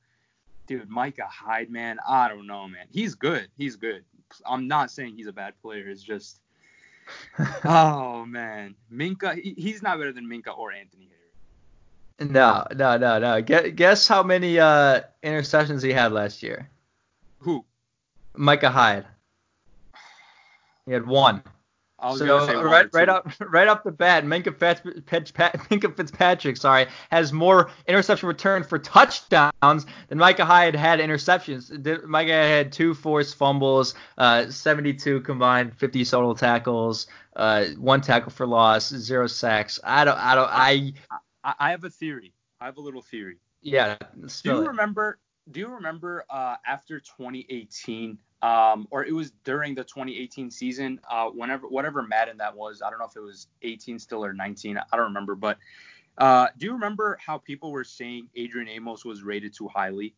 dude, 0.67 0.91
Micah 0.91 1.29
Hyde, 1.31 1.71
man, 1.71 1.99
I 2.07 2.29
don't 2.29 2.49
know, 2.49 2.67
man. 2.67 2.87
He's 2.91 3.15
good. 3.15 3.49
He's 3.57 3.77
good. 3.77 4.05
I'm 4.45 4.67
not 4.67 4.91
saying 4.91 5.15
he's 5.17 5.29
a 5.29 5.33
bad 5.33 5.55
player. 5.63 5.89
It's 5.89 6.03
just 6.03 6.41
oh 7.65 8.27
man, 8.27 8.75
Minkah. 8.93 9.41
He, 9.41 9.55
he's 9.57 9.83
not 9.85 9.99
better 9.99 10.13
than 10.13 10.27
Minkah 10.27 10.59
or 10.59 10.73
Anthony 10.73 11.09
Harris. 12.19 12.33
No, 12.33 12.67
no, 12.75 12.97
no, 12.97 13.21
no. 13.21 13.41
Guess, 13.41 13.69
guess 13.77 14.09
how 14.09 14.25
many 14.25 14.59
uh, 14.59 15.03
interceptions 15.23 15.85
he 15.85 15.93
had 15.93 16.11
last 16.11 16.43
year? 16.43 16.69
Who? 17.39 17.65
Micah 18.35 18.71
Hyde. 18.71 19.07
He 20.89 20.95
had 20.95 21.07
one. 21.07 21.43
So 22.17 22.63
right, 22.63 22.87
right 22.95 23.09
up, 23.09 23.29
right 23.41 23.67
up 23.67 23.83
the 23.83 23.91
bat, 23.91 24.25
Minkah, 24.25 24.57
Fitz, 24.57 24.81
Fitz, 25.07 25.33
Minkah 25.33 25.95
Fitzpatrick, 25.95 26.57
sorry, 26.57 26.87
has 27.11 27.33
more 27.33 27.71
interception 27.89 28.29
return 28.29 28.63
for 28.63 28.79
touchdowns 28.79 29.85
than 30.09 30.17
Micah 30.17 30.45
Hyde 30.45 30.77
had 30.77 31.01
interceptions. 31.01 32.05
Micah 32.07 32.31
had 32.31 32.71
two 32.71 32.95
forced 32.95 33.35
fumbles, 33.35 33.97
uh, 34.17 34.49
72 34.49 35.21
combined, 35.23 35.77
50 35.77 36.05
total 36.05 36.37
tackles, 36.37 37.09
uh, 37.35 37.65
one 37.77 38.01
tackle 38.01 38.31
for 38.31 38.47
loss, 38.47 38.89
zero 38.89 39.27
sacks. 39.27 39.81
I 39.83 40.05
don't, 40.05 40.19
I 40.19 40.35
don't, 40.37 40.51
I, 40.51 40.93
I, 41.43 41.55
I 41.59 41.71
have 41.73 41.83
a 41.83 41.91
theory. 41.91 42.33
I 42.61 42.67
have 42.67 42.77
a 42.77 42.81
little 42.81 43.03
theory. 43.03 43.39
yeah. 43.61 43.97
Do 44.17 44.29
you 44.45 44.63
it. 44.63 44.69
remember? 44.69 45.19
Do 45.51 45.61
you 45.61 45.69
remember 45.69 46.25
uh, 46.31 46.57
after 46.65 47.01
2018, 47.01 48.19
um, 48.43 48.87
or 48.91 49.05
it 49.05 49.13
was 49.13 49.33
during 49.45 49.75
the 49.75 49.85
2018 49.85 50.51
season, 50.51 51.01
uh, 51.11 51.29
whenever 51.29 51.69
whatever 51.69 52.03
Madden 52.03 52.39
that 52.39 52.57
was, 52.57 52.83
I 52.83 52.91
don't 52.91 52.99
know 52.99 53.07
if 53.07 53.17
it 53.17 53.21
was 53.21 53.49
18 53.63 53.99
still 53.99 54.25
or 54.25 54.33
19, 54.33 54.79
I 54.79 54.97
don't 54.97 55.07
remember, 55.07 55.35
but 55.35 55.59
uh, 56.19 56.49
do 56.57 56.67
you 56.67 56.73
remember 56.73 57.19
how 57.25 57.39
people 57.39 57.71
were 57.73 57.85
saying 57.85 58.29
Adrian 58.37 58.69
Amos 58.69 59.05
was 59.05 59.23
rated 59.23 59.55
too 59.55 59.69
highly? 59.69 60.15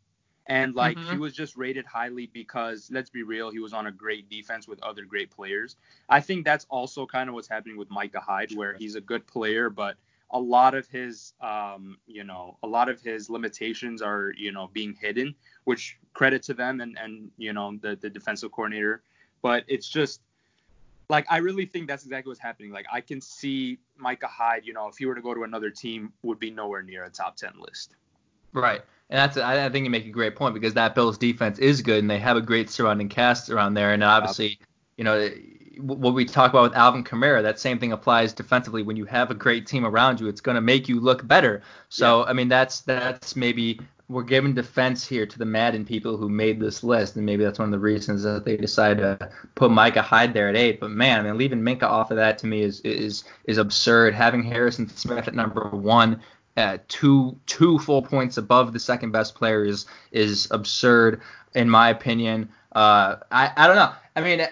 And 0.47 0.75
like 0.75 1.03
he 1.03 1.17
Mhm. 1.17 1.19
was 1.19 1.35
just 1.35 1.57
rated 1.57 1.87
highly 1.87 2.27
because 2.27 2.91
let's 2.91 3.11
be 3.11 3.23
real, 3.23 3.51
he 3.51 3.61
was 3.61 3.73
on 3.73 3.87
a 3.87 3.93
great 3.93 4.29
defense 4.29 4.67
with 4.67 4.83
other 4.83 5.05
great 5.05 5.31
players. 5.31 5.77
I 6.09 6.21
think 6.21 6.45
that's 6.45 6.67
also 6.71 7.07
kind 7.07 7.29
of 7.29 7.35
what's 7.35 7.49
happening 7.49 7.77
with 7.77 7.91
Micah 7.91 8.21
Hyde, 8.21 8.51
where 8.57 8.75
he's 8.75 8.97
a 8.97 9.01
good 9.01 9.27
player, 9.27 9.71
but 9.71 9.97
a 10.33 10.39
lot 10.39 10.75
of 10.75 10.87
his 10.89 11.33
um, 11.41 11.99
you 12.07 12.25
know 12.25 12.57
a 12.63 12.67
lot 12.67 12.89
of 12.89 13.01
his 13.01 13.31
limitations 13.31 14.03
are 14.03 14.33
you 14.37 14.53
know 14.53 14.71
being 14.73 14.97
hidden 15.01 15.35
which 15.65 15.99
credit 16.15 16.43
to 16.45 16.55
them 16.55 16.81
and 16.81 16.99
and 16.99 17.31
you 17.37 17.53
know 17.53 17.77
the 17.81 17.97
the 17.97 18.11
defensive 18.11 18.53
coordinator. 18.53 19.03
But 19.43 19.65
it's 19.69 19.89
just 19.89 20.21
like 21.09 21.27
I 21.31 21.39
really 21.39 21.67
think 21.67 21.89
that's 21.89 22.05
exactly 22.05 22.31
what's 22.31 22.41
happening. 22.41 22.73
Like 22.73 22.87
I 22.93 23.01
can 23.01 23.21
see 23.21 23.79
Micah 23.97 24.27
Hyde 24.27 24.65
you 24.65 24.73
know 24.73 24.89
if 24.89 24.97
he 24.97 25.07
were 25.07 25.15
to 25.15 25.23
go 25.23 25.35
to 25.35 25.43
another 25.43 25.71
team 25.71 26.13
would 26.23 26.39
be 26.39 26.51
nowhere 26.51 26.83
near 26.83 27.05
a 27.05 27.11
top 27.11 27.37
10 27.37 27.53
list. 27.59 27.97
Right. 28.53 28.83
And 29.11 29.19
that's 29.19 29.37
I, 29.37 29.67
I 29.67 29.69
think 29.69 29.85
you 29.85 29.91
make 29.91 30.07
a 30.07 30.11
great 30.11 30.37
point 30.37 30.55
because 30.55 30.75
that 30.75 30.95
Bills 30.95 31.19
defense 31.19 31.59
is 31.59 31.83
good 31.83 31.99
and 31.99 32.11
they 32.11 32.19
have 32.19 32.37
a 32.37 32.41
great 32.41 32.71
surrounding 32.71 33.09
cast 33.09 33.51
around 33.51 33.75
there. 33.75 33.93
And 33.93 34.05
obviously, 34.05 34.59
you 34.97 35.05
know, 35.05 35.31
what 35.79 36.15
we 36.15 36.25
talk 36.25 36.51
about 36.51 36.63
with 36.63 36.75
Alvin 36.75 37.05
Kamara, 37.05 37.43
that 37.43 37.61
same 37.61 37.79
thing 37.79 37.93
applies 37.93 38.33
defensively. 38.33 38.83
When 38.83 38.97
you 38.97 39.05
have 39.05 39.31
a 39.31 39.35
great 39.35 39.67
team 39.67 39.87
around 39.87 40.21
you, 40.21 40.29
it's 40.29 40.41
going 40.41 40.57
to 40.57 40.61
make 40.61 40.89
you 40.89 41.01
look 41.01 41.27
better. 41.27 41.63
So 41.89 42.25
I 42.25 42.33
mean, 42.33 42.49
that's 42.49 42.81
that's 42.81 43.37
maybe 43.37 43.81
we're 44.09 44.25
giving 44.25 44.55
defense 44.55 45.07
here 45.07 45.25
to 45.25 45.39
the 45.39 45.45
Madden 45.45 45.85
people 45.85 46.17
who 46.17 46.29
made 46.29 46.59
this 46.59 46.83
list, 46.83 47.15
and 47.15 47.25
maybe 47.25 47.45
that's 47.45 47.61
one 47.61 47.69
of 47.69 47.73
the 47.73 47.79
reasons 47.79 48.25
that 48.25 48.45
they 48.45 48.57
decided 48.57 49.03
to 49.03 49.31
put 49.55 49.71
Micah 49.71 50.03
Hyde 50.03 50.35
there 50.35 50.49
at 50.49 50.57
eight. 50.57 50.81
But 50.81 50.91
man, 50.91 51.21
I 51.21 51.23
mean, 51.23 51.39
leaving 51.39 51.61
Minkah 51.61 51.85
off 51.85 52.11
of 52.11 52.17
that 52.17 52.39
to 52.39 52.47
me 52.47 52.63
is 52.63 52.81
is 52.81 53.25
is 53.45 53.59
absurd. 53.59 54.15
Having 54.15 54.45
Harrison 54.45 54.89
Smith 54.89 55.29
at 55.29 55.35
number 55.35 55.69
one 55.71 56.21
uh, 56.57 56.79
two 56.89 57.39
two 57.47 57.79
full 57.79 58.03
points 58.03 58.37
above 58.37 58.73
the 58.73 58.81
second 58.81 59.13
best 59.13 59.35
player 59.35 59.65
is 59.65 59.87
is 60.11 60.49
absurd 60.51 61.21
in 61.55 61.71
my 61.71 61.91
opinion. 61.91 62.49
Uh, 62.73 63.17
I 63.31 63.53
I 63.57 63.67
don't 63.67 63.77
know. 63.77 63.93
I 64.17 64.21
mean, 64.21 64.47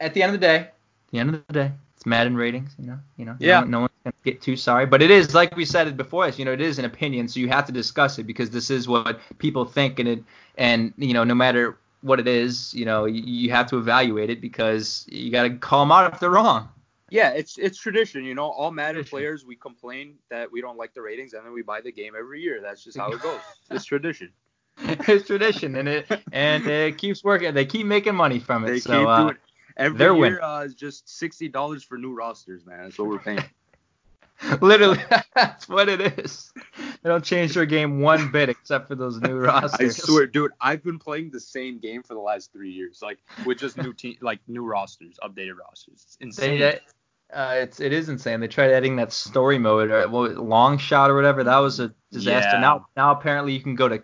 at, 0.00 0.14
the 0.14 0.22
end 0.22 0.34
of 0.34 0.40
the 0.40 0.46
day, 0.46 0.68
the 1.10 1.18
end 1.18 1.34
of 1.34 1.46
the 1.46 1.52
day, 1.52 1.72
it's 1.96 2.06
Madden 2.06 2.36
ratings. 2.36 2.74
You 2.78 2.86
know, 2.86 2.98
you 3.16 3.24
know. 3.24 3.36
Yeah. 3.38 3.60
No, 3.60 3.66
no 3.66 3.80
one's 3.80 3.90
gonna 4.04 4.14
get 4.24 4.40
too 4.40 4.56
sorry, 4.56 4.86
but 4.86 5.02
it 5.02 5.10
is 5.10 5.34
like 5.34 5.56
we 5.56 5.64
said 5.64 5.88
it 5.88 5.96
before. 5.96 6.24
Us, 6.24 6.38
you 6.38 6.44
know, 6.44 6.52
it 6.52 6.60
is 6.60 6.78
an 6.78 6.84
opinion, 6.84 7.28
so 7.28 7.40
you 7.40 7.48
have 7.48 7.66
to 7.66 7.72
discuss 7.72 8.18
it 8.18 8.24
because 8.24 8.50
this 8.50 8.70
is 8.70 8.88
what 8.88 9.20
people 9.38 9.64
think, 9.64 9.98
and 9.98 10.08
it 10.08 10.24
and 10.56 10.92
you 10.96 11.14
know, 11.14 11.24
no 11.24 11.34
matter 11.34 11.78
what 12.02 12.18
it 12.18 12.26
is, 12.28 12.72
you 12.72 12.84
know, 12.84 13.04
you, 13.04 13.22
you 13.22 13.50
have 13.50 13.66
to 13.66 13.78
evaluate 13.78 14.30
it 14.30 14.40
because 14.40 15.06
you 15.10 15.30
got 15.30 15.42
to 15.42 15.50
call 15.50 15.80
them 15.84 15.92
out 15.92 16.12
if 16.12 16.18
they're 16.20 16.30
wrong. 16.30 16.68
yeah 17.10 17.30
it's 17.30 17.58
it's 17.58 17.76
tradition 17.76 18.24
you 18.24 18.34
know 18.34 18.48
all 18.48 18.70
Madden 18.70 18.94
Tradition. 19.02 19.10
players 19.10 19.44
we 19.44 19.56
complain 19.56 20.14
that 20.30 20.50
we 20.50 20.60
don't 20.60 20.78
like 20.78 20.94
the 20.94 21.02
ratings 21.02 21.32
and 21.32 21.44
then 21.44 21.52
we 21.52 21.60
buy 21.60 21.80
the 21.80 21.90
game 21.90 22.14
every 22.16 22.40
year 22.40 22.60
that's 22.62 22.84
just 22.84 22.96
how 22.96 23.10
it 23.10 23.20
goes 23.20 23.40
it's 23.70 23.84
tradition 23.84 24.32
it's 24.82 25.26
tradition, 25.26 25.76
and 25.76 25.88
it 25.88 26.06
and 26.32 26.66
it 26.66 26.98
keeps 26.98 27.22
working. 27.22 27.52
They 27.54 27.66
keep 27.66 27.86
making 27.86 28.14
money 28.14 28.38
from 28.38 28.64
it. 28.64 28.68
they 28.68 28.80
so 28.80 29.00
keep 29.00 29.08
uh, 29.08 29.22
doing 29.22 29.36
every 29.76 29.98
they're 29.98 30.12
year 30.12 30.20
winning. 30.20 30.38
uh, 30.42 30.62
is 30.66 30.74
just 30.74 31.08
sixty 31.08 31.48
dollars 31.48 31.82
for 31.82 31.98
new 31.98 32.14
rosters 32.14 32.64
man 32.66 32.84
that's 32.84 32.98
what 32.98 33.08
we're 33.08 33.18
paying 33.18 33.42
literally, 34.60 34.98
that's 35.34 35.68
what 35.68 35.88
it 35.88 36.00
is. 36.18 36.52
They 37.02 37.10
don't 37.10 37.24
change 37.24 37.54
their 37.54 37.66
game 37.66 38.00
one 38.00 38.30
bit 38.30 38.48
except 38.48 38.88
for 38.88 38.94
those 38.94 39.20
new 39.20 39.38
rosters. 39.38 39.98
I 39.98 40.02
swear, 40.02 40.26
dude, 40.26 40.52
I've 40.60 40.82
been 40.82 40.98
playing 40.98 41.30
the 41.30 41.40
same 41.40 41.78
game 41.78 42.02
for 42.02 42.14
the 42.14 42.20
last 42.20 42.52
three 42.52 42.70
years, 42.70 43.00
like 43.02 43.18
with 43.44 43.58
just 43.58 43.76
new 43.76 43.92
team, 43.92 44.16
like 44.20 44.40
new 44.48 44.64
rosters, 44.64 45.18
updated 45.22 45.58
rosters. 45.58 46.04
It's 46.06 46.16
insane. 46.20 46.58
They, 46.58 46.80
uh, 47.32 47.54
it's 47.58 47.80
it 47.80 47.92
is 47.92 48.08
insane. 48.08 48.40
They 48.40 48.48
tried 48.48 48.72
adding 48.72 48.96
that 48.96 49.12
story 49.12 49.58
mode 49.58 49.90
or 49.90 50.06
long 50.08 50.78
shot 50.78 51.10
or 51.10 51.14
whatever. 51.14 51.44
That 51.44 51.58
was 51.58 51.78
a 51.78 51.94
disaster. 52.10 52.56
Yeah. 52.56 52.60
Now 52.60 52.86
now 52.96 53.12
apparently 53.12 53.52
you 53.52 53.60
can 53.60 53.74
go 53.74 53.88
to 53.88 54.02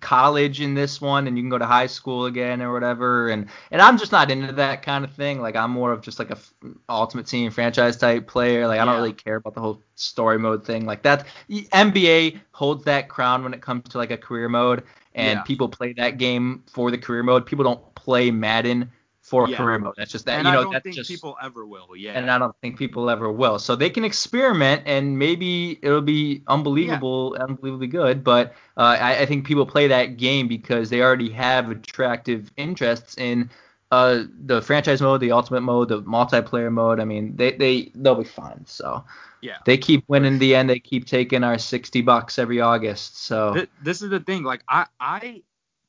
college 0.00 0.60
in 0.60 0.74
this 0.74 1.00
one 1.00 1.26
and 1.26 1.36
you 1.36 1.42
can 1.42 1.50
go 1.50 1.58
to 1.58 1.66
high 1.66 1.86
school 1.86 2.26
again 2.26 2.60
or 2.62 2.72
whatever. 2.72 3.28
And 3.30 3.46
and 3.70 3.80
I'm 3.80 3.98
just 3.98 4.12
not 4.12 4.30
into 4.30 4.52
that 4.54 4.82
kind 4.82 5.04
of 5.04 5.12
thing. 5.12 5.40
Like 5.40 5.56
I'm 5.56 5.70
more 5.70 5.92
of 5.92 6.02
just 6.02 6.18
like 6.18 6.28
a 6.30 6.34
f- 6.36 6.52
ultimate 6.88 7.26
team 7.26 7.50
franchise 7.50 7.96
type 7.96 8.26
player. 8.26 8.66
Like 8.66 8.80
I 8.80 8.84
don't 8.84 8.94
Yeah. 8.94 8.96
really 8.96 9.12
care 9.14 9.36
about 9.36 9.54
the 9.54 9.60
whole 9.60 9.82
story 9.94 10.38
mode 10.38 10.64
thing. 10.64 10.84
Like 10.86 11.02
that 11.02 11.26
NBA 11.50 12.38
holds 12.52 12.84
that 12.84 13.08
crown 13.08 13.42
when 13.42 13.54
it 13.54 13.62
comes 13.62 13.84
to 13.90 13.98
like 13.98 14.10
a 14.10 14.18
career 14.18 14.48
mode. 14.48 14.84
And 15.14 15.38
Yeah. 15.38 15.42
people 15.42 15.68
play 15.68 15.94
that 15.94 16.18
game 16.18 16.62
for 16.70 16.90
the 16.90 16.98
career 16.98 17.22
mode. 17.22 17.46
People 17.46 17.64
don't 17.64 17.94
play 17.94 18.30
Madden 18.30 18.90
for 19.28 19.48
Yeah. 19.48 19.56
career 19.56 19.78
mode 19.78 19.94
that's 19.96 20.10
just 20.10 20.24
that 20.26 20.38
and 20.38 20.46
you 20.46 20.52
know 20.52 20.60
I 20.60 20.72
don't 20.72 20.82
think 20.82 20.96
just 20.96 21.10
people 21.10 21.36
ever 21.42 21.66
will. 21.66 21.88
Yeah. 21.96 22.12
and 22.12 22.30
I 22.30 22.38
don't 22.38 22.54
think 22.60 22.78
people 22.78 23.10
ever 23.10 23.30
will. 23.30 23.58
So 23.58 23.76
they 23.76 23.90
can 23.90 24.04
experiment, 24.04 24.82
and 24.86 25.18
maybe 25.18 25.78
it'll 25.82 26.00
be 26.00 26.42
unbelievable, 26.46 27.36
unbelievably 27.38 27.88
good. 27.88 28.24
But 28.24 28.54
uh, 28.76 28.96
I, 29.00 29.20
I 29.20 29.26
think 29.26 29.46
people 29.46 29.66
play 29.66 29.88
that 29.88 30.16
game 30.16 30.48
because 30.48 30.90
they 30.90 31.02
already 31.02 31.30
have 31.30 31.70
attractive 31.70 32.50
interests 32.56 33.16
in 33.18 33.50
uh, 33.90 34.24
the 34.44 34.60
franchise 34.62 35.00
mode, 35.00 35.20
the 35.20 35.32
ultimate 35.32 35.62
mode, 35.62 35.88
the 35.88 36.02
multiplayer 36.02 36.70
mode. 36.72 37.00
I 37.00 37.04
mean, 37.04 37.36
they 37.36 37.52
they 37.52 37.92
they'll 37.94 38.14
be 38.14 38.24
fine. 38.24 38.64
So 38.66 39.04
yeah. 39.40 39.58
they 39.64 39.78
keep 39.78 40.04
winning 40.08 40.38
the 40.38 40.54
end. 40.54 40.68
They 40.68 40.78
keep 40.78 41.06
taking 41.06 41.42
our 41.44 41.58
sixty 41.58 42.02
bucks 42.02 42.38
every 42.38 42.60
August. 42.60 43.24
So 43.24 43.54
Th- 43.54 43.70
this 43.82 44.02
is 44.02 44.10
the 44.10 44.20
thing. 44.20 44.42
Like 44.42 44.62
I 44.68 44.86
I 45.00 45.42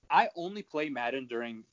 I 0.09 0.29
only 0.35 0.63
play 0.63 0.89
Madden 0.89 1.27
during 1.27 1.63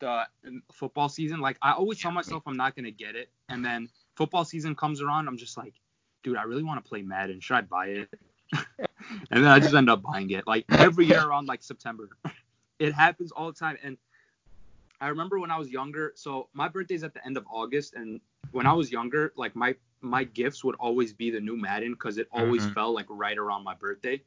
the 0.00 0.26
football 0.72 1.08
season. 1.08 1.40
Like 1.40 1.58
I 1.62 1.72
always 1.72 2.00
tell 2.00 2.12
myself 2.12 2.44
I'm 2.46 2.56
not 2.56 2.74
gonna 2.76 2.90
get 2.90 3.14
it, 3.16 3.30
and 3.48 3.64
then 3.64 3.88
football 4.14 4.44
season 4.44 4.74
comes 4.74 5.00
around. 5.00 5.28
I'm 5.28 5.38
just 5.38 5.56
like, 5.56 5.74
dude, 6.22 6.36
I 6.36 6.42
really 6.44 6.62
want 6.64 6.84
to 6.84 6.88
play 6.88 7.02
Madden. 7.02 7.40
Should 7.40 7.56
I 7.56 7.62
buy 7.62 7.86
it? 7.88 8.10
and 9.30 9.44
then 9.44 9.46
I 9.46 9.58
just 9.58 9.74
end 9.74 9.88
up 9.90 10.02
buying 10.02 10.30
it. 10.30 10.46
Like 10.46 10.66
every 10.76 11.06
year 11.06 11.20
around 11.22 11.46
like 11.46 11.62
September. 11.62 12.08
it 12.78 12.92
happens 12.92 13.32
all 13.32 13.46
the 13.48 13.58
time. 13.58 13.76
And 13.82 13.96
I 15.00 15.08
remember 15.08 15.38
when 15.38 15.50
I 15.50 15.58
was 15.58 15.70
younger. 15.70 16.12
So 16.16 16.48
my 16.52 16.68
birthday's 16.68 17.02
at 17.04 17.14
the 17.14 17.24
end 17.24 17.36
of 17.36 17.46
August, 17.50 17.94
and 17.94 18.20
when 18.50 18.66
I 18.66 18.72
was 18.72 18.90
younger, 18.90 19.32
like 19.36 19.54
my 19.54 19.76
my 20.00 20.24
gifts 20.24 20.64
would 20.64 20.76
always 20.76 21.12
be 21.12 21.30
the 21.30 21.40
new 21.40 21.56
Madden 21.56 21.92
because 21.92 22.18
it 22.18 22.28
always 22.30 22.66
Mhm. 22.66 22.74
fell 22.74 22.92
like 22.94 23.06
right 23.08 23.36
around 23.36 23.64
my 23.64 23.74
birthday. 23.74 24.22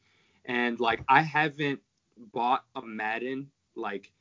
And 0.46 0.80
like 0.80 1.04
I 1.08 1.22
haven't 1.22 1.82
bought 2.18 2.66
a 2.76 2.82
Madden 2.82 3.52
like 3.76 4.12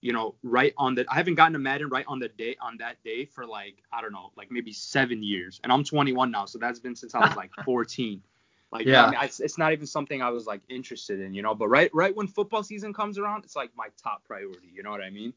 you 0.00 0.12
know 0.12 0.34
right 0.42 0.72
on 0.76 0.94
the 0.94 1.04
I 1.10 1.16
haven't 1.16 1.34
gotten 1.34 1.54
a 1.56 1.58
Madden 1.58 1.88
right 1.88 2.04
on 2.08 2.18
the 2.20 2.28
day 2.28 2.56
on 2.60 2.76
that 2.78 3.02
day 3.04 3.24
for 3.24 3.46
like 3.46 3.76
I 3.92 4.00
don't 4.00 4.12
know 4.12 4.32
like 4.36 4.50
maybe 4.50 4.72
seven 4.72 5.22
years. 5.22 5.60
And 5.64 5.72
I'm 5.72 5.84
21 5.84 6.30
now, 6.30 6.44
so 6.46 6.58
that's 6.58 6.78
been 6.78 6.94
since 6.96 7.14
I 7.14 7.20
was 7.20 7.34
like 7.36 7.50
14. 7.64 8.22
Like 8.70 8.86
yeah. 8.86 9.06
I 9.06 9.10
mean, 9.10 9.20
it's, 9.22 9.40
it's 9.40 9.58
not 9.58 9.72
even 9.72 9.86
something 9.86 10.22
I 10.22 10.30
was 10.30 10.46
like 10.46 10.60
interested 10.68 11.20
in, 11.20 11.32
you 11.34 11.42
know. 11.42 11.54
But 11.54 11.68
right 11.68 11.90
right 11.94 12.14
when 12.14 12.26
football 12.28 12.62
season 12.62 12.92
comes 12.92 13.18
around, 13.18 13.44
it's 13.44 13.56
like 13.56 13.70
my 13.76 13.88
top 14.02 14.24
priority. 14.24 14.68
You 14.74 14.82
know 14.82 14.90
what 14.90 15.00
I 15.02 15.10
mean? 15.10 15.32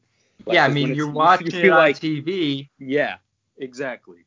Like, 0.46 0.54
yeah, 0.56 0.64
I 0.64 0.68
mean, 0.68 0.94
you're 0.94 1.06
you 1.12 1.12
watching 1.12 1.50
feel 1.50 1.74
it 1.74 1.78
on 1.78 1.78
like 1.78 1.96
TV. 1.98 2.68
yeah, 2.78 3.16
exactly. 3.58 4.26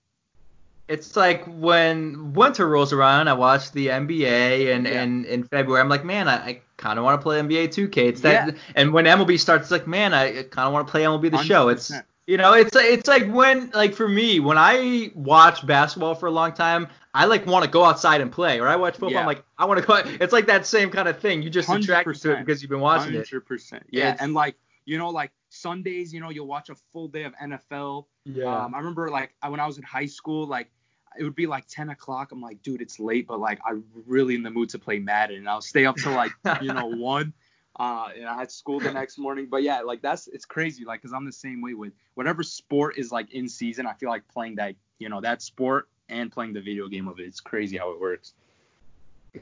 it's 0.88 1.15
like 1.15 1.43
when 1.45 2.34
winter 2.34 2.67
rolls 2.67 2.93
around, 2.93 3.28
I 3.28 3.34
watch 3.34 3.71
the 3.71 3.88
NBA, 3.88 4.76
and 4.76 4.86
Yeah. 4.86 5.02
and 5.02 5.26
in 5.26 5.43
February, 5.43 5.82
I'm 5.82 5.89
like, 5.89 6.06
man, 6.06 6.28
I 6.28 6.62
kind 6.77 6.99
of 6.99 7.05
want 7.05 7.19
to 7.19 7.23
play 7.23 7.39
NBA 7.39 7.67
2K. 7.69 7.97
It's 7.97 8.21
that, 8.21 8.47
Yeah. 8.47 8.53
and 8.75 8.93
when 8.93 9.05
MLB 9.05 9.39
starts, 9.39 9.63
it's 9.63 9.71
like, 9.71 9.88
man, 9.88 10.13
I 10.13 10.43
kind 10.43 10.67
of 10.67 10.73
want 10.73 10.88
to 10.88 10.91
play 10.91 11.03
MLB 11.03 11.31
the 11.31 11.41
Show. 11.43 11.69
It's 11.69 11.91
you 12.27 12.38
know, 12.38 12.53
it's 12.53 12.75
it's 12.75 13.07
like 13.07 13.27
when 13.31 13.69
like 13.71 13.93
for 13.93 14.07
me, 14.09 14.39
when 14.39 14.57
I 14.57 15.11
watch 15.13 15.65
basketball 15.65 16.15
for 16.15 16.25
a 16.25 16.31
long 16.31 16.53
time, 16.53 16.88
I 17.13 17.25
like 17.25 17.45
want 17.45 17.63
to 17.65 17.69
go 17.69 17.83
outside 17.85 18.19
and 18.19 18.31
play. 18.31 18.59
Or 18.59 18.67
I 18.67 18.75
watch 18.75 18.97
football, 18.97 19.19
I'm 19.19 19.25
like, 19.27 19.43
I 19.59 19.65
want 19.65 19.79
to 19.79 19.85
go. 19.85 19.95
It's 20.19 20.33
like 20.33 20.47
that 20.47 20.65
same 20.65 20.89
kind 20.89 21.07
of 21.07 21.19
thing. 21.19 21.43
You 21.43 21.49
just 21.51 21.69
attracted 21.69 22.15
to 22.21 22.31
it 22.33 22.39
because 22.39 22.61
you've 22.63 22.71
been 22.71 22.79
watching 22.79 23.13
it. 23.13 23.17
Hundred 23.29 23.45
percent. 23.45 23.83
Yeah, 23.91 24.09
It's- 24.09 24.21
and 24.21 24.33
like 24.33 24.55
you 24.85 24.97
know, 24.97 25.09
like 25.09 25.31
Sundays, 25.49 26.13
you 26.13 26.19
know, 26.19 26.29
you'll 26.29 26.47
watch 26.47 26.69
a 26.69 26.75
full 26.93 27.07
day 27.07 27.23
of 27.23 27.33
NFL. 27.41 28.05
Um, 28.43 28.73
I 28.75 28.77
remember 28.79 29.09
like 29.09 29.33
when 29.47 29.59
I 29.59 29.65
was 29.67 29.77
in 29.77 29.83
high 29.83 30.05
school, 30.07 30.45
like 30.47 30.71
it 31.17 31.23
would 31.23 31.36
be 31.36 31.47
like 31.47 31.65
10 31.67 31.89
o'clock. 31.89 32.32
I'm 32.32 32.41
like, 32.41 32.62
dude, 32.62 32.82
it's 32.82 32.99
late, 32.99 33.28
but 33.28 33.39
like 33.39 33.60
I'm 33.65 33.84
really 34.06 34.36
in 34.36 34.43
the 34.43 34.51
mood 34.51 34.69
to 34.69 34.80
play 34.80 34.99
Madden, 34.99 35.38
and 35.38 35.49
I'll 35.49 35.62
stay 35.62 35.86
up 35.86 35.97
till 35.97 36.13
like 36.13 36.32
you 36.62 36.73
know 36.73 36.86
one. 36.95 37.34
Uh, 37.78 38.08
and 38.15 38.25
I 38.25 38.36
had 38.36 38.51
school 38.51 38.80
the 38.80 38.93
next 38.93 39.17
morning, 39.17 39.47
but 39.51 39.62
yeah, 39.62 39.82
like 39.82 40.01
that's 40.01 40.28
it's 40.28 40.45
crazy, 40.45 40.86
like, 40.86 41.01
cause 41.01 41.12
I'm 41.12 41.25
the 41.25 41.32
same 41.32 41.62
way 41.62 41.73
with 41.73 41.91
whatever 42.13 42.41
sport 42.41 42.97
is 42.97 43.12
like 43.12 43.32
in 43.34 43.49
season. 43.49 43.86
I 43.86 43.93
feel 43.93 44.10
like 44.10 44.25
playing 44.30 44.56
that, 44.56 44.75
you 44.97 45.10
know, 45.10 45.19
that 45.19 45.41
sport 45.41 45.89
and 46.08 46.32
playing 46.32 46.54
the 46.54 46.62
video 46.62 46.88
game 46.88 47.10
of 47.10 47.19
it. 47.19 47.23
It's 47.23 47.41
crazy 47.41 47.78
how 47.78 47.91
it 47.91 47.99
works. 47.99 48.34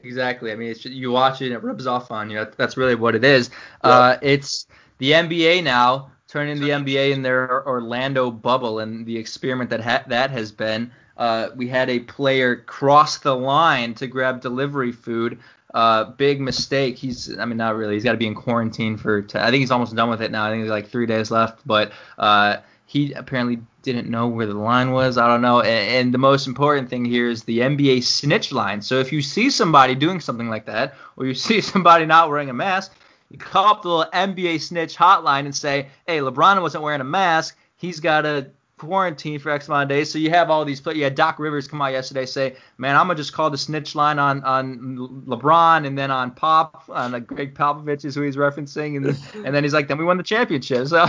Exactly. 0.02 0.50
I 0.50 0.56
mean, 0.56 0.70
it's 0.70 0.80
just, 0.80 0.94
you 0.94 1.12
watch 1.12 1.40
it 1.40 1.46
and 1.46 1.54
it 1.54 1.62
rubs 1.62 1.86
off 1.86 2.10
on 2.10 2.28
you. 2.28 2.44
That's 2.56 2.76
really 2.76 2.96
what 2.96 3.14
it 3.14 3.24
is. 3.24 3.50
Uh, 3.82 4.16
it's 4.20 4.66
the 4.98 5.12
NBA 5.12 5.62
now 5.62 6.10
turning 6.26 6.60
the 6.60 6.70
NBA 6.70 7.12
in 7.12 7.22
their 7.22 7.64
Orlando 7.66 8.30
bubble 8.30 8.80
and 8.80 9.06
the 9.06 9.16
experiment 9.16 9.70
that 9.70 9.80
ha- 9.80 10.04
that 10.08 10.30
has 10.30 10.50
been. 10.50 10.90
Uh, 11.16 11.48
we 11.56 11.68
had 11.68 11.88
a 11.90 12.00
player 12.00 12.56
cross 12.56 13.18
the 13.18 13.34
line 13.34 13.94
to 13.94 14.06
grab 14.06 14.40
delivery 14.40 14.92
food. 14.92 15.38
Uh, 15.72 16.04
big 16.04 16.40
mistake. 16.40 16.96
He's, 16.96 17.36
I 17.38 17.44
mean, 17.44 17.56
not 17.56 17.76
really. 17.76 17.94
He's 17.94 18.04
got 18.04 18.12
to 18.12 18.18
be 18.18 18.26
in 18.26 18.34
quarantine 18.34 18.96
for. 18.96 19.22
T- 19.22 19.38
I 19.38 19.50
think 19.50 19.60
he's 19.60 19.70
almost 19.70 19.94
done 19.94 20.08
with 20.08 20.22
it 20.22 20.30
now. 20.30 20.44
I 20.44 20.50
think 20.50 20.62
there's 20.62 20.70
like 20.70 20.88
three 20.88 21.06
days 21.06 21.30
left. 21.30 21.66
But 21.66 21.92
uh, 22.16 22.58
he 22.86 23.12
apparently 23.12 23.58
didn't 23.82 24.08
know 24.08 24.28
where 24.28 24.46
the 24.46 24.54
line 24.54 24.92
was. 24.92 25.18
I 25.18 25.26
don't 25.26 25.42
know. 25.42 25.60
And, 25.60 25.90
and 25.96 26.14
the 26.14 26.18
most 26.18 26.46
important 26.46 26.88
thing 26.88 27.04
here 27.04 27.28
is 27.28 27.42
the 27.42 27.58
NBA 27.58 28.04
snitch 28.04 28.52
line. 28.52 28.82
So 28.82 29.00
if 29.00 29.12
you 29.12 29.20
see 29.20 29.50
somebody 29.50 29.94
doing 29.94 30.20
something 30.20 30.48
like 30.48 30.66
that, 30.66 30.94
or 31.16 31.26
you 31.26 31.34
see 31.34 31.60
somebody 31.60 32.06
not 32.06 32.28
wearing 32.28 32.50
a 32.50 32.54
mask, 32.54 32.92
you 33.30 33.38
call 33.38 33.66
up 33.66 33.82
the 33.82 33.88
little 33.88 34.12
NBA 34.12 34.60
snitch 34.60 34.96
hotline 34.96 35.44
and 35.44 35.54
say, 35.54 35.88
"Hey, 36.06 36.18
LeBron 36.18 36.60
wasn't 36.62 36.84
wearing 36.84 37.00
a 37.00 37.04
mask. 37.04 37.56
He's 37.76 37.98
got 37.98 38.20
to 38.20 38.50
quarantine 38.78 39.38
for 39.38 39.50
X 39.50 39.68
amount 39.68 39.84
of 39.84 39.88
days." 39.88 40.10
So 40.10 40.18
you 40.18 40.30
have 40.30 40.50
all 40.50 40.64
these 40.64 40.80
players. 40.80 41.00
Had 41.00 41.14
Doc 41.14 41.38
Rivers 41.38 41.68
come 41.68 41.82
out 41.82 41.92
yesterday 41.92 42.26
say, 42.26 42.56
"Man, 42.78 42.96
I'm 42.96 43.06
gonna 43.06 43.16
just 43.16 43.32
call 43.32 43.50
the 43.50 43.58
snitch 43.58 43.94
line 43.94 44.18
on 44.18 44.42
on 44.44 44.96
LeBron 45.26 45.86
and 45.86 45.96
then 45.96 46.10
on 46.10 46.30
Pop, 46.32 46.84
on 46.88 47.12
like 47.12 47.26
Gregg 47.26 47.54
Popovich 47.54 48.04
is 48.04 48.14
who 48.14 48.22
he's 48.22 48.36
referencing, 48.36 48.96
and 48.96 49.06
then, 49.06 49.44
and 49.44 49.54
then 49.54 49.62
he's 49.64 49.74
like, 49.74 49.88
then 49.88 49.98
we 49.98 50.04
won 50.04 50.16
the 50.16 50.22
championship." 50.22 50.88
So 50.94 51.06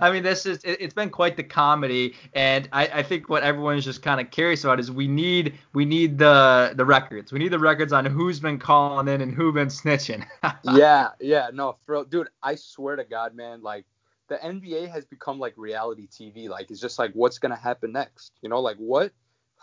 I 0.00 0.10
mean, 0.10 0.22
this 0.22 0.46
is 0.46 0.58
it, 0.64 0.78
it's 0.80 0.94
been 0.94 1.10
quite 1.10 1.36
the 1.36 1.42
comedy, 1.42 2.14
and 2.34 2.68
I, 2.72 2.86
I 2.86 3.02
think 3.02 3.28
what 3.28 3.42
everyone's 3.42 3.84
just 3.84 4.02
kind 4.02 4.20
of 4.20 4.30
curious 4.30 4.64
about 4.64 4.80
is 4.80 4.90
we 4.90 5.08
need 5.08 5.58
we 5.72 5.84
need 5.84 6.18
the 6.18 6.72
the 6.76 6.84
records. 6.84 7.32
We 7.32 7.38
need 7.38 7.52
the 7.52 7.58
records 7.58 7.92
on 7.92 8.04
who's 8.06 8.40
been 8.40 8.58
calling 8.58 9.08
in 9.08 9.20
and 9.20 9.34
who 9.34 9.52
been 9.52 9.68
snitching. 9.68 10.24
yeah, 10.64 11.10
yeah, 11.20 11.50
no, 11.52 11.76
for 11.86 12.04
dude, 12.04 12.28
I 12.42 12.54
swear 12.54 12.96
to 12.96 13.04
God, 13.04 13.34
man, 13.34 13.62
like 13.62 13.84
the 14.28 14.36
NBA 14.36 14.90
has 14.90 15.04
become 15.04 15.38
like 15.38 15.54
reality 15.56 16.06
TV. 16.06 16.48
Like 16.48 16.70
it's 16.70 16.80
just 16.80 16.98
like 16.98 17.12
what's 17.12 17.38
gonna 17.38 17.56
happen 17.56 17.92
next? 17.92 18.32
You 18.42 18.48
know, 18.48 18.60
like 18.60 18.76
what 18.76 19.12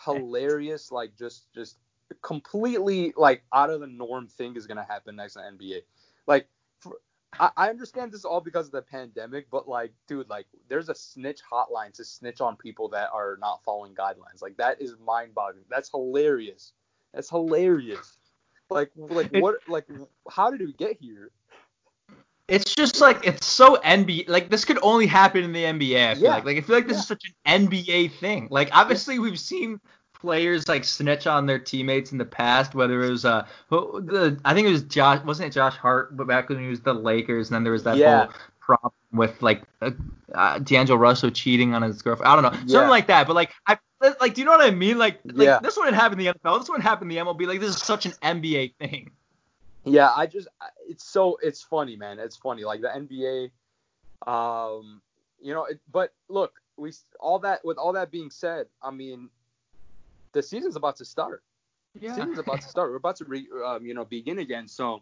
hilarious, 0.03 0.91
like 0.91 1.15
just 1.17 1.51
just 1.53 1.77
completely 2.21 3.13
like 3.15 3.43
out 3.53 3.69
of 3.69 3.79
the 3.79 3.87
norm 3.87 4.27
thing 4.27 4.55
is 4.55 4.67
gonna 4.67 4.85
happen 4.87 5.15
next 5.15 5.37
in 5.37 5.57
the 5.57 5.65
NBA. 5.65 5.79
Like 6.27 6.47
for, 6.79 6.97
I, 7.39 7.51
I 7.55 7.69
understand 7.69 8.11
this 8.11 8.25
all 8.25 8.41
because 8.41 8.67
of 8.67 8.71
the 8.71 8.81
pandemic, 8.81 9.49
but 9.51 9.67
like, 9.67 9.93
dude, 10.07 10.29
like 10.29 10.47
there's 10.67 10.89
a 10.89 10.95
snitch 10.95 11.41
hotline 11.49 11.93
to 11.93 12.03
snitch 12.03 12.41
on 12.41 12.55
people 12.55 12.89
that 12.89 13.09
are 13.13 13.37
not 13.39 13.63
following 13.63 13.93
guidelines. 13.93 14.41
Like 14.41 14.57
that 14.57 14.81
is 14.81 14.95
mind 15.05 15.35
boggling. 15.35 15.65
That's 15.69 15.89
hilarious. 15.89 16.73
That's 17.13 17.29
hilarious. 17.29 18.17
Like 18.69 18.91
like 18.95 19.31
what 19.33 19.57
like 19.67 19.87
how 20.29 20.49
did 20.49 20.61
we 20.61 20.73
get 20.73 20.97
here? 20.99 21.31
It's 22.47 22.75
just 22.75 23.01
like 23.01 23.25
it's 23.25 23.45
so 23.47 23.77
NBA. 23.77 24.29
Like 24.29 24.49
this 24.49 24.65
could 24.65 24.77
only 24.83 25.07
happen 25.07 25.43
in 25.43 25.51
the 25.51 25.63
NBA. 25.63 26.11
I 26.11 26.13
feel 26.15 26.23
Yeah. 26.25 26.29
like. 26.35 26.45
Like 26.45 26.57
I 26.57 26.61
feel 26.61 26.75
like 26.75 26.87
this 26.87 26.97
Yeah. 26.97 27.01
is 27.01 27.07
such 27.07 27.23
an 27.45 27.69
NBA 27.69 28.11
thing. 28.19 28.47
Like 28.51 28.69
obviously 28.71 29.17
we've 29.19 29.39
seen 29.39 29.79
players 30.13 30.67
like 30.67 30.83
snitch 30.83 31.27
on 31.27 31.45
their 31.45 31.59
teammates 31.59 32.11
in 32.11 32.17
the 32.17 32.25
past. 32.25 32.75
Whether 32.75 33.03
it 33.03 33.09
was 33.09 33.25
uh 33.25 33.45
the 33.69 34.39
I 34.45 34.53
think 34.53 34.67
it 34.67 34.71
was 34.71 34.83
Josh 34.83 35.23
wasn't 35.25 35.47
it 35.47 35.53
Josh 35.53 35.75
Hart, 35.75 36.15
but 36.15 36.27
back 36.27 36.49
when 36.49 36.59
he 36.59 36.67
was 36.67 36.81
the 36.81 36.93
Lakers, 36.93 37.49
and 37.49 37.55
then 37.55 37.63
there 37.63 37.73
was 37.73 37.83
that 37.83 37.97
Yeah. 37.97 38.25
whole 38.25 38.33
problem 38.59 38.93
with 39.11 39.41
like 39.41 39.63
uh, 39.81 39.91
uh, 40.33 40.59
D'Angelo 40.59 40.97
Russell 40.99 41.31
cheating 41.31 41.73
on 41.73 41.81
his 41.81 42.01
girlfriend. 42.01 42.31
I 42.31 42.35
don't 42.39 42.43
know 42.43 42.59
Yeah. 42.65 42.73
something 42.73 42.89
like 42.89 43.07
that. 43.07 43.25
But 43.27 43.35
like 43.35 43.51
I 43.67 43.77
like 44.19 44.35
do 44.35 44.41
you 44.41 44.45
know 44.45 44.51
what 44.51 44.61
I 44.61 44.69
mean? 44.71 44.99
Like 44.99 45.19
like 45.25 45.47
Yeah. 45.47 45.59
this 45.63 45.77
wouldn't 45.77 45.95
happen 45.95 46.19
in 46.19 46.25
the 46.25 46.33
NFL. 46.33 46.59
This 46.59 46.69
wouldn't 46.69 46.83
happen 46.83 47.09
in 47.09 47.15
the 47.15 47.21
MLB. 47.21 47.47
Like 47.47 47.59
this 47.59 47.71
is 47.71 47.81
such 47.81 48.05
an 48.05 48.13
NBA 48.21 48.75
thing. 48.79 49.09
Yeah, 49.85 50.11
I 50.15 50.25
just 50.25 50.47
it's 50.87 51.03
so 51.03 51.37
it's 51.41 51.61
funny, 51.61 51.95
man. 51.95 52.19
It's 52.19 52.35
funny 52.35 52.63
like 52.63 52.81
the 52.81 52.87
NBA 52.87 53.51
um 54.27 55.01
you 55.39 55.53
know, 55.53 55.65
it, 55.65 55.79
but 55.91 56.13
look, 56.27 56.59
we 56.77 56.91
all 57.19 57.39
that 57.39 57.63
with 57.63 57.77
all 57.77 57.93
that 57.93 58.11
being 58.11 58.31
said, 58.31 58.67
I 58.81 58.91
mean 58.91 59.29
the 60.33 60.43
season's 60.43 60.75
about 60.75 60.97
to 60.97 61.05
start. 61.05 61.43
The 61.95 62.09
season's 62.09 62.39
about 62.39 62.61
to 62.61 62.67
start. 62.67 62.89
We're 62.91 62.97
about 62.97 63.15
to 63.17 63.25
re, 63.25 63.47
um, 63.65 63.85
you 63.85 63.93
know 63.93 64.05
begin 64.05 64.39
again. 64.39 64.67
So, 64.67 65.01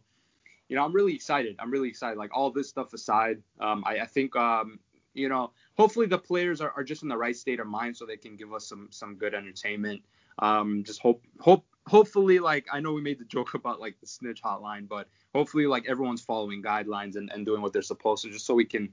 you 0.69 0.75
know, 0.75 0.83
I'm 0.85 0.93
really 0.93 1.15
excited. 1.15 1.55
I'm 1.59 1.71
really 1.71 1.89
excited. 1.89 2.17
Like 2.17 2.35
all 2.35 2.51
this 2.51 2.69
stuff 2.69 2.93
aside, 2.93 3.41
um, 3.59 3.83
I, 3.85 4.01
I 4.01 4.05
think 4.05 4.35
um, 4.35 4.79
you 5.13 5.29
know, 5.29 5.51
hopefully 5.75 6.05
the 6.05 6.17
players 6.17 6.61
are, 6.61 6.71
are 6.75 6.83
just 6.83 7.03
in 7.03 7.09
the 7.09 7.17
right 7.17 7.35
state 7.35 7.59
of 7.59 7.67
mind 7.67 7.97
so 7.97 8.05
they 8.05 8.17
can 8.17 8.35
give 8.35 8.53
us 8.53 8.67
some 8.67 8.87
some 8.91 9.15
good 9.15 9.33
entertainment. 9.33 10.03
Um, 10.39 10.83
just 10.83 11.01
hope 11.01 11.23
hope 11.39 11.65
hopefully 11.87 12.39
like 12.39 12.65
I 12.71 12.79
know 12.79 12.93
we 12.93 13.01
made 13.01 13.19
the 13.19 13.25
joke 13.25 13.53
about 13.53 13.79
like 13.79 13.99
the 13.99 14.07
snitch 14.07 14.41
hotline, 14.41 14.87
but 14.87 15.07
hopefully 15.33 15.65
like 15.65 15.85
everyone's 15.87 16.21
following 16.21 16.61
guidelines 16.61 17.15
and, 17.15 17.31
and 17.31 17.45
doing 17.45 17.61
what 17.61 17.73
they're 17.73 17.81
supposed 17.81 18.23
to 18.23 18.31
just 18.31 18.45
so 18.45 18.53
we 18.53 18.65
can 18.65 18.91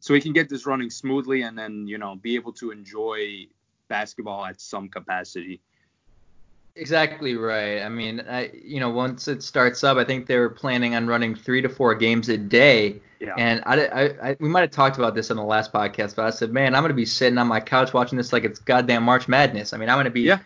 so 0.00 0.14
we 0.14 0.20
can 0.20 0.32
get 0.32 0.48
this 0.48 0.66
running 0.66 0.90
smoothly 0.90 1.42
and 1.42 1.58
then 1.58 1.86
you 1.86 1.98
know 1.98 2.16
be 2.16 2.34
able 2.34 2.52
to 2.52 2.70
enjoy 2.70 3.46
basketball 3.88 4.44
at 4.44 4.60
some 4.60 4.88
capacity. 4.88 5.60
Exactly 6.76 7.36
right. 7.36 7.82
I 7.82 7.88
mean, 7.88 8.20
I 8.28 8.50
you 8.52 8.80
know 8.80 8.90
once 8.90 9.28
it 9.28 9.42
starts 9.42 9.84
up, 9.84 9.96
I 9.96 10.04
think 10.04 10.26
they 10.26 10.38
were 10.38 10.50
planning 10.50 10.96
on 10.96 11.06
running 11.06 11.34
three 11.34 11.62
to 11.62 11.68
four 11.68 11.94
games 11.94 12.28
a 12.28 12.36
day. 12.36 13.00
Yeah. 13.20 13.34
And 13.38 13.62
I, 13.64 13.86
I, 13.86 14.30
I 14.30 14.36
we 14.40 14.48
might 14.48 14.62
have 14.62 14.72
talked 14.72 14.98
about 14.98 15.14
this 15.14 15.30
on 15.30 15.36
the 15.36 15.44
last 15.44 15.72
podcast, 15.72 16.16
but 16.16 16.24
I 16.24 16.30
said, 16.30 16.52
man, 16.52 16.74
I'm 16.74 16.82
gonna 16.82 16.94
be 16.94 17.06
sitting 17.06 17.38
on 17.38 17.46
my 17.46 17.60
couch 17.60 17.92
watching 17.94 18.18
this 18.18 18.32
like 18.32 18.42
it's 18.42 18.58
goddamn 18.58 19.04
March 19.04 19.28
Madness. 19.28 19.72
I 19.72 19.76
mean, 19.76 19.88
I'm 19.88 19.98
gonna 19.98 20.10
be, 20.10 20.22
yeah. 20.22 20.40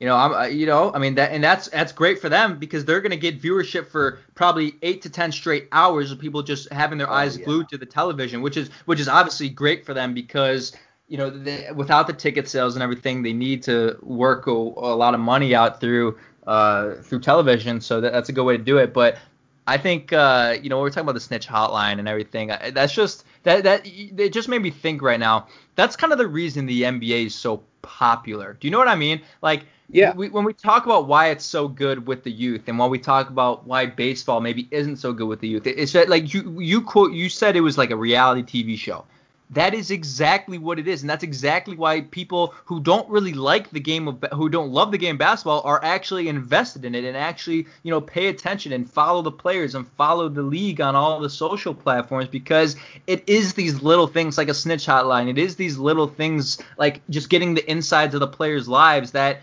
You 0.00 0.08
know, 0.08 0.16
I'm, 0.16 0.52
you 0.56 0.66
know, 0.66 0.92
I 0.92 0.98
mean 0.98 1.14
that, 1.14 1.32
and 1.32 1.42
that's 1.42 1.68
that's 1.68 1.92
great 1.92 2.18
for 2.18 2.28
them 2.28 2.58
because 2.58 2.84
they're 2.84 3.00
gonna 3.00 3.16
get 3.16 3.40
viewership 3.40 3.88
for 3.88 4.18
probably 4.34 4.74
eight 4.82 5.02
to 5.02 5.10
ten 5.10 5.32
straight 5.32 5.68
hours 5.72 6.10
of 6.10 6.18
people 6.18 6.42
just 6.42 6.72
having 6.72 6.98
their 6.98 7.10
oh, 7.10 7.14
eyes 7.14 7.38
yeah. 7.38 7.44
glued 7.44 7.68
to 7.70 7.78
the 7.78 7.86
television, 7.86 8.42
which 8.42 8.56
is 8.56 8.70
which 8.86 9.00
is 9.00 9.08
obviously 9.08 9.48
great 9.48 9.86
for 9.86 9.94
them 9.94 10.12
because 10.14 10.72
you 11.08 11.18
know, 11.18 11.30
they, 11.30 11.68
without 11.74 12.06
the 12.06 12.12
ticket 12.12 12.48
sales 12.48 12.74
and 12.74 12.82
everything, 12.82 13.22
they 13.22 13.32
need 13.32 13.62
to 13.64 13.98
work 14.02 14.46
a, 14.46 14.50
a 14.50 14.96
lot 14.96 15.14
of 15.14 15.20
money 15.20 15.54
out 15.54 15.80
through 15.80 16.18
uh, 16.46 16.94
through 16.96 17.20
television. 17.20 17.80
So 17.80 18.00
that, 18.00 18.12
that's 18.12 18.28
a 18.28 18.32
good 18.32 18.44
way 18.44 18.56
to 18.56 18.62
do 18.62 18.78
it. 18.78 18.92
But 18.92 19.18
I 19.66 19.78
think 19.78 20.12
uh, 20.12 20.56
you 20.62 20.70
know 20.70 20.80
we're 20.80 20.90
talking 20.90 21.02
about 21.02 21.14
the 21.14 21.20
snitch 21.20 21.46
hotline 21.46 21.98
and 21.98 22.08
everything. 22.08 22.50
That's 22.72 22.92
just 22.92 23.24
that 23.42 23.64
that 23.64 23.82
it 23.84 24.32
just 24.32 24.48
made 24.48 24.62
me 24.62 24.70
think 24.70 25.02
right 25.02 25.20
now. 25.20 25.48
That's 25.76 25.96
kind 25.96 26.12
of 26.12 26.18
the 26.18 26.26
reason 26.26 26.66
the 26.66 26.82
NBA 26.82 27.26
is 27.26 27.34
so 27.34 27.62
popular. 27.82 28.56
Do 28.58 28.66
you 28.66 28.72
know 28.72 28.78
what 28.78 28.88
I 28.88 28.94
mean? 28.94 29.20
Like 29.42 29.66
yeah. 29.90 30.14
We, 30.14 30.28
when 30.28 30.44
we 30.44 30.52
talk 30.52 30.86
about 30.86 31.06
why 31.06 31.28
it's 31.28 31.44
so 31.44 31.68
good 31.68 32.06
with 32.06 32.24
the 32.24 32.30
youth, 32.30 32.62
and 32.68 32.78
when 32.78 32.90
we 32.90 32.98
talk 32.98 33.28
about 33.28 33.66
why 33.66 33.86
baseball 33.86 34.40
maybe 34.40 34.68
isn't 34.70 34.96
so 34.96 35.12
good 35.12 35.28
with 35.28 35.40
the 35.40 35.48
youth, 35.48 35.66
it's 35.66 35.94
like 35.94 36.32
you 36.32 36.60
you 36.60 36.80
quote 36.82 37.12
you 37.12 37.28
said 37.28 37.56
it 37.56 37.60
was 37.60 37.76
like 37.76 37.90
a 37.90 37.96
reality 37.96 38.64
TV 38.64 38.78
show. 38.78 39.04
That 39.50 39.74
is 39.74 39.90
exactly 39.90 40.56
what 40.56 40.78
it 40.78 40.88
is, 40.88 41.02
and 41.02 41.10
that's 41.10 41.22
exactly 41.22 41.76
why 41.76 42.00
people 42.00 42.54
who 42.64 42.80
don't 42.80 43.08
really 43.10 43.34
like 43.34 43.70
the 43.70 43.78
game 43.78 44.08
of 44.08 44.24
who 44.32 44.48
don't 44.48 44.72
love 44.72 44.90
the 44.90 44.98
game 44.98 45.16
of 45.16 45.18
basketball 45.18 45.60
are 45.64 45.84
actually 45.84 46.28
invested 46.28 46.84
in 46.86 46.94
it 46.94 47.04
and 47.04 47.16
actually 47.16 47.66
you 47.82 47.90
know 47.90 48.00
pay 48.00 48.28
attention 48.28 48.72
and 48.72 48.90
follow 48.90 49.20
the 49.20 49.30
players 49.30 49.74
and 49.74 49.86
follow 49.86 50.30
the 50.30 50.42
league 50.42 50.80
on 50.80 50.96
all 50.96 51.20
the 51.20 51.28
social 51.28 51.74
platforms 51.74 52.26
because 52.26 52.74
it 53.06 53.22
is 53.28 53.52
these 53.52 53.82
little 53.82 54.06
things 54.06 54.38
like 54.38 54.48
a 54.48 54.54
snitch 54.54 54.86
hotline. 54.86 55.28
It 55.28 55.38
is 55.38 55.56
these 55.56 55.76
little 55.76 56.08
things 56.08 56.58
like 56.78 57.02
just 57.10 57.28
getting 57.28 57.52
the 57.52 57.70
insides 57.70 58.14
of 58.14 58.20
the 58.20 58.26
players' 58.26 58.66
lives 58.66 59.12
that 59.12 59.40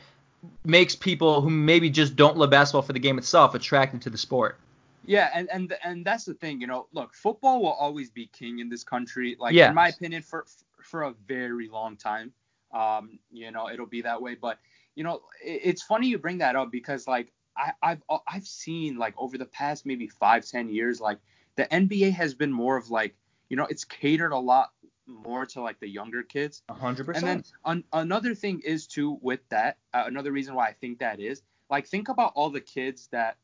makes 0.66 0.96
people 0.96 1.42
who 1.42 1.50
maybe 1.50 1.90
just 1.90 2.16
don't 2.16 2.38
love 2.38 2.50
basketball 2.50 2.82
for 2.82 2.94
the 2.94 3.00
game 3.00 3.18
itself 3.18 3.56
attracted 3.56 4.02
to 4.04 4.10
the 4.10 4.18
sport. 4.18 4.58
Yeah, 5.06 5.30
and 5.34 5.50
and 5.52 5.74
and 5.84 6.06
that's 6.06 6.26
the 6.26 6.36
thing, 6.36 6.62
you 6.62 6.68
know. 6.68 6.88
Look, 6.94 7.14
football 7.14 7.62
will 7.62 7.72
always 7.72 8.12
be 8.12 8.28
king 8.28 8.60
in 8.60 8.70
this 8.70 8.84
country. 8.84 9.36
Like 9.40 9.54
yes. 9.54 9.70
in 9.70 9.76
my 9.76 9.88
opinion, 9.90 10.22
for 10.22 10.46
for 10.84 11.04
a 11.04 11.14
very 11.28 11.68
long 11.68 11.98
time. 11.98 12.34
Um, 12.72 13.20
you 13.32 13.52
know, 13.52 13.70
it'll 13.70 13.88
be 13.88 14.02
that 14.04 14.22
way. 14.22 14.36
But 14.36 14.60
you 14.96 15.04
know, 15.04 15.22
it, 15.44 15.62
it's 15.64 15.82
funny 15.82 16.08
you 16.08 16.20
bring 16.20 16.38
that 16.38 16.56
up 16.56 16.72
because 16.72 17.08
like 17.08 17.32
I, 17.58 17.74
I've 17.82 18.02
I've 18.28 18.46
seen 18.46 18.98
like 18.98 19.16
over 19.18 19.38
the 19.38 19.46
past 19.46 19.86
maybe 19.86 20.08
five 20.08 20.46
ten 20.46 20.70
years, 20.70 21.02
like 21.02 21.18
the 21.56 21.66
NBA 21.66 22.12
has 22.14 22.34
been 22.34 22.52
more 22.52 22.78
of 22.78 22.92
like 22.92 23.16
you 23.50 23.58
know 23.58 23.66
it's 23.66 23.86
catered 23.86 24.32
a 24.32 24.38
lot 24.38 24.72
more 25.12 25.46
to 25.48 25.62
like 25.62 25.80
the 25.80 25.88
younger 25.88 26.24
kids. 26.24 26.64
100%. 26.70 27.16
And 27.16 27.28
then 27.28 27.44
un- 27.66 27.84
another 27.94 28.36
thing 28.36 28.62
is 28.64 28.88
too 28.88 29.18
with 29.22 29.42
that, 29.50 29.78
uh, 29.94 30.04
another 30.06 30.32
reason 30.32 30.56
why 30.56 30.68
I 30.68 30.74
think 30.74 31.00
that 31.00 31.20
is 31.20 31.42
like 31.70 31.88
think 31.88 32.10
about 32.10 32.34
all 32.36 32.50
the 32.50 32.62
kids 32.62 33.08
that 33.12 33.38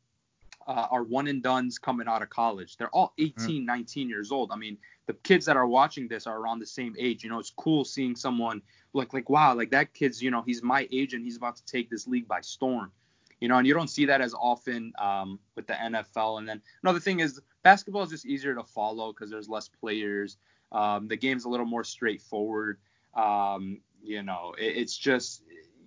uh, 0.68 0.88
are 0.92 1.04
one 1.04 1.28
and 1.28 1.42
dones 1.42 1.80
coming 1.80 2.08
out 2.08 2.22
of 2.22 2.30
college. 2.30 2.76
They're 2.78 2.90
all 2.90 3.14
mm-hmm. 3.20 3.44
18, 3.44 3.58
mm-hmm. 3.62 3.66
19 3.66 4.10
years 4.10 4.32
old. 4.32 4.52
I 4.52 4.58
mean, 4.58 4.78
the 5.06 5.14
kids 5.14 5.46
that 5.46 5.56
are 5.56 5.66
watching 5.66 6.08
this 6.08 6.28
are 6.28 6.38
around 6.38 6.60
the 6.60 6.68
same 6.68 6.94
age. 7.00 7.24
You 7.24 7.30
know, 7.30 7.40
it's 7.40 7.54
cool 7.56 7.86
seeing 7.86 8.16
someone 8.16 8.62
like 8.94 9.14
like 9.14 9.30
wow, 9.30 9.56
like 9.56 9.72
that 9.72 9.94
kid's 9.94 10.22
you 10.22 10.30
know 10.30 10.44
he's 10.46 10.62
my 10.62 10.88
age 10.92 11.14
and 11.14 11.24
he's 11.24 11.38
about 11.38 11.56
to 11.56 11.66
take 11.66 11.90
this 11.90 12.06
league 12.06 12.28
by 12.28 12.42
storm. 12.42 12.92
You 13.40 13.48
know, 13.48 13.58
and 13.58 13.68
you 13.68 13.74
don't 13.74 13.90
see 13.90 14.06
that 14.06 14.20
as 14.20 14.34
often 14.34 14.94
um, 14.98 15.40
with 15.56 15.68
the 15.68 15.74
NFL. 15.74 16.40
And 16.40 16.50
then 16.50 16.60
another 16.82 17.00
thing 17.00 17.20
is 17.20 17.40
basketball 17.64 18.02
is 18.02 18.10
just 18.10 18.26
easier 18.26 18.56
to 18.56 18.64
follow 18.64 19.14
because 19.14 19.30
there's 19.30 19.48
less 19.48 19.70
players. 19.70 20.38
Um, 20.72 21.08
the 21.08 21.18
game's 21.18 21.46
a 21.46 21.50
little 21.50 21.66
more 21.66 21.84
straightforward. 21.84 22.80
Um, 23.14 23.82
you 24.04 24.24
know, 24.24 24.54
it, 24.58 24.78
it's 24.78 24.98
just 24.98 25.44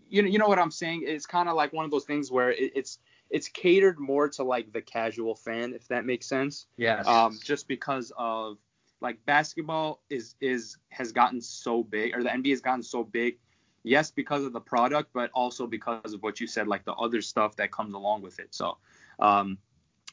you 0.08 0.22
know 0.22 0.28
you 0.28 0.38
know 0.38 0.48
what 0.48 0.58
I'm 0.58 0.70
saying. 0.70 1.04
It's 1.06 1.26
kind 1.26 1.48
of 1.48 1.54
like 1.54 1.72
one 1.72 1.84
of 1.84 1.90
those 1.90 2.04
things 2.04 2.30
where 2.30 2.50
it, 2.50 2.72
it's 2.74 2.98
it's 3.30 3.48
catered 3.48 3.98
more 3.98 4.28
to 4.28 4.42
like 4.42 4.72
the 4.72 4.82
casual 4.82 5.34
fan, 5.34 5.72
if 5.72 5.86
that 5.88 6.04
makes 6.04 6.26
sense. 6.26 6.66
Yeah. 6.76 7.00
Um, 7.02 7.38
just 7.42 7.68
because 7.68 8.12
of 8.18 8.58
like 9.00 9.24
basketball 9.24 10.02
is 10.10 10.34
is 10.40 10.76
has 10.90 11.12
gotten 11.12 11.40
so 11.40 11.82
big, 11.82 12.14
or 12.14 12.22
the 12.22 12.28
NBA 12.28 12.50
has 12.50 12.60
gotten 12.60 12.82
so 12.82 13.04
big. 13.04 13.38
Yes, 13.82 14.10
because 14.10 14.44
of 14.44 14.52
the 14.52 14.60
product, 14.60 15.10
but 15.14 15.30
also 15.32 15.66
because 15.66 16.12
of 16.12 16.22
what 16.22 16.38
you 16.38 16.46
said, 16.46 16.68
like 16.68 16.84
the 16.84 16.92
other 16.92 17.22
stuff 17.22 17.56
that 17.56 17.72
comes 17.72 17.94
along 17.94 18.20
with 18.20 18.38
it. 18.38 18.48
So, 18.54 18.76
um, 19.18 19.56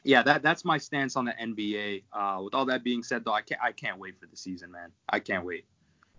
yeah, 0.07 0.23
that 0.23 0.41
that's 0.41 0.63
my 0.63 0.77
stance 0.77 1.17
on 1.17 1.25
the 1.25 1.33
NBA. 1.33 2.03
Uh, 2.13 2.41
with 2.43 2.53
all 2.53 2.65
that 2.65 2.83
being 2.83 3.03
said, 3.03 3.25
though, 3.25 3.33
I 3.33 3.41
can't 3.41 3.61
I 3.61 3.73
can't 3.73 3.99
wait 3.99 4.17
for 4.19 4.25
the 4.25 4.37
season, 4.37 4.71
man. 4.71 4.91
I 5.09 5.19
can't 5.19 5.45
wait. 5.45 5.65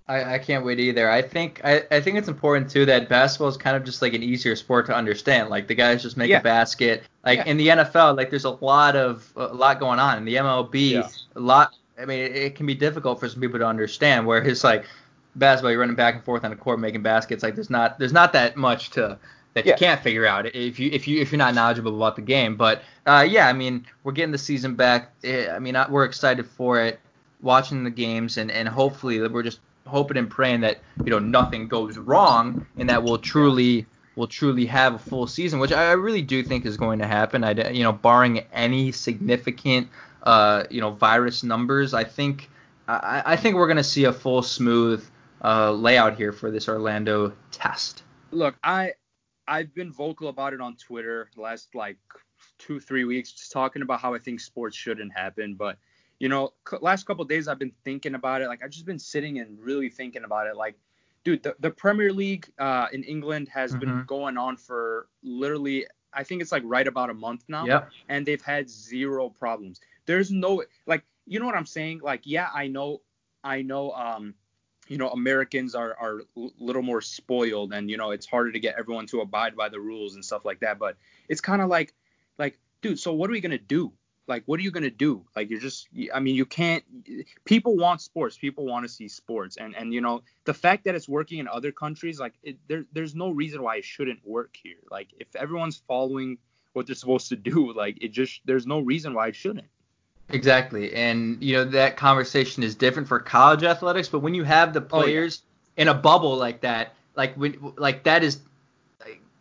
I, 0.07 0.35
I 0.35 0.39
can't 0.39 0.65
wait 0.65 0.79
either. 0.79 1.11
I 1.11 1.23
think 1.23 1.61
I, 1.65 1.83
I 1.91 2.01
think 2.01 2.19
it's 2.19 2.29
important 2.29 2.71
too 2.71 2.85
that 2.87 3.09
basketball 3.09 3.49
is 3.49 3.57
kind 3.57 3.77
of 3.77 3.85
just 3.85 4.01
like 4.03 4.13
an 4.13 4.23
easier 4.23 4.57
sport 4.57 4.87
to 4.87 4.95
understand. 4.95 5.49
Like 5.49 5.69
the 5.69 5.75
guys 5.75 6.03
just 6.03 6.19
make 6.19 6.29
yeah. 6.29 6.39
a 6.39 6.43
basket. 6.43 7.05
Like 7.25 7.39
yeah. 7.39 7.47
in 7.47 7.57
the 7.57 7.69
NFL, 7.69 8.17
like 8.17 8.29
there's 8.29 8.45
a 8.45 8.51
lot 8.51 8.95
of 8.95 9.33
a 9.37 9.47
lot 9.47 9.81
going 9.81 9.99
on. 9.99 10.19
In 10.19 10.25
the 10.27 10.35
MLB, 10.35 10.91
yeah. 10.91 11.09
a 11.35 11.41
lot. 11.41 11.75
I 11.99 12.05
mean, 12.05 12.21
it, 12.21 12.37
it, 12.37 12.55
can 12.55 12.67
be 12.67 12.75
difficult 12.75 13.19
for 13.19 13.29
some 13.29 13.41
people 13.41 13.59
to 13.59 13.67
understand. 13.67 14.27
Where 14.27 14.43
it's 14.43 14.65
like 14.65 14.85
basketball, 15.35 15.71
you're 15.71 15.81
running 15.81 15.97
back 15.97 16.15
and 16.15 16.25
forth 16.25 16.45
on 16.45 16.51
the 16.51 16.57
court 16.57 16.79
making 16.79 17.03
baskets. 17.03 17.43
Like 17.43 17.55
there's 17.55 17.71
not 17.71 17.99
there's 17.99 18.13
not 18.13 18.35
that 18.35 18.57
much 18.57 18.91
to 18.91 19.19
that 19.59 19.67
you 19.67 19.75
can't 19.79 20.01
figure 20.01 20.27
out 20.27 20.47
if 20.47 20.79
you 20.79 20.91
if 20.93 21.07
you 21.07 21.21
if 21.21 21.31
you're 21.31 21.39
not 21.39 21.55
knowledgeable 21.55 21.97
about 21.97 22.17
the 22.17 22.23
game. 22.23 22.57
But 22.57 22.83
uh, 23.07 23.27
yeah, 23.29 23.49
I 23.49 23.53
mean, 23.53 23.87
we're 24.05 24.13
getting 24.13 24.33
the 24.33 24.39
season 24.39 24.75
back. 24.75 25.13
Eh, 25.25 25.51
I 25.51 25.59
mean, 25.59 25.77
we're 25.91 26.05
excited 26.05 26.47
for 26.47 26.81
it 26.81 27.01
watching 27.41 27.85
the 27.85 27.91
games 27.91 28.37
and, 28.37 28.51
and 28.51 28.69
hopefully 28.69 29.27
we're 29.29 29.43
just 29.43 29.61
hoping 29.87 30.17
and 30.17 30.29
praying 30.31 30.61
that 30.61 30.79
you 31.05 31.11
know 31.11 31.19
nothing 31.19 31.69
goes 31.69 31.97
wrong 31.97 32.67
and 32.77 32.91
that 32.91 33.03
we'll 33.03 33.19
truly 33.19 33.87
will 34.17 34.27
truly 34.27 34.67
have 34.67 34.95
a 34.95 34.99
full 34.99 35.27
season, 35.27 35.61
which 35.61 35.73
I 35.73 35.93
really 35.93 36.23
do 36.23 36.43
think 36.43 36.67
is 36.67 36.77
going 36.77 36.99
to 36.99 37.07
happen. 37.07 37.45
I 37.45 37.71
you 37.71 37.83
know 37.83 37.93
barring 37.93 38.41
any 38.53 38.93
significant 38.93 39.89
uh, 40.23 40.65
you 40.71 40.81
know 40.81 40.91
virus 40.91 41.43
numbers, 41.43 41.95
I 41.95 42.05
think 42.05 42.51
I, 42.87 43.23
I 43.25 43.37
think 43.37 43.57
we're 43.57 43.67
going 43.67 43.79
to 43.79 43.85
see 43.85 44.05
a 44.05 44.13
full 44.13 44.43
smooth 44.43 45.05
uh, 45.43 45.73
layout 45.73 46.17
here 46.17 46.33
for 46.33 46.51
this 46.51 46.69
Orlando 46.69 47.33
test. 47.51 48.03
Look, 48.31 48.57
I 48.63 48.93
I've 49.49 49.75
been 49.75 49.91
vocal 49.91 50.29
about 50.29 50.53
it 50.53 50.61
on 50.61 50.77
Twitter 50.77 51.31
the 51.35 51.41
last 51.41 51.75
like 51.75 51.97
two 52.59 52.79
three 52.79 53.05
weeks, 53.05 53.33
just 53.33 53.51
talking 53.51 53.83
about 53.83 54.01
how 54.01 54.15
I 54.15 54.19
think 54.19 54.41
sports 54.41 54.77
shouldn't 54.77 55.13
happen, 55.13 55.55
but 55.55 55.79
you 56.19 56.29
know, 56.29 56.53
last 56.81 57.07
couple 57.07 57.25
days 57.25 57.49
I've 57.49 57.59
been 57.59 57.73
thinking 57.85 58.15
about 58.15 58.43
it. 58.43 58.49
Like 58.49 58.63
I've 58.63 58.71
just 58.71 58.87
been 58.87 58.99
sitting 58.99 59.39
and 59.39 59.59
really 59.59 59.89
thinking 59.89 60.25
about 60.25 60.47
it. 60.49 60.57
Like, 60.57 60.77
dude, 61.25 61.43
the, 61.43 61.55
the 61.61 61.71
Premier 61.71 62.13
League 62.13 62.51
uh, 62.59 62.89
in 62.93 63.05
England 63.05 63.49
has 63.49 63.71
mm-hmm. 63.71 63.81
been 63.81 64.05
going 64.05 64.37
on 64.37 64.57
for 64.57 65.09
literally, 65.23 65.87
I 66.13 66.25
think 66.25 66.43
it's 66.43 66.53
like 66.53 66.65
right 66.65 66.87
about 66.87 67.11
a 67.11 67.15
month 67.15 67.45
now. 67.49 67.67
Yeah. 67.67 67.85
And 68.09 68.27
they've 68.27 68.43
had 68.43 68.69
zero 68.69 69.29
problems. 69.29 69.81
There's 70.07 70.31
no 70.31 70.65
like, 70.87 71.05
you 71.27 71.39
know 71.39 71.47
what 71.47 71.55
I'm 71.55 71.67
saying? 71.67 72.01
Like, 72.03 72.23
yeah, 72.25 72.49
I 72.53 72.67
know, 72.67 73.03
I 73.45 73.63
know. 73.63 73.93
Um, 73.93 74.35
you 74.89 74.99
know, 74.99 75.09
Americans 75.11 75.75
are 75.75 75.95
are 76.01 76.21
a 76.37 76.49
little 76.59 76.83
more 76.83 77.01
spoiled, 77.01 77.73
and 77.73 77.91
you 77.91 77.97
know, 77.97 78.11
it's 78.11 78.27
harder 78.27 78.53
to 78.53 78.61
get 78.61 78.77
everyone 78.79 79.07
to 79.09 79.21
abide 79.21 79.57
by 79.57 79.69
the 79.69 79.81
rules 79.81 80.15
and 80.15 80.25
stuff 80.25 80.45
like 80.45 80.61
that. 80.61 80.79
But 80.79 80.97
it's 81.29 81.41
kind 81.41 81.63
of 81.63 81.69
like, 81.69 81.95
like, 82.39 82.59
dude, 82.83 82.99
so 82.99 83.13
what 83.13 83.31
are 83.31 83.33
we 83.33 83.41
gonna 83.41 83.59
do? 83.59 83.93
like 84.29 84.43
what 84.47 84.61
are 84.61 84.63
you 84.63 84.71
going 84.71 84.85
to 84.85 84.91
do 84.91 85.25
like 85.35 85.51
you're 85.51 85.59
just 85.59 85.89
i 86.15 86.21
mean 86.21 86.37
you 86.37 86.47
can't 86.47 86.85
people 87.45 87.77
want 87.77 88.01
sports 88.01 88.37
people 88.37 88.67
want 88.67 88.85
to 88.85 88.89
see 88.89 89.09
sports 89.09 89.57
and 89.57 89.75
and 89.75 89.93
you 89.93 90.01
know 90.01 90.23
the 90.45 90.55
fact 90.55 90.85
that 90.85 90.95
it's 90.95 91.09
working 91.09 91.39
in 91.39 91.49
other 91.49 91.73
countries 91.73 92.21
like 92.21 92.35
it, 92.43 92.59
there, 92.69 92.85
there's 92.93 93.15
no 93.15 93.31
reason 93.31 93.63
why 93.63 93.77
it 93.77 93.85
shouldn't 93.85 94.21
work 94.25 94.57
here 94.63 94.77
like 94.91 95.09
if 95.19 95.35
everyone's 95.35 95.83
following 95.89 96.39
what 96.75 96.87
they're 96.87 96.95
supposed 96.95 97.31
to 97.31 97.37
do 97.37 97.73
like 97.77 97.99
it 98.03 98.09
just 98.13 98.41
there's 98.45 98.67
no 98.67 98.79
reason 98.79 99.15
why 99.15 99.29
it 99.29 99.35
shouldn't 99.35 99.67
exactly 100.31 100.95
and 100.95 101.43
you 101.43 101.55
know 101.55 101.65
that 101.65 101.97
conversation 101.97 102.63
is 102.63 102.75
different 102.75 103.09
for 103.09 103.19
college 103.19 103.63
athletics 103.63 104.09
but 104.09 104.21
when 104.21 104.35
you 104.35 104.45
have 104.45 104.73
the 104.73 104.81
players 104.81 105.43
oh, 105.43 105.47
yeah. 105.77 105.83
in 105.83 105.89
a 105.89 105.95
bubble 105.95 106.37
like 106.37 106.61
that 106.61 106.95
like 107.17 107.35
when 107.35 107.57
like 107.77 108.03
that 108.03 108.23
is 108.23 108.41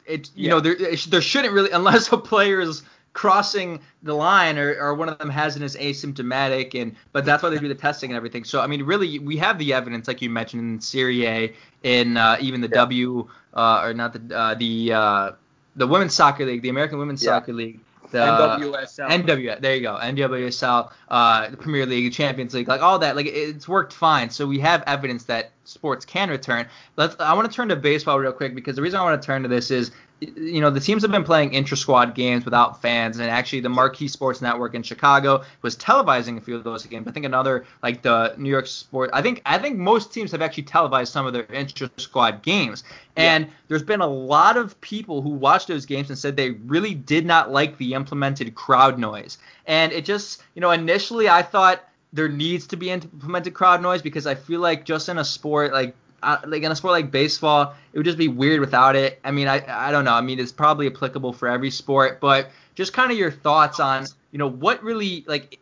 it 0.06 0.30
you 0.36 0.46
yeah. 0.46 0.50
know 0.50 0.60
there 0.60 0.76
there 0.76 1.22
shouldn't 1.22 1.54
really 1.54 1.72
unless 1.72 2.12
a 2.12 2.18
player 2.18 2.62
is 2.62 2.84
crossing 3.14 3.80
the 4.04 4.14
line 4.14 4.60
or, 4.60 4.76
or 4.80 4.94
one 4.94 5.10
of 5.10 5.18
them 5.18 5.30
has 5.30 5.56
it 5.56 5.64
as 5.64 5.76
asymptomatic 5.76 6.80
and 6.80 6.96
but 7.12 7.26
that's 7.26 7.42
why 7.42 7.50
they 7.50 7.58
do 7.58 7.68
the 7.68 7.76
testing 7.76 8.12
and 8.12 8.16
everything 8.18 8.44
so 8.44 8.62
i 8.62 8.68
mean 8.68 8.84
really 8.84 9.20
we 9.20 9.36
have 9.36 9.58
the 9.58 9.74
evidence 9.74 10.08
like 10.08 10.22
you 10.22 10.30
mentioned 10.30 10.62
in 10.62 10.80
serie 10.80 11.26
a 11.26 11.54
in 11.84 12.16
uh, 12.16 12.38
even 12.40 12.62
the 12.62 12.68
yeah. 12.68 12.76
w 12.76 13.28
uh, 13.56 13.82
or 13.84 13.94
not 13.94 14.14
the 14.14 14.38
uh, 14.38 14.54
the 14.54 14.94
uh, 14.94 15.32
the 15.78 15.88
women's 15.88 16.14
soccer 16.14 16.46
league, 16.46 16.62
the 16.62 16.70
American 16.70 16.98
Women's 16.98 17.24
Yeah. 17.24 17.32
Soccer 17.32 17.54
League, 17.54 17.80
the 18.12 18.20
NWSL. 18.20 19.10
NW, 19.10 19.62
there 19.62 19.76
you 19.76 19.82
go, 19.82 19.98
NWSL, 20.02 20.92
uh, 21.10 21.50
the 21.50 21.58
Premier 21.58 21.86
League, 21.86 22.12
Champions 22.14 22.54
League, 22.54 22.68
like 22.68 22.82
all 22.82 23.00
that, 23.00 23.16
like 23.16 23.26
it's 23.26 23.68
worked 23.68 23.94
fine. 23.94 24.30
So 24.30 24.46
we 24.46 24.60
have 24.60 24.84
evidence 24.88 25.24
that 25.26 25.52
sports 25.64 26.06
can 26.06 26.30
return. 26.30 26.68
Let's. 26.96 27.16
I 27.20 27.34
want 27.34 27.50
to 27.50 27.56
turn 27.56 27.70
to 27.70 27.76
baseball 27.76 28.20
real 28.20 28.32
quick 28.32 28.56
because 28.56 28.76
the 28.76 28.82
reason 28.82 29.00
I 29.00 29.04
want 29.04 29.22
to 29.22 29.26
turn 29.26 29.44
to 29.44 29.50
this 29.50 29.72
is, 29.72 29.92
you 30.20 30.62
know, 30.62 30.72
the 30.72 30.80
teams 30.80 31.04
have 31.04 31.12
been 31.12 31.24
playing 31.24 31.54
intra-squad 31.54 32.16
games 32.16 32.44
without 32.44 32.82
fans, 32.82 33.20
and 33.20 33.30
actually 33.30 33.60
the 33.60 33.70
Marquee 33.70 34.08
Sports 34.08 34.42
Network 34.42 34.74
in 34.74 34.82
Chicago 34.82 35.44
was 35.62 35.76
televising 35.76 36.38
a 36.38 36.42
few 36.42 36.56
of 36.56 36.64
those 36.64 36.86
games. 36.86 37.08
I 37.08 37.12
think 37.12 37.26
another 37.26 37.66
like 37.84 38.02
the 38.02 38.34
New 38.38 38.50
York 38.50 38.66
Sport. 38.66 39.12
I 39.14 39.22
think 39.22 39.42
I 39.46 39.60
think 39.60 39.78
most 39.78 40.12
teams 40.12 40.32
have 40.32 40.42
actually 40.42 40.64
televised 40.64 41.14
some 41.14 41.28
of 41.28 41.34
their 41.34 41.46
intra-squad 41.52 42.42
games, 42.42 42.84
and 43.16 43.48
there's 43.68 43.84
been 43.84 44.02
a 44.02 44.08
lot 44.08 44.58
of 44.58 44.80
people 44.82 45.22
who 45.22 45.30
watched 45.30 45.68
those 45.68 45.86
games 45.86 46.10
and 46.10 46.18
said 46.18 46.36
they 46.36 46.52
really 46.52 46.96
did 46.96 47.26
not 47.26 47.52
like 47.52 47.78
the 47.78 47.94
implemented 47.94 48.56
crowd 48.56 48.98
noise. 48.98 49.38
And 49.68 49.92
it 49.92 50.04
just, 50.04 50.42
you 50.56 50.62
know, 50.62 50.72
initially 50.72 51.30
I 51.30 51.44
thought 51.44 51.84
there 52.14 52.30
needs 52.30 52.66
to 52.68 52.78
be 52.78 52.90
implemented 52.90 53.54
crowd 53.54 53.82
noise 53.82 54.02
because 54.02 54.26
I 54.26 54.34
feel 54.34 54.62
like 54.62 54.86
just 54.86 55.10
in 55.10 55.18
a 55.18 55.26
sport 55.26 55.74
like 55.74 55.94
uh, 56.24 56.38
like 56.46 56.64
in 56.64 56.72
a 56.72 56.76
sport 56.76 56.94
like 56.94 57.12
baseball, 57.12 57.76
it 57.94 57.98
would 57.98 58.06
just 58.06 58.18
be 58.18 58.28
weird 58.28 58.60
without 58.60 58.96
it. 58.96 59.20
I 59.24 59.32
mean, 59.32 59.48
I 59.48 59.64
I 59.88 59.92
don't 59.92 60.06
know. 60.06 60.14
I 60.14 60.22
mean, 60.22 60.40
it's 60.40 60.52
probably 60.52 60.88
applicable 60.88 61.34
for 61.34 61.48
every 61.48 61.72
sport, 61.72 62.20
but 62.20 62.50
just 62.76 62.94
kind 62.94 63.12
of 63.12 63.18
your 63.18 63.32
thoughts 63.32 63.80
on, 63.80 64.06
you 64.32 64.40
know, 64.40 64.50
what 64.50 64.84
really 64.84 65.24
like 65.28 65.60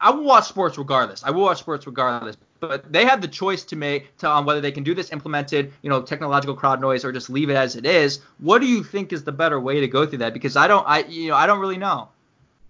I 0.00 0.10
will 0.10 0.24
watch 0.24 0.48
sports 0.48 0.78
regardless. 0.78 1.22
I 1.22 1.30
will 1.30 1.42
watch 1.42 1.58
sports 1.58 1.86
regardless. 1.86 2.36
But 2.60 2.92
they 2.92 3.06
have 3.06 3.22
the 3.22 3.28
choice 3.28 3.64
to 3.64 3.76
make 3.76 4.16
to 4.18 4.28
on 4.28 4.44
whether 4.44 4.60
they 4.60 4.72
can 4.72 4.82
do 4.84 4.94
this 4.94 5.12
implemented, 5.12 5.72
you 5.82 5.88
know, 5.88 6.02
technological 6.02 6.54
crowd 6.54 6.80
noise 6.80 7.04
or 7.04 7.12
just 7.12 7.30
leave 7.30 7.48
it 7.48 7.56
as 7.56 7.76
it 7.76 7.86
is. 7.86 8.20
What 8.38 8.60
do 8.60 8.66
you 8.66 8.84
think 8.84 9.12
is 9.12 9.24
the 9.24 9.32
better 9.32 9.58
way 9.58 9.80
to 9.80 9.88
go 9.88 10.06
through 10.06 10.18
that? 10.18 10.34
Because 10.34 10.56
I 10.56 10.68
don't, 10.68 10.86
I 10.86 11.04
you 11.04 11.30
know, 11.30 11.36
I 11.36 11.46
don't 11.46 11.60
really 11.60 11.78
know. 11.78 12.08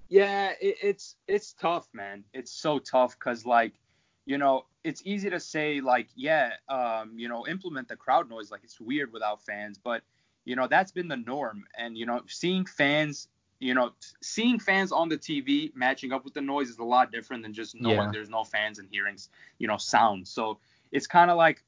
Yeah, 0.09 0.53
it, 0.61 0.77
it's 0.83 1.17
it's 1.27 1.53
tough, 1.55 1.89
man. 1.93 2.25
It's 2.35 2.53
so 2.53 2.79
tough 2.79 3.19
because 3.19 3.47
like, 3.47 3.73
you 4.27 4.39
know, 4.39 4.67
it's 4.85 5.03
easy 5.05 5.31
to 5.31 5.41
say 5.41 5.81
like, 5.81 6.09
yeah, 6.15 6.53
um, 6.69 7.13
you 7.17 7.29
know, 7.29 7.47
implement 7.47 7.89
the 7.89 7.97
crowd 7.97 8.29
noise. 8.29 8.51
Like 8.51 8.63
it's 8.65 8.81
weird 8.81 9.13
without 9.13 9.43
fans, 9.43 9.79
but 9.79 10.03
you 10.45 10.57
know 10.57 10.67
that's 10.67 10.93
been 10.93 11.09
the 11.09 11.17
norm. 11.17 11.65
And 11.77 11.97
you 11.97 12.07
know, 12.07 12.21
seeing 12.27 12.65
fans, 12.67 13.29
you 13.61 13.75
know, 13.75 13.93
seeing 14.23 14.59
fans 14.59 14.93
on 14.93 15.09
the 15.09 15.19
TV 15.19 15.73
matching 15.75 16.13
up 16.13 16.25
with 16.25 16.35
the 16.35 16.41
noise 16.43 16.69
is 16.69 16.79
a 16.79 16.85
lot 16.85 17.13
different 17.13 17.43
than 17.43 17.53
just 17.53 17.75
knowing 17.75 18.11
Yeah. 18.11 18.11
there's 18.11 18.31
no 18.31 18.45
fans 18.45 18.79
and 18.79 18.89
hearing, 18.91 19.17
you 19.59 19.67
know, 19.69 19.77
sound. 19.77 20.27
So 20.29 20.59
it's 20.93 21.07
kind 21.07 21.31
of 21.31 21.37
like 21.37 21.63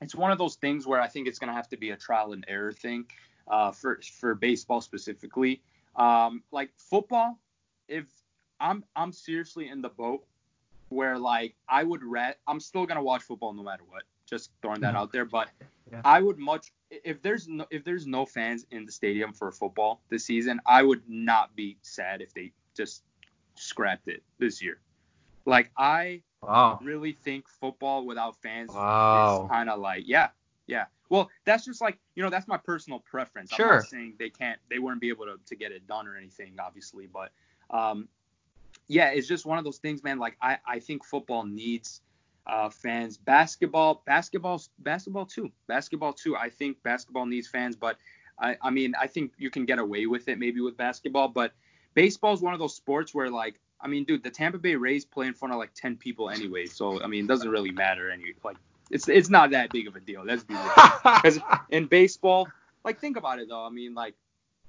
it's 0.00 0.14
one 0.14 0.30
of 0.30 0.38
those 0.38 0.56
things 0.56 0.86
where 0.86 1.00
I 1.00 1.08
think 1.08 1.26
it's 1.26 1.38
gonna 1.38 1.52
have 1.54 1.68
to 1.68 1.76
be 1.76 1.90
a 1.90 1.96
trial 1.96 2.32
and 2.32 2.44
error 2.48 2.72
thing 2.72 3.06
uh, 3.48 3.72
for 3.72 4.00
for 4.20 4.34
baseball 4.34 4.80
specifically. 4.80 5.62
Um, 5.96 6.42
like 6.52 6.70
football, 6.76 7.38
if 7.88 8.06
I'm 8.60 8.84
I'm 8.94 9.12
seriously 9.12 9.68
in 9.68 9.80
the 9.82 9.88
boat 9.88 10.24
where 10.88 11.18
like 11.18 11.54
I 11.68 11.84
would 11.84 12.02
rat 12.02 12.38
I'm 12.46 12.60
still 12.60 12.86
gonna 12.86 13.02
watch 13.02 13.22
football 13.22 13.52
no 13.52 13.62
matter 13.62 13.84
what. 13.84 14.02
Just 14.26 14.50
throwing 14.62 14.80
that 14.82 14.94
Mhm. 14.94 14.98
out 14.98 15.12
there, 15.12 15.24
but 15.24 15.50
Yeah. 15.90 16.00
I 16.04 16.20
would 16.20 16.38
much 16.38 16.72
if 16.90 17.22
there's 17.22 17.48
no 17.48 17.66
if 17.70 17.84
there's 17.84 18.06
no 18.06 18.24
fans 18.26 18.66
in 18.70 18.84
the 18.84 18.92
stadium 18.92 19.32
for 19.32 19.50
football 19.50 20.02
this 20.08 20.24
season, 20.24 20.60
I 20.66 20.82
would 20.82 21.02
not 21.08 21.54
be 21.56 21.78
sad 21.82 22.20
if 22.20 22.32
they 22.34 22.52
just 22.76 23.04
scrapped 23.54 24.08
it 24.08 24.22
this 24.38 24.62
year. 24.62 24.80
Like 25.46 25.70
I 25.76 26.22
Wow. 26.42 26.78
really 26.82 27.12
think 27.12 27.48
football 27.48 28.06
without 28.06 28.36
fans 28.40 28.72
Wow. 28.74 29.42
is 29.44 29.50
kind 29.50 29.68
of 29.70 29.80
like 29.80 30.04
yeah 30.06 30.28
yeah 30.66 30.86
well 31.08 31.30
that's 31.44 31.64
just 31.64 31.80
like 31.80 31.98
you 32.14 32.22
know 32.22 32.30
that's 32.30 32.46
my 32.48 32.56
personal 32.58 33.00
preference 33.00 33.52
i'm 33.52 33.56
Sure. 33.56 33.72
not 33.74 33.82
saying 33.82 34.14
they 34.18 34.30
can't 34.30 34.58
they 34.68 34.78
wouldn't 34.78 35.00
be 35.00 35.08
able 35.08 35.24
to, 35.26 35.38
to 35.46 35.56
get 35.56 35.72
it 35.72 35.86
done 35.86 36.06
or 36.06 36.16
anything 36.16 36.54
obviously 36.60 37.06
but 37.06 37.30
um 37.70 38.08
yeah 38.88 39.10
it's 39.10 39.28
just 39.28 39.46
one 39.46 39.58
of 39.58 39.64
those 39.64 39.78
things 39.78 40.02
man 40.02 40.18
like 40.18 40.36
i 40.42 40.58
i 40.66 40.78
think 40.78 41.04
football 41.04 41.44
needs 41.44 42.00
uh 42.46 42.68
fans 42.68 43.16
basketball 43.16 44.02
basketball 44.06 44.60
basketball 44.80 45.26
too 45.26 45.50
basketball 45.66 46.12
too 46.12 46.36
i 46.36 46.48
think 46.48 46.82
basketball 46.82 47.26
needs 47.26 47.46
fans 47.46 47.76
but 47.76 47.96
i 48.38 48.56
i 48.62 48.70
mean 48.70 48.94
i 49.00 49.06
think 49.06 49.32
you 49.38 49.50
can 49.50 49.64
get 49.64 49.78
away 49.78 50.06
with 50.06 50.28
it 50.28 50.38
maybe 50.38 50.60
with 50.60 50.76
basketball 50.76 51.28
but 51.28 51.52
baseball 51.94 52.32
is 52.32 52.40
one 52.40 52.54
of 52.54 52.58
those 52.58 52.74
sports 52.74 53.14
where 53.14 53.30
like 53.30 53.60
I 53.80 53.86
mean, 53.86 54.04
dude, 54.04 54.22
the 54.24 54.30
Tampa 54.30 54.58
Bay 54.58 54.74
Rays 54.74 55.04
play 55.04 55.26
in 55.26 55.34
front 55.34 55.52
of 55.52 55.58
like 55.58 55.72
10 55.74 55.96
people 55.96 56.30
anyway, 56.30 56.66
so 56.66 57.02
I 57.02 57.06
mean, 57.06 57.24
it 57.24 57.28
doesn't 57.28 57.48
really 57.48 57.70
matter. 57.70 58.08
And 58.08 58.20
you 58.22 58.34
like, 58.42 58.56
it's 58.90 59.08
it's 59.08 59.28
not 59.28 59.50
that 59.50 59.70
big 59.70 59.86
of 59.86 59.94
a 59.96 60.00
deal. 60.00 60.24
Let's 60.24 60.44
be 60.44 60.54
real. 60.54 60.72
Because 61.22 61.38
in 61.70 61.86
baseball, 61.86 62.48
like, 62.84 63.00
think 63.00 63.16
about 63.16 63.38
it 63.38 63.48
though. 63.48 63.64
I 63.64 63.70
mean, 63.70 63.94
like, 63.94 64.14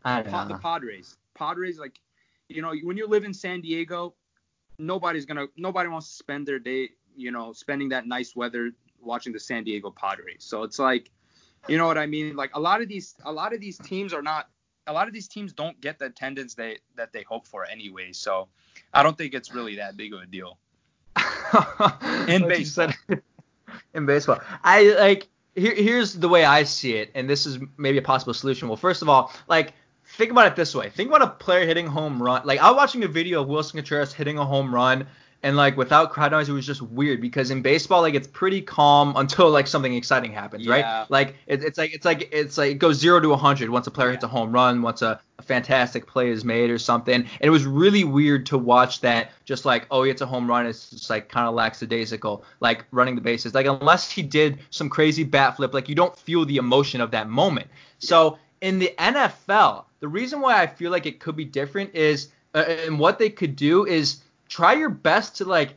I 0.04 0.22
Pa- 0.22 0.46
the. 0.46 0.58
Padres, 0.58 1.18
Padres, 1.36 1.80
like, 1.80 2.00
you 2.50 2.62
know, 2.62 2.74
when 2.84 2.98
you 2.98 3.08
live 3.08 3.24
in 3.24 3.34
San 3.34 3.62
Diego, 3.62 4.16
nobody's 4.78 5.26
gonna, 5.26 5.46
nobody 5.56 5.90
wants 5.90 6.08
to 6.10 6.14
spend 6.16 6.48
their 6.48 6.60
day, 6.60 6.90
you 7.16 7.32
know, 7.32 7.54
spending 7.54 7.90
that 7.90 8.08
nice 8.08 8.36
weather 8.36 8.72
watching 9.02 9.32
the 9.32 9.40
San 9.40 9.64
Diego 9.64 9.92
Padres. 9.92 10.44
So 10.44 10.64
it's 10.64 10.80
like, 10.80 11.12
you 11.68 11.78
know 11.78 11.88
what 11.88 11.98
I 11.98 12.06
mean? 12.06 12.36
Like, 12.36 12.52
a 12.56 12.60
lot 12.60 12.82
of 12.82 12.88
these, 12.88 13.16
a 13.26 13.32
lot 13.32 13.54
of 13.54 13.62
these 13.62 13.78
teams 13.78 14.14
are 14.14 14.22
not. 14.22 14.50
A 14.88 14.94
lot 14.94 15.08
of 15.08 15.14
these 15.14 15.28
teams 15.28 15.54
don't 15.54 15.80
get 15.82 16.00
the 16.00 16.06
attendance 16.06 16.56
they 16.56 16.80
that 16.96 17.14
they 17.14 17.22
hope 17.22 17.46
for 17.46 17.64
anyway, 17.64 18.12
so 18.12 18.48
I 18.92 19.04
don't 19.04 19.16
think 19.16 19.36
it's 19.36 19.54
really 19.54 19.76
that 19.76 19.96
big 19.96 20.16
of 20.16 20.22
a 20.22 20.26
deal. 20.26 20.58
In 22.28 22.48
baseball. 22.48 22.92
in 23.94 24.06
baseball. 24.06 24.40
I 24.64 24.96
like 24.98 25.28
here, 25.56 25.76
here's 25.76 26.14
the 26.14 26.30
way 26.30 26.46
I 26.46 26.64
see 26.64 26.94
it, 26.94 27.12
and 27.16 27.30
this 27.30 27.46
is 27.46 27.60
maybe 27.78 27.98
a 27.98 28.02
possible 28.02 28.34
solution. 28.34 28.68
Well, 28.68 28.78
first 28.78 29.02
of 29.02 29.10
all, 29.10 29.32
like 29.48 29.74
think 30.18 30.32
about 30.32 30.48
it 30.48 30.56
this 30.56 30.76
way. 30.76 30.90
Think 30.90 31.10
about 31.10 31.22
a 31.22 31.28
player 31.28 31.66
hitting 31.66 31.88
home 31.88 32.22
run. 32.22 32.42
Like 32.46 32.60
I 32.60 32.70
was 32.70 32.78
watching 32.78 33.04
a 33.04 33.08
video 33.08 33.42
of 33.42 33.48
Willson 33.48 33.74
Contreras 33.76 34.14
hitting 34.14 34.38
a 34.38 34.46
home 34.46 34.74
run, 34.74 35.08
and 35.42 35.56
like 35.56 35.78
without 35.78 36.12
crowd 36.12 36.32
noise, 36.32 36.50
it 36.50 36.52
was 36.52 36.66
just 36.66 36.82
weird 36.82 37.22
because 37.22 37.50
in 37.50 37.62
baseball, 37.62 38.02
like 38.02 38.14
it's 38.14 38.28
pretty 38.28 38.62
calm 38.62 39.14
until 39.16 39.50
like 39.50 39.68
something 39.68 39.94
exciting 39.94 40.34
happens, 40.34 40.66
Yeah. 40.66 40.74
right? 41.02 41.06
Like 41.10 41.36
it, 41.48 41.64
it's 41.64 41.78
like 41.78 41.94
it's 41.94 42.04
like 42.06 42.28
it's 42.34 42.58
like 42.58 42.72
it 42.72 42.80
goes 42.80 42.98
zero 42.98 43.20
to 43.22 43.32
a 43.32 43.38
hundred 43.38 43.70
once 43.70 43.88
a 43.88 43.92
player 43.92 44.12
hits 44.12 44.24
a 44.24 44.28
home 44.28 44.52
run, 44.52 44.82
once 44.82 45.02
a, 45.02 45.22
a 45.38 45.42
fantastic 45.42 46.06
play 46.08 46.30
is 46.30 46.44
made 46.44 46.70
or 46.70 46.78
something. 46.78 47.16
And 47.16 47.28
it 47.40 47.52
was 47.52 47.66
really 47.66 48.04
weird 48.04 48.48
to 48.48 48.58
watch 48.58 49.00
that. 49.02 49.32
Just 49.46 49.64
like 49.64 49.88
oh, 49.92 50.04
he 50.04 50.10
hits 50.10 50.22
a 50.22 50.26
home 50.26 50.50
run, 50.50 50.66
it's 50.66 50.90
just 50.90 51.10
like 51.10 51.30
kind 51.30 51.48
of 51.48 51.54
lackadaisical, 51.56 52.44
like 52.60 52.84
running 52.92 53.16
the 53.16 53.22
bases. 53.22 53.54
Like 53.54 53.66
unless 53.68 54.12
he 54.12 54.22
did 54.24 54.60
some 54.72 54.90
crazy 54.90 55.24
bat 55.24 55.56
flip, 55.56 55.74
like 55.74 55.88
you 55.88 55.96
don't 55.96 56.18
feel 56.18 56.44
the 56.46 56.58
emotion 56.58 57.00
of 57.00 57.12
that 57.12 57.30
moment. 57.30 57.68
So 58.00 58.38
in 58.62 58.80
the 58.80 58.94
NFL, 58.98 59.86
the 60.00 60.08
reason 60.08 60.42
why 60.42 60.62
I 60.62 60.68
feel 60.68 60.92
like 60.92 61.06
it 61.06 61.20
could 61.20 61.36
be 61.36 61.46
different 61.46 61.96
is, 61.96 62.30
uh, 62.54 62.60
and 62.68 63.00
what 63.00 63.20
they 63.20 63.30
could 63.30 63.56
do 63.56 63.86
is 63.86 64.22
try 64.48 64.74
your 64.74 64.90
best 64.90 65.38
to 65.38 65.46
like 65.46 65.76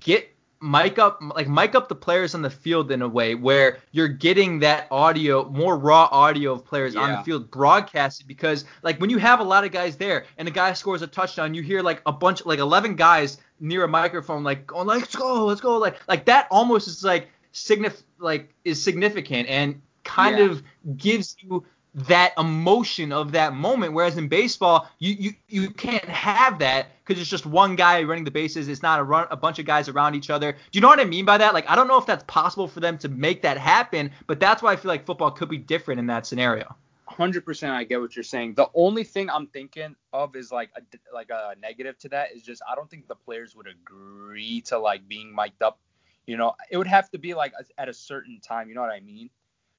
get 0.00 0.28
mic 0.62 0.98
up 0.98 1.20
like 1.34 1.46
mic 1.48 1.74
up 1.74 1.86
the 1.86 1.94
players 1.94 2.34
on 2.34 2.40
the 2.40 2.48
field 2.48 2.90
in 2.90 3.02
a 3.02 3.08
way 3.08 3.34
where 3.34 3.78
you're 3.92 4.08
getting 4.08 4.58
that 4.60 4.88
audio 4.90 5.46
more 5.50 5.76
raw 5.76 6.08
audio 6.10 6.52
of 6.52 6.64
players 6.64 6.96
on 6.96 7.10
the 7.10 7.16
Yeah. 7.18 7.22
field 7.22 7.50
broadcasted 7.50 8.26
because 8.26 8.64
like 8.82 8.98
when 8.98 9.10
you 9.10 9.18
have 9.18 9.40
a 9.40 9.44
lot 9.44 9.64
of 9.64 9.70
guys 9.70 9.96
there 9.96 10.24
and 10.38 10.48
a 10.48 10.50
guy 10.50 10.72
scores 10.72 11.02
a 11.02 11.06
touchdown 11.06 11.52
you 11.52 11.60
hear 11.62 11.82
like 11.82 12.00
a 12.06 12.12
bunch 12.12 12.44
like 12.46 12.58
11 12.58 12.96
guys 12.96 13.36
near 13.60 13.84
a 13.84 13.88
microphone 13.88 14.42
like 14.42 14.66
going 14.66 14.86
like, 14.86 15.00
let's 15.00 15.14
go 15.14 15.44
let's 15.44 15.60
go 15.60 15.76
like 15.76 15.96
like 16.08 16.24
that 16.24 16.48
almost 16.50 16.88
is 16.88 17.04
like 17.04 17.28
signif 17.52 18.02
like 18.18 18.48
is 18.64 18.82
significant 18.82 19.46
and 19.50 19.80
kind 20.04 20.38
Yeah. 20.38 20.44
of 20.46 20.62
gives 20.96 21.36
you 21.40 21.66
that 21.96 22.34
emotion 22.36 23.10
of 23.10 23.32
that 23.32 23.54
moment 23.54 23.94
whereas 23.94 24.18
in 24.18 24.28
baseball 24.28 24.86
you 24.98 25.16
you, 25.18 25.32
you 25.48 25.70
can't 25.70 26.04
have 26.04 26.58
that 26.58 26.88
because 27.04 27.20
it's 27.20 27.30
just 27.30 27.46
one 27.46 27.74
guy 27.74 28.02
running 28.02 28.24
the 28.24 28.30
bases 28.30 28.68
it's 28.68 28.82
not 28.82 29.00
a 29.00 29.02
run 29.02 29.26
a 29.30 29.36
bunch 29.36 29.58
of 29.58 29.64
guys 29.64 29.88
around 29.88 30.14
each 30.14 30.28
other 30.28 30.52
do 30.52 30.58
you 30.72 30.80
know 30.82 30.88
what 30.88 31.00
i 31.00 31.04
mean 31.04 31.24
by 31.24 31.38
that 31.38 31.54
like 31.54 31.68
i 31.70 31.74
don't 31.74 31.88
know 31.88 31.96
if 31.96 32.04
that's 32.04 32.24
possible 32.24 32.68
for 32.68 32.80
them 32.80 32.98
to 32.98 33.08
make 33.08 33.40
that 33.40 33.56
happen 33.56 34.10
but 34.26 34.38
that's 34.38 34.62
why 34.62 34.72
i 34.72 34.76
feel 34.76 34.90
like 34.90 35.06
football 35.06 35.30
could 35.30 35.48
be 35.48 35.56
different 35.56 35.98
in 35.98 36.06
that 36.06 36.26
scenario 36.26 36.76
100% 37.08 37.70
I 37.70 37.84
get 37.84 38.00
what 38.00 38.14
you're 38.14 38.24
saying. 38.24 38.54
The 38.54 38.68
only 38.74 39.02
thing 39.02 39.30
I'm 39.30 39.46
thinking 39.46 39.94
of 40.12 40.36
is 40.36 40.52
like 40.52 40.70
a 40.76 40.82
like 41.14 41.30
a 41.30 41.54
negative 41.62 41.96
to 42.00 42.08
that 42.10 42.34
is 42.34 42.42
just 42.42 42.60
I 42.70 42.74
don't 42.74 42.90
think 42.90 43.06
the 43.06 43.14
players 43.14 43.54
would 43.54 43.68
agree 43.68 44.60
to 44.62 44.78
like 44.78 45.06
being 45.08 45.34
mic'd 45.34 45.62
up. 45.62 45.78
You 46.26 46.36
know, 46.36 46.56
it 46.68 46.76
would 46.76 46.88
have 46.88 47.08
to 47.12 47.18
be 47.18 47.32
like 47.32 47.52
at 47.78 47.88
a 47.88 47.94
certain 47.94 48.40
time. 48.40 48.68
You 48.68 48.74
know 48.74 48.80
what 48.82 48.90
I 48.90 49.00
mean? 49.00 49.30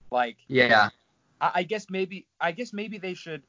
Like 0.09 0.37
yeah 0.47 0.89
I, 1.41 1.51
I 1.55 1.63
guess 1.63 1.87
maybe 1.89 2.25
I 2.39 2.51
guess 2.51 2.73
maybe 2.73 2.97
they 2.97 3.13
should 3.13 3.43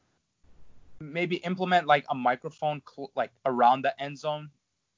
maybe 1.01 1.36
implement 1.36 1.86
like 1.86 2.05
a 2.11 2.14
microphone 2.14 2.82
cl- 2.89 3.11
like 3.14 3.30
around 3.47 3.82
the 3.82 4.01
end 4.03 4.18
zone. 4.18 4.51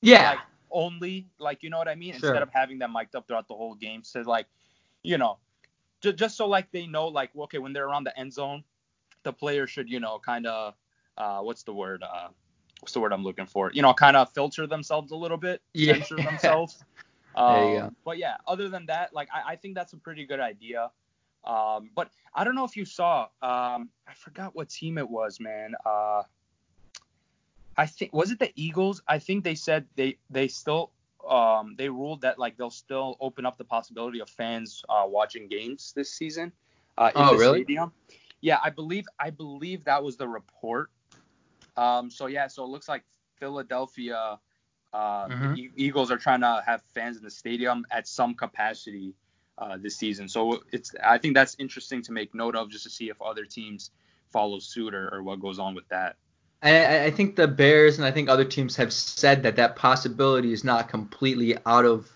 Yeah. 0.03 0.31
Like 0.31 0.39
only 0.71 1.27
like 1.39 1.63
you 1.63 1.71
know 1.71 1.79
what 1.79 1.89
I 1.89 1.95
mean? 1.95 2.13
Sure. 2.15 2.31
instead 2.31 2.43
of 2.43 2.51
having 2.53 2.79
them 2.79 2.93
mic'd 2.93 3.15
up 3.17 3.27
throughout 3.27 3.49
the 3.49 3.55
whole 3.55 3.75
game 3.75 4.05
so 4.05 4.21
like 4.21 4.47
you 5.03 5.19
know 5.19 5.39
just, 6.01 6.17
just 6.17 6.37
so 6.37 6.47
like 6.47 6.71
they 6.71 6.87
know 6.87 7.09
like 7.09 7.31
okay 7.37 7.59
when 7.59 7.73
they're 7.73 7.87
around 7.89 8.05
the 8.05 8.17
end 8.19 8.33
zone 8.33 8.63
the 9.25 9.33
player 9.33 9.67
should 9.67 9.89
you 9.91 9.99
know 10.01 10.19
kind 10.25 10.47
of 10.47 10.75
uh 11.19 11.41
what's 11.41 11.65
the 11.65 11.75
word 11.75 12.03
uh 12.05 12.29
what's 12.81 12.93
the 12.93 13.01
word 13.01 13.13
I'm 13.13 13.25
looking 13.25 13.47
for? 13.47 13.71
You 13.75 13.83
know 13.83 13.93
kind 13.93 14.17
of 14.17 14.33
filter 14.33 14.67
themselves 14.67 15.11
a 15.11 15.17
little 15.17 15.37
bit 15.37 15.61
Yeah. 15.75 15.95
censor 15.95 16.17
themselves. 16.17 16.83
There 17.37 17.71
you 17.75 17.81
Um, 17.81 17.97
but 18.05 18.19
yeah 18.19 18.37
other 18.47 18.69
than 18.69 18.87
that 18.87 19.13
like 19.15 19.29
I, 19.35 19.53
I 19.53 19.57
think 19.57 19.75
that's 19.77 19.93
a 19.93 19.97
pretty 19.97 20.25
good 20.27 20.41
idea 20.41 20.91
Um, 21.45 21.91
but 21.95 22.11
I 22.35 22.45
don't 22.45 22.55
know 22.55 22.65
if 22.65 22.77
you 22.77 22.85
saw. 22.85 23.23
Um, 23.43 23.91
I 24.07 24.15
forgot 24.15 24.55
what 24.55 24.69
team 24.69 24.99
it 24.99 25.09
was, 25.09 25.41
man. 25.41 25.75
Uh, 25.85 26.23
I 27.77 27.87
think 27.87 28.13
was 28.13 28.31
it 28.31 28.39
the 28.39 28.53
Eagles? 28.55 29.03
I 29.09 29.19
think 29.19 29.45
they 29.45 29.55
said 29.55 29.87
they 29.97 30.19
they 30.29 30.49
still 30.49 30.93
um, 31.29 31.75
they 31.79 31.89
ruled 31.89 32.23
that 32.23 32.39
like 32.39 32.57
they'll 32.57 32.71
still 32.71 33.17
open 33.21 33.47
up 33.47 33.59
the 33.59 33.65
possibility 33.65 34.21
of 34.21 34.29
fans 34.29 34.85
uh, 34.89 35.05
watching 35.07 35.49
games 35.49 35.93
this 35.95 36.13
season 36.13 36.53
uh, 36.99 37.11
in 37.15 37.23
Oh, 37.23 37.33
the 37.33 37.39
really? 37.39 37.61
stadium. 37.61 37.93
Yeah, 38.41 38.59
I 38.63 38.71
believe 38.71 39.07
I 39.19 39.31
believe 39.31 39.85
that 39.85 40.03
was 40.03 40.17
the 40.17 40.29
report. 40.29 40.91
Um, 41.77 42.11
so 42.11 42.27
yeah, 42.27 42.47
so 42.49 42.65
it 42.65 42.69
looks 42.69 42.89
like 42.89 43.05
Philadelphia, 43.39 44.39
uh, 44.93 45.29
Mhm. 45.29 45.57
E- 45.57 45.71
Eagles 45.77 46.11
are 46.11 46.19
trying 46.19 46.41
to 46.41 46.63
have 46.67 46.83
fans 46.95 47.17
in 47.17 47.23
the 47.25 47.31
stadium 47.31 47.87
at 47.91 48.07
some 48.07 48.35
capacity 48.35 49.15
uh, 49.61 49.77
this 49.77 49.97
season. 49.97 50.29
So 50.29 50.63
it's 50.73 50.95
I 51.05 51.19
think 51.19 51.35
that's 51.35 51.57
interesting 51.59 52.03
to 52.03 52.13
make 52.13 52.35
note 52.35 52.57
of 52.57 52.71
just 52.71 52.85
to 52.85 52.91
see 52.91 53.11
if 53.11 53.21
other 53.21 53.45
teams 53.45 53.91
follow 54.33 54.59
suit 54.59 54.95
or, 54.95 55.15
or 55.15 55.23
what 55.23 55.41
goes 55.41 55.59
on 55.59 55.75
with 55.75 55.89
that. 55.89 56.17
I- 56.63 57.05
I, 57.05 57.11
think 57.11 57.37
the 57.37 57.49
Bears 57.49 57.99
and 57.99 58.07
I 58.07 58.11
think 58.11 58.29
other 58.29 58.45
teams 58.45 58.77
have 58.77 58.93
said 58.93 59.43
that 59.45 59.57
that 59.57 59.77
possibility 59.77 60.53
is 60.53 60.63
not 60.63 60.89
completely 60.89 61.57
out 61.67 61.85
of. 61.85 62.09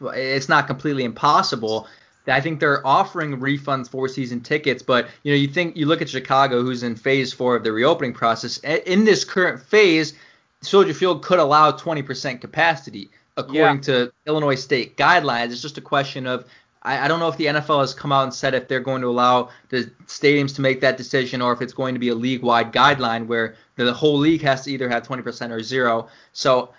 It's 0.00 0.48
not 0.48 0.66
completely 0.66 1.04
impossible. 1.04 1.88
I 2.26 2.40
think 2.40 2.60
they're 2.60 2.86
offering 2.86 3.38
refunds 3.38 3.88
for 3.88 4.06
season 4.06 4.42
tickets, 4.42 4.82
but 4.82 5.08
you 5.22 5.32
know, 5.32 5.36
you 5.36 5.48
think 5.48 5.76
you 5.76 5.86
look 5.86 6.02
at 6.02 6.08
Chicago, 6.10 6.62
who's 6.62 6.82
in 6.82 6.94
phase 6.94 7.32
four 7.32 7.56
of 7.56 7.64
the 7.64 7.72
reopening 7.72 8.12
process. 8.12 8.58
In 8.58 9.04
this 9.04 9.24
current 9.24 9.62
phase, 9.62 10.12
Soldier 10.60 10.92
Field 10.92 11.22
could 11.22 11.38
allow 11.38 11.72
20% 11.72 12.40
capacity 12.40 13.08
according 13.38 13.80
to 13.82 14.12
Illinois 14.26 14.56
state 14.56 14.96
guidelines. 14.96 15.52
It's 15.52 15.62
just 15.62 15.78
a 15.78 15.82
question 15.82 16.26
of 16.26 16.44
I, 16.82 17.04
I 17.04 17.08
don't 17.08 17.18
know 17.20 17.28
if 17.28 17.36
the 17.36 17.46
NFL 17.46 17.80
has 17.80 17.92
come 17.94 18.12
out 18.12 18.22
and 18.24 18.32
said 18.34 18.54
if 18.54 18.68
they're 18.68 18.80
going 18.80 19.02
to 19.02 19.08
allow 19.08 19.50
the 19.68 19.84
stadiums 20.06 20.54
to 20.56 20.60
make 20.62 20.80
that 20.80 20.96
decision 20.96 21.42
or 21.42 21.52
if 21.52 21.60
it's 21.60 21.72
going 21.72 21.94
to 21.94 21.98
be 21.98 22.08
a 22.08 22.14
league-wide 22.14 22.72
guideline 22.72 23.26
where 23.26 23.56
the 23.76 23.92
whole 23.92 24.16
league 24.18 24.42
has 24.42 24.64
to 24.64 24.72
either 24.72 24.88
have 24.88 25.02
20% 25.06 25.50
or 25.50 25.62
zero. 25.62 26.08
So 26.32 26.72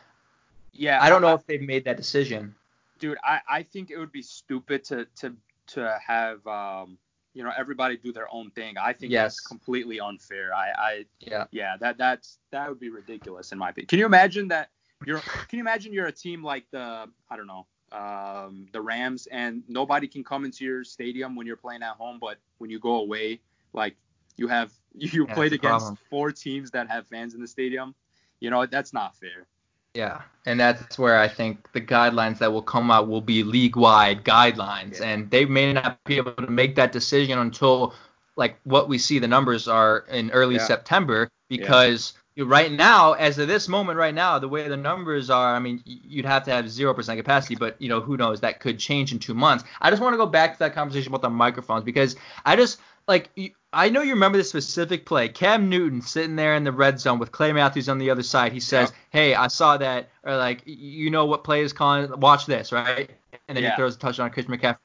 Yeah, 0.74 1.00
I 1.02 1.10
don't 1.10 1.22
know 1.22 1.34
if 1.34 1.46
they've 1.46 1.62
made 1.62 1.84
that 1.86 1.98
decision. 1.98 2.56
dude. 3.00 3.18
I, 3.24 3.40
I 3.50 3.64
think 3.64 3.92
it 3.92 3.98
would 3.98 4.12
be 4.12 4.22
stupid 4.22 4.84
to 4.86 5.06
to 5.18 5.36
to 5.68 6.00
have 6.06 6.46
um 6.48 6.98
you 7.34 7.44
know 7.44 7.52
everybody 7.58 7.96
do 7.98 8.12
their 8.12 8.28
own 8.34 8.50
thing. 8.52 8.78
I 8.78 8.92
think 8.94 9.12
Yes. 9.12 9.36
that's 9.36 9.48
completely 9.48 10.00
unfair. 10.00 10.54
I 10.54 10.72
I 10.72 11.06
Yeah. 11.20 11.46
yeah 11.52 11.78
that 11.80 11.98
that's 11.98 12.40
that 12.52 12.68
would 12.70 12.80
be 12.80 12.90
ridiculous 12.90 13.52
in 13.52 13.58
my 13.58 13.70
opinion. 13.70 13.88
Can 13.88 14.00
you 14.00 14.06
imagine 14.06 14.48
that 14.50 14.70
you're 15.06 15.20
can 15.20 15.58
you 15.58 15.60
imagine 15.60 15.94
you're 15.94 16.08
a 16.08 16.12
team 16.12 16.44
like 16.44 16.66
the 16.72 17.08
I 17.30 17.38
don't 17.38 17.48
know 17.48 17.66
um 17.92 18.68
the 18.72 18.82
Rams 18.82 19.28
and 19.32 19.64
nobody 19.68 20.08
can 20.08 20.24
come 20.24 20.46
into 20.46 20.66
your 20.66 20.84
stadium 20.84 21.36
when 21.36 21.48
you're 21.48 21.58
playing 21.58 21.84
at 21.84 21.96
home, 21.96 22.20
but 22.20 22.38
when 22.58 22.70
you 22.70 22.80
go 22.80 22.98
away 23.00 23.40
like 23.74 23.96
you 24.38 24.48
have 24.48 24.72
you 24.96 25.28
Yeah, 25.28 25.34
played 25.34 25.54
against 25.54 25.94
problem. 25.94 25.98
four 26.10 26.32
teams 26.32 26.72
that 26.72 26.88
have 26.90 27.08
fans 27.08 27.34
in 27.34 27.42
the 27.42 27.48
stadium. 27.48 27.96
You 28.40 28.50
know 28.50 28.66
that's 28.66 28.94
not 28.94 29.16
fair. 29.16 29.48
Yeah, 29.96 30.22
and 30.46 30.60
that's 30.60 31.00
where 31.00 31.20
I 31.20 31.28
think 31.28 31.72
the 31.74 31.82
guidelines 31.82 32.38
that 32.40 32.52
will 32.54 32.62
come 32.62 32.92
out 32.92 33.08
will 33.08 33.22
be 33.22 33.44
league-wide 33.44 34.24
guidelines, 34.24 35.00
Yeah. 35.00 35.08
and 35.08 35.30
they 35.32 35.46
may 35.46 35.74
not 35.74 36.04
be 36.06 36.18
able 36.18 36.34
to 36.34 36.48
make 36.52 36.76
that 36.76 36.92
decision 36.92 37.40
until 37.40 37.94
like 38.36 38.60
what 38.64 38.88
we 38.88 38.98
see 38.98 39.20
the 39.20 39.28
numbers 39.28 39.68
are 39.68 40.06
in 40.10 40.30
early 40.32 40.56
Yeah. 40.56 40.66
September, 40.66 41.30
because 41.50 42.14
right 42.46 42.72
now, 42.72 43.14
as 43.14 43.38
of 43.38 43.48
this 43.48 43.68
moment, 43.68 43.98
right 43.98 44.14
now, 44.14 44.40
the 44.40 44.48
way 44.48 44.68
the 44.68 44.78
numbers 44.78 45.30
are, 45.30 45.56
I 45.56 45.60
mean, 45.60 45.82
you'd 45.86 46.26
have 46.26 46.44
to 46.46 46.52
have 46.52 46.70
zero 46.70 46.94
percent 46.94 47.18
capacity, 47.18 47.56
but 47.56 47.76
you 47.82 47.90
know, 47.90 48.02
who 48.02 48.18
knows? 48.18 48.42
That 48.42 48.60
could 48.60 48.80
change 48.80 49.12
in 49.12 49.20
two 49.20 49.34
months. 49.34 49.64
I 49.82 49.90
just 49.90 50.02
want 50.02 50.14
to 50.14 50.18
go 50.18 50.26
back 50.26 50.54
to 50.54 50.60
that 50.60 50.74
conversation 50.74 51.10
about 51.10 51.22
the 51.22 51.30
microphones 51.30 51.84
because 51.84 52.16
I 52.46 52.56
just 52.56 52.80
like 53.08 53.30
I 53.74 53.90
know 53.90 54.02
you 54.02 54.14
remember 54.14 54.38
this 54.38 54.50
specific 54.50 55.06
play. 55.06 55.30
Cam 55.30 55.70
Newton 55.70 56.02
sitting 56.02 56.36
there 56.36 56.56
in 56.56 56.64
the 56.64 56.72
red 56.72 57.00
zone 57.00 57.20
with 57.20 57.32
Clay 57.32 57.52
Matthews 57.54 57.90
on 57.90 57.98
the 58.00 58.10
other 58.10 58.24
side. 58.24 58.52
He 58.52 58.60
says, 58.60 58.90
Yep. 58.90 58.98
"Hey, 59.12 59.36
I 59.36 59.48
saw 59.48 59.78
that," 59.78 60.10
or 60.24 60.36
like, 60.38 60.64
"You 60.66 61.10
know 61.10 61.26
what 61.26 61.44
play 61.44 61.62
is 61.62 61.74
calling? 61.74 62.20
Watch 62.20 62.46
this, 62.46 62.72
right?" 62.72 63.10
And 63.48 63.56
then 63.56 63.64
Yeah. 63.64 63.72
he 63.72 63.76
throws 63.76 63.96
a 63.96 64.00
touchdown 64.00 64.26
on 64.26 64.32
Chris 64.32 64.46
McCaffrey. 64.46 64.78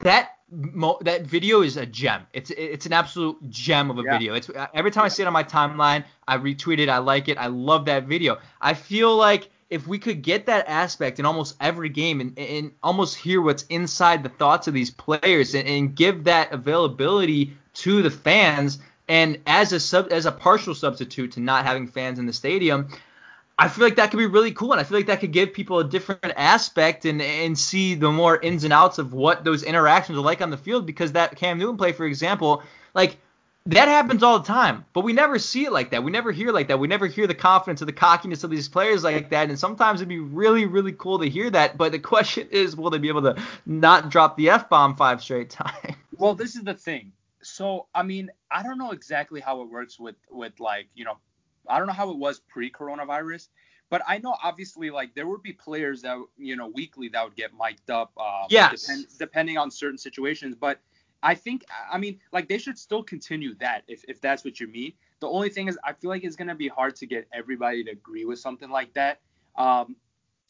That 0.00 0.35
mo- 0.50 0.98
that 1.02 1.22
video 1.22 1.62
is 1.62 1.76
a 1.76 1.86
gem. 1.86 2.26
It's 2.32 2.50
it's 2.50 2.86
an 2.86 2.92
absolute 2.92 3.36
gem 3.50 3.90
of 3.90 3.98
a 3.98 4.02
Yeah. 4.02 4.12
video. 4.12 4.34
It's 4.34 4.48
uh, 4.50 4.66
every 4.74 4.90
time 4.90 5.04
I 5.04 5.08
see 5.08 5.22
it 5.22 5.26
on 5.26 5.32
my 5.32 5.44
timeline, 5.44 6.04
I 6.26 6.38
retweet 6.38 6.78
it. 6.78 6.88
I 6.88 6.98
like 6.98 7.28
it. 7.28 7.38
I 7.38 7.46
love 7.46 7.84
that 7.86 8.04
video. 8.04 8.38
I 8.60 8.74
feel 8.74 9.16
like 9.16 9.50
if 9.68 9.86
we 9.88 9.98
could 9.98 10.22
get 10.22 10.46
that 10.46 10.68
aspect 10.68 11.18
in 11.18 11.26
almost 11.26 11.56
every 11.60 11.88
game 11.88 12.20
and, 12.20 12.38
and 12.38 12.70
almost 12.84 13.16
hear 13.16 13.40
what's 13.42 13.64
inside 13.64 14.22
the 14.22 14.28
thoughts 14.28 14.68
of 14.68 14.74
these 14.74 14.90
players 14.90 15.54
and, 15.54 15.66
and 15.66 15.94
give 15.96 16.24
that 16.24 16.52
availability 16.52 17.52
to 17.74 18.00
the 18.02 18.10
fans 18.10 18.78
and 19.08 19.40
as 19.46 19.72
a 19.72 19.80
sub 19.80 20.12
as 20.12 20.24
a 20.26 20.32
partial 20.32 20.74
substitute 20.74 21.32
to 21.32 21.40
not 21.40 21.64
having 21.64 21.86
fans 21.88 22.18
in 22.20 22.26
the 22.26 22.32
stadium 22.32 22.88
I 23.58 23.68
feel 23.68 23.84
like 23.84 23.96
that 23.96 24.10
could 24.10 24.18
be 24.18 24.26
really 24.26 24.52
cool, 24.52 24.72
and 24.72 24.80
I 24.80 24.84
feel 24.84 24.98
like 24.98 25.06
that 25.06 25.20
could 25.20 25.32
give 25.32 25.54
people 25.54 25.78
a 25.78 25.84
different 25.84 26.34
aspect 26.36 27.06
and 27.06 27.22
and 27.22 27.58
see 27.58 27.94
the 27.94 28.12
more 28.12 28.38
ins 28.40 28.64
and 28.64 28.72
outs 28.72 28.98
of 28.98 29.14
what 29.14 29.44
those 29.44 29.62
interactions 29.62 30.18
are 30.18 30.22
like 30.22 30.42
on 30.42 30.50
the 30.50 30.58
field. 30.58 30.84
Because 30.84 31.12
that 31.12 31.36
Cam 31.36 31.58
Newton 31.58 31.78
play, 31.78 31.92
for 31.92 32.04
example, 32.04 32.62
like 32.94 33.16
that 33.66 33.88
happens 33.88 34.22
all 34.22 34.38
the 34.38 34.46
time, 34.46 34.84
but 34.92 35.02
we 35.02 35.12
never 35.12 35.38
see 35.38 35.64
it 35.64 35.72
like 35.72 35.90
that. 35.90 36.04
We 36.04 36.12
never 36.12 36.30
hear 36.30 36.52
like 36.52 36.68
that. 36.68 36.78
We 36.78 36.86
never 36.86 37.06
hear 37.06 37.26
the 37.26 37.34
confidence 37.34 37.82
or 37.82 37.86
the 37.86 37.92
cockiness 37.92 38.44
of 38.44 38.50
these 38.50 38.68
players 38.68 39.02
like 39.02 39.30
that. 39.30 39.48
And 39.48 39.58
sometimes 39.58 40.00
it'd 40.00 40.08
be 40.08 40.20
really, 40.20 40.66
really 40.66 40.92
cool 40.92 41.18
to 41.18 41.28
hear 41.28 41.50
that. 41.50 41.76
But 41.76 41.92
the 41.92 41.98
question 42.14 42.48
is, 42.50 42.76
will 42.76 42.90
they 42.90 42.98
be 42.98 43.08
able 43.08 43.22
to 43.22 43.42
not 43.66 44.10
drop 44.10 44.36
the 44.36 44.50
f 44.50 44.68
bomb 44.68 44.96
five 44.96 45.22
straight 45.22 45.50
times? 45.50 45.96
Well, 46.18 46.34
this 46.34 46.56
is 46.56 46.62
the 46.62 46.72
thing. 46.72 47.12
So, 47.42 47.88
I 47.94 48.02
mean, 48.02 48.30
I 48.50 48.62
don't 48.62 48.78
know 48.78 48.92
exactly 48.92 49.42
how 49.42 49.60
it 49.60 49.68
works 49.68 50.00
with 50.00 50.16
with 50.30 50.58
like, 50.60 50.86
you 50.94 51.04
know, 51.04 51.18
I 51.68 51.78
don't 51.78 51.86
know 51.86 51.92
how 51.92 52.10
it 52.10 52.16
was 52.16 52.40
pre-coronavirus, 52.40 53.48
but 53.90 54.02
I 54.06 54.18
know 54.18 54.36
obviously 54.42 54.90
like 54.90 55.14
there 55.14 55.26
would 55.26 55.42
be 55.42 55.52
players 55.52 56.02
that 56.02 56.18
you 56.36 56.56
know 56.56 56.68
weekly 56.68 57.08
that 57.10 57.24
would 57.24 57.36
get 57.36 57.52
mic'd 57.54 57.90
up. 57.90 58.12
Um, 58.18 58.50
Yes. 58.50 58.70
depend, 58.70 59.06
depending 59.18 59.58
on 59.58 59.70
certain 59.70 59.98
situations, 59.98 60.56
but 60.56 60.80
I 61.22 61.34
think 61.34 61.64
I 61.90 61.98
mean 61.98 62.18
like 62.32 62.48
they 62.48 62.58
should 62.58 62.78
still 62.78 63.02
continue 63.02 63.54
that 63.56 63.82
if 63.88 64.04
if 64.08 64.20
that's 64.20 64.44
what 64.44 64.60
you 64.60 64.68
mean. 64.68 64.92
The 65.20 65.28
only 65.28 65.50
thing 65.50 65.68
is 65.68 65.78
I 65.84 65.92
feel 65.92 66.10
like 66.10 66.24
it's 66.24 66.36
gonna 66.36 66.54
be 66.54 66.68
hard 66.68 66.96
to 66.96 67.06
get 67.06 67.26
everybody 67.32 67.84
to 67.84 67.90
agree 67.92 68.24
with 68.24 68.38
something 68.38 68.70
like 68.70 68.92
that. 68.94 69.20
Um, 69.56 69.96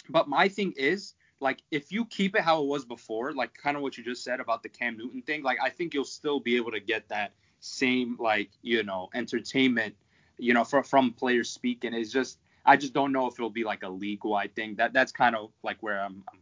but 0.09 0.29
my 0.29 0.49
thing 0.49 0.73
is 0.77 1.15
like 1.41 1.63
if 1.71 1.93
you 1.93 2.05
keep 2.07 2.35
it 2.37 2.43
how 2.43 2.63
it 2.63 2.67
was 2.67 2.85
before, 2.85 3.33
like 3.33 3.55
kind 3.55 3.77
of 3.77 3.83
what 3.83 3.97
you 3.97 4.05
just 4.05 4.25
said 4.25 4.41
about 4.41 4.63
the 4.63 4.69
Cam 4.69 4.97
Newton 4.97 5.23
thing, 5.23 5.43
like 5.43 5.59
I 5.63 5.71
think 5.71 5.95
you'll 5.95 6.05
still 6.05 6.41
be 6.41 6.57
able 6.57 6.73
to 6.73 6.81
get 6.81 7.09
that 7.09 7.33
same 7.61 8.17
like 8.21 8.51
you 8.63 8.83
know 8.83 9.09
entertainment, 9.15 9.95
you 10.39 10.55
know, 10.55 10.65
from 10.65 10.85
from 10.85 11.13
players 11.13 11.51
speaking. 11.51 11.95
It's 11.95 12.13
just 12.13 12.39
I 12.65 12.77
just 12.77 12.93
don't 12.93 13.13
know 13.13 13.27
if 13.27 13.35
it'll 13.35 13.51
be 13.51 13.65
like 13.65 13.83
a 13.83 13.89
league 13.89 14.25
wide 14.25 14.55
thing. 14.55 14.77
That 14.77 14.93
that's 14.93 15.13
kind 15.13 15.37
of 15.37 15.51
like 15.63 15.79
where 15.81 16.01
I'm, 16.01 16.25
I'm. 16.33 16.41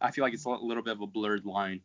I 0.00 0.10
feel 0.10 0.24
like 0.24 0.34
it's 0.34 0.44
a 0.44 0.50
little 0.50 0.82
bit 0.82 0.92
of 0.92 1.00
a 1.00 1.06
blurred 1.06 1.46
line. 1.46 1.80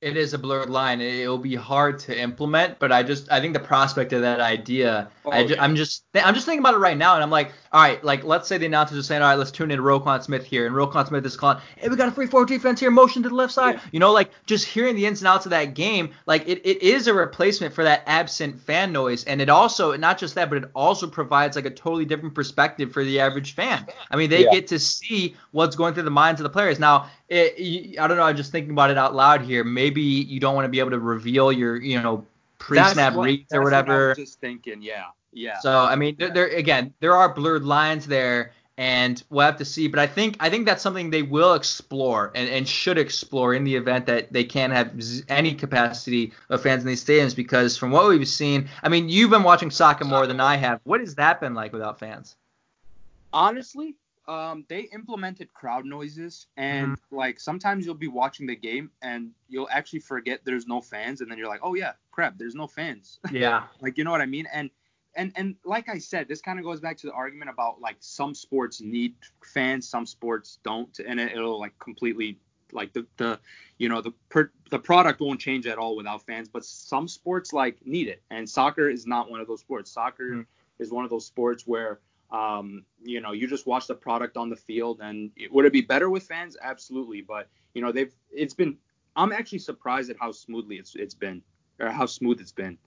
It 0.00 0.16
is 0.16 0.32
a 0.32 0.38
blurred 0.38 0.70
line. 0.70 1.00
It- 1.00 1.18
It'll 1.18 1.38
be 1.38 1.56
hard 1.56 1.98
to 2.00 2.16
implement, 2.16 2.78
but 2.78 2.92
I 2.92 3.02
just 3.02 3.30
I 3.32 3.40
think 3.40 3.52
the 3.52 3.58
prospect 3.60 4.12
of 4.12 4.22
that 4.22 4.38
idea, 4.40 5.08
Oh, 5.24 5.32
I 5.32 5.44
ju- 5.44 5.54
yeah. 5.54 5.62
I'm 5.64 5.74
just 5.74 6.04
I'm 6.14 6.34
just 6.34 6.46
thinking 6.46 6.60
about 6.60 6.74
it 6.74 6.78
right 6.78 6.96
now, 6.96 7.14
and 7.14 7.22
I'm 7.22 7.30
like, 7.30 7.52
all 7.72 7.82
right, 7.82 8.02
like 8.04 8.22
let's 8.24 8.46
say 8.48 8.58
the 8.58 8.66
announcers 8.66 8.96
are 8.98 9.02
saying, 9.02 9.22
all 9.22 9.28
right, 9.28 9.34
let's 9.38 9.50
tune 9.50 9.70
in 9.72 9.80
Roquan 9.80 10.22
Smith 10.22 10.44
here, 10.44 10.66
and 10.66 10.74
Roquan 10.76 11.06
Smith 11.08 11.26
is 11.26 11.36
calling, 11.36 11.58
hey, 11.76 11.88
we 11.88 11.96
got 11.96 12.06
a 12.08 12.12
three 12.12 12.26
four 12.28 12.44
defense 12.46 12.78
here, 12.80 12.90
motion 12.92 13.22
to 13.24 13.28
the 13.28 13.34
left 13.34 13.52
side, 13.52 13.74
Yeah. 13.74 13.80
you 13.92 13.98
know, 13.98 14.12
like 14.12 14.30
just 14.46 14.66
hearing 14.66 14.94
the 14.94 15.04
ins 15.04 15.20
and 15.20 15.28
outs 15.28 15.46
of 15.46 15.50
that 15.50 15.74
game, 15.74 16.10
like 16.26 16.46
it, 16.48 16.60
it 16.64 16.80
is 16.82 17.08
a 17.08 17.14
replacement 17.14 17.74
for 17.74 17.82
that 17.84 18.04
absent 18.06 18.60
fan 18.60 18.92
noise, 18.92 19.24
and 19.24 19.40
it 19.42 19.48
also 19.50 19.96
not 19.96 20.16
just 20.18 20.36
that, 20.36 20.48
but 20.48 20.58
it 20.62 20.70
also 20.74 21.08
provides 21.08 21.56
like 21.56 21.66
a 21.66 21.70
totally 21.70 22.04
different 22.04 22.34
perspective 22.36 22.92
for 22.92 23.02
the 23.04 23.18
average 23.18 23.54
fan. 23.56 23.84
I 24.12 24.16
mean, 24.16 24.30
they 24.30 24.44
Yeah. 24.44 24.52
get 24.52 24.68
to 24.68 24.78
see 24.78 25.34
what's 25.50 25.74
going 25.74 25.94
through 25.94 26.04
the 26.04 26.10
minds 26.10 26.40
of 26.40 26.44
the 26.44 26.50
players. 26.50 26.78
Now, 26.78 27.10
it, 27.28 27.98
I 27.98 28.06
don't 28.08 28.16
know. 28.16 28.22
I'm 28.24 28.36
just 28.36 28.52
thinking 28.52 28.72
about 28.72 28.90
it 28.90 28.98
out 28.98 29.14
loud 29.14 29.42
here. 29.42 29.64
Maybe 29.64 30.02
you 30.02 30.40
don't 30.40 30.54
want 30.54 30.64
to 30.64 30.70
be 30.70 30.78
able 30.80 30.90
to 30.90 30.98
reveal 30.98 31.52
your, 31.52 31.76
you 31.76 32.00
know, 32.00 32.26
pre-snap 32.58 33.14
what- 33.14 33.24
reads 33.24 33.52
or 33.52 33.60
what 33.60 33.64
whatever. 33.66 34.08
was 34.10 34.18
just 34.18 34.40
thinking, 34.40 34.82
yeah, 34.82 35.04
yeah. 35.32 35.58
So 35.60 35.78
I 35.78 35.94
mean, 35.96 36.16
there, 36.18 36.28
Yeah. 36.28 36.34
there 36.34 36.46
again, 36.48 36.94
there 37.00 37.14
are 37.14 37.32
blurred 37.32 37.64
lines 37.64 38.06
there, 38.06 38.52
and 38.78 39.22
we'll 39.30 39.44
have 39.44 39.56
to 39.58 39.64
see. 39.64 39.88
But 39.88 39.98
I 40.00 40.06
think 40.06 40.36
I 40.40 40.48
think 40.50 40.64
that's 40.66 40.82
something 40.82 41.10
they 41.10 41.22
will 41.22 41.54
explore 41.54 42.30
and, 42.34 42.48
and 42.48 42.66
should 42.66 42.96
explore 42.96 43.52
in 43.54 43.64
the 43.64 43.74
event 43.76 44.06
that 44.06 44.32
they 44.32 44.44
can't 44.44 44.72
have 44.72 44.92
any 45.28 45.52
capacity 45.54 46.32
of 46.48 46.62
fans 46.62 46.82
in 46.82 46.88
these 46.88 47.04
stadiums. 47.04 47.34
Because 47.36 47.76
from 47.76 47.90
what 47.90 48.08
we've 48.08 48.26
seen, 48.26 48.68
I 48.82 48.88
mean, 48.88 49.08
you've 49.08 49.30
been 49.30 49.42
watching 49.42 49.70
soccer 49.70 50.04
more 50.04 50.26
than 50.26 50.40
I 50.40 50.56
have. 50.56 50.80
What 50.84 51.00
has 51.00 51.14
that 51.16 51.40
been 51.40 51.54
like 51.54 51.72
without 51.72 51.98
fans? 51.98 52.36
honestly, 53.32 53.94
um, 54.28 54.64
they 54.68 54.82
implemented 54.92 55.52
crowd 55.54 55.84
noises, 55.86 56.46
and 56.56 56.92
Mm-hmm. 56.92 57.16
like 57.16 57.40
sometimes 57.40 57.84
you'll 57.84 57.94
be 57.94 58.08
watching 58.08 58.46
the 58.46 58.54
game 58.54 58.90
and 59.02 59.30
you'll 59.48 59.68
actually 59.70 60.00
forget 60.00 60.40
there's 60.44 60.66
no 60.66 60.80
fans, 60.80 61.20
and 61.20 61.30
then 61.30 61.38
you're 61.38 61.48
like, 61.48 61.60
oh 61.62 61.74
yeah, 61.74 61.92
crap, 62.12 62.38
there's 62.38 62.54
no 62.54 62.66
fans. 62.66 63.18
Yeah. 63.32 63.64
like 63.80 63.98
you 63.98 64.04
know 64.04 64.10
what 64.10 64.20
I 64.20 64.26
mean? 64.26 64.46
And 64.52 64.70
and 65.16 65.32
and 65.34 65.56
like 65.64 65.88
I 65.88 65.98
said, 65.98 66.28
this 66.28 66.40
kind 66.40 66.58
of 66.58 66.64
goes 66.64 66.80
back 66.80 66.96
to 66.98 67.06
the 67.06 67.12
argument 67.12 67.50
about 67.50 67.80
like 67.80 67.96
some 68.00 68.34
sports 68.34 68.80
need 68.80 69.14
fans, 69.42 69.88
some 69.88 70.06
sports 70.06 70.58
don't, 70.62 70.96
and 71.00 71.18
it, 71.18 71.32
it'll 71.32 71.58
like 71.58 71.78
completely 71.78 72.38
like 72.72 72.92
the 72.92 73.06
the 73.16 73.40
you 73.78 73.88
know 73.88 74.02
the 74.02 74.12
per, 74.28 74.50
the 74.70 74.78
product 74.78 75.20
won't 75.20 75.40
change 75.40 75.66
at 75.66 75.78
all 75.78 75.96
without 75.96 76.24
fans. 76.26 76.48
But 76.48 76.64
some 76.64 77.08
sports 77.08 77.52
like 77.52 77.84
need 77.86 78.08
it, 78.08 78.22
and 78.30 78.48
soccer 78.48 78.90
is 78.90 79.06
not 79.06 79.30
one 79.30 79.40
of 79.40 79.48
those 79.48 79.60
sports. 79.60 79.90
Soccer 79.90 80.30
mm. 80.30 80.46
is 80.78 80.90
one 80.92 81.04
of 81.04 81.10
those 81.10 81.26
sports 81.26 81.66
where 81.66 82.00
um, 82.30 82.84
you 83.02 83.20
know, 83.20 83.32
you 83.32 83.48
just 83.48 83.66
watch 83.66 83.86
the 83.86 83.94
product 83.94 84.36
on 84.36 84.50
the 84.50 84.56
field, 84.56 85.00
and 85.02 85.30
it, 85.36 85.52
would 85.52 85.64
it 85.64 85.72
be 85.72 85.80
better 85.80 86.10
with 86.10 86.24
fans? 86.24 86.56
Absolutely, 86.60 87.22
but 87.22 87.48
you 87.74 87.82
know, 87.82 87.92
they've 87.92 88.12
it's 88.30 88.54
been. 88.54 88.76
I'm 89.16 89.32
actually 89.32 89.58
surprised 89.58 90.10
at 90.10 90.16
how 90.20 90.32
smoothly 90.32 90.76
it's 90.76 90.94
it's 90.94 91.14
been, 91.14 91.42
or 91.80 91.90
how 91.90 92.06
smooth 92.06 92.40
it's 92.40 92.52
been. 92.52 92.78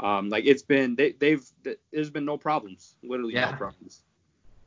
Um, 0.00 0.28
like 0.28 0.44
it's 0.46 0.62
been 0.62 0.96
they 0.96 1.12
they've 1.12 1.44
there's 1.92 2.10
been 2.10 2.24
no 2.24 2.36
problems, 2.36 2.96
literally 3.02 3.34
yeah. 3.34 3.50
no 3.50 3.56
problems. 3.56 4.02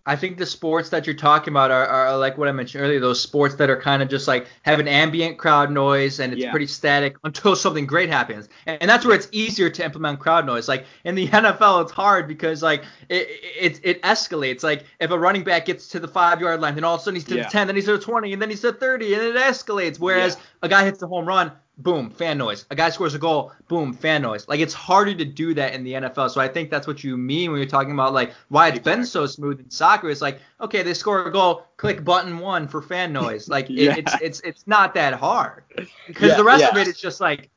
I 0.07 0.15
think 0.15 0.37
the 0.37 0.45
sports 0.45 0.89
that 0.89 1.05
you're 1.05 1.17
talking 1.17 1.51
about 1.53 1.69
are, 1.69 1.85
are 1.85 2.17
like 2.17 2.37
what 2.37 2.47
I 2.47 2.53
mentioned 2.53 2.81
earlier, 2.81 3.01
those 3.01 3.21
sports 3.21 3.55
that 3.55 3.69
are 3.69 3.79
kind 3.79 4.01
of 4.01 4.07
just 4.07 4.25
like 4.25 4.47
have 4.61 4.79
an 4.79 4.87
ambient 4.87 5.37
crowd 5.37 5.69
noise 5.69 6.21
and 6.21 6.31
it's 6.31 6.41
yeah. 6.41 6.49
pretty 6.49 6.67
static 6.67 7.17
until 7.25 7.57
something 7.57 7.85
great 7.85 8.09
happens. 8.09 8.47
And, 8.65 8.81
and, 8.81 8.89
that's 8.89 9.05
where 9.05 9.13
it's 9.13 9.27
easier 9.33 9.69
to 9.69 9.83
implement 9.83 10.19
crowd 10.19 10.45
noise. 10.45 10.69
Like 10.69 10.85
in 11.03 11.15
the 11.15 11.27
NFL, 11.27 11.83
it's 11.83 11.91
hard 11.91 12.25
because 12.25 12.63
like 12.63 12.85
it 13.09 13.27
it, 13.59 13.79
it 13.83 14.01
escalates. 14.01 14.63
Like 14.63 14.85
if 15.01 15.11
a 15.11 15.19
running 15.19 15.43
back 15.43 15.65
gets 15.65 15.89
to 15.89 15.99
the 15.99 16.07
five 16.07 16.39
yard 16.39 16.61
line, 16.61 16.75
then 16.75 16.85
all 16.85 16.95
of 16.95 17.01
a 17.01 17.03
sudden 17.03 17.15
he's 17.15 17.25
to 17.25 17.35
yeah. 17.35 17.43
the 17.43 17.49
10, 17.49 17.67
then 17.67 17.75
he's 17.75 17.85
to 17.85 17.97
the 17.97 17.99
20, 17.99 18.31
and 18.31 18.41
then 18.41 18.49
he's 18.49 18.61
to 18.61 18.71
30, 18.71 19.13
and 19.13 19.23
it 19.23 19.35
escalates. 19.35 19.99
Whereas 19.99 20.35
yeah. 20.35 20.41
a 20.61 20.69
guy 20.69 20.85
hits 20.85 20.99
the 20.99 21.07
home 21.07 21.27
run, 21.27 21.51
boom, 21.77 22.09
fan 22.09 22.37
noise. 22.37 22.65
A 22.71 22.75
guy 22.75 22.89
scores 22.89 23.13
a 23.13 23.19
goal, 23.19 23.51
boom, 23.67 23.93
fan 23.93 24.21
noise. 24.21 24.47
Like 24.47 24.59
it's 24.59 24.73
harder 24.73 25.13
to 25.15 25.25
do 25.25 25.53
that 25.53 25.73
in 25.73 25.83
the 25.83 25.93
NFL. 25.93 26.29
So 26.31 26.41
I 26.41 26.47
think 26.47 26.69
that's 26.69 26.87
what 26.87 27.03
you 27.03 27.17
mean 27.17 27.51
when 27.51 27.59
you're 27.59 27.69
talking 27.69 27.93
about 27.93 28.13
like 28.13 28.33
why 28.49 28.67
it's 28.67 28.77
exactly. 28.77 28.99
been 28.99 29.05
so 29.05 29.25
smooth 29.25 29.59
in 29.59 29.69
soccer. 29.69 30.09
It's 30.09 30.21
like 30.21 30.39
okay, 30.61 30.83
they 30.83 30.93
score 30.93 31.25
a 31.25 31.31
goal, 31.31 31.65
click 31.77 32.03
button 32.03 32.39
one 32.39 32.67
for 32.67 32.81
fan 32.81 33.13
noise. 33.13 33.47
Like 33.57 33.69
yeah. 33.69 33.93
it, 33.93 33.97
it's 33.99 34.21
it's 34.21 34.39
it's 34.41 34.67
not 34.67 34.93
that 34.93 35.13
hard 35.13 35.63
because 36.05 36.29
yeah, 36.29 36.37
the 36.37 36.43
rest 36.43 36.61
yeah. 36.61 36.69
of 36.69 36.77
it 36.77 36.87
is 36.87 36.99
just 36.99 37.19
like 37.19 37.49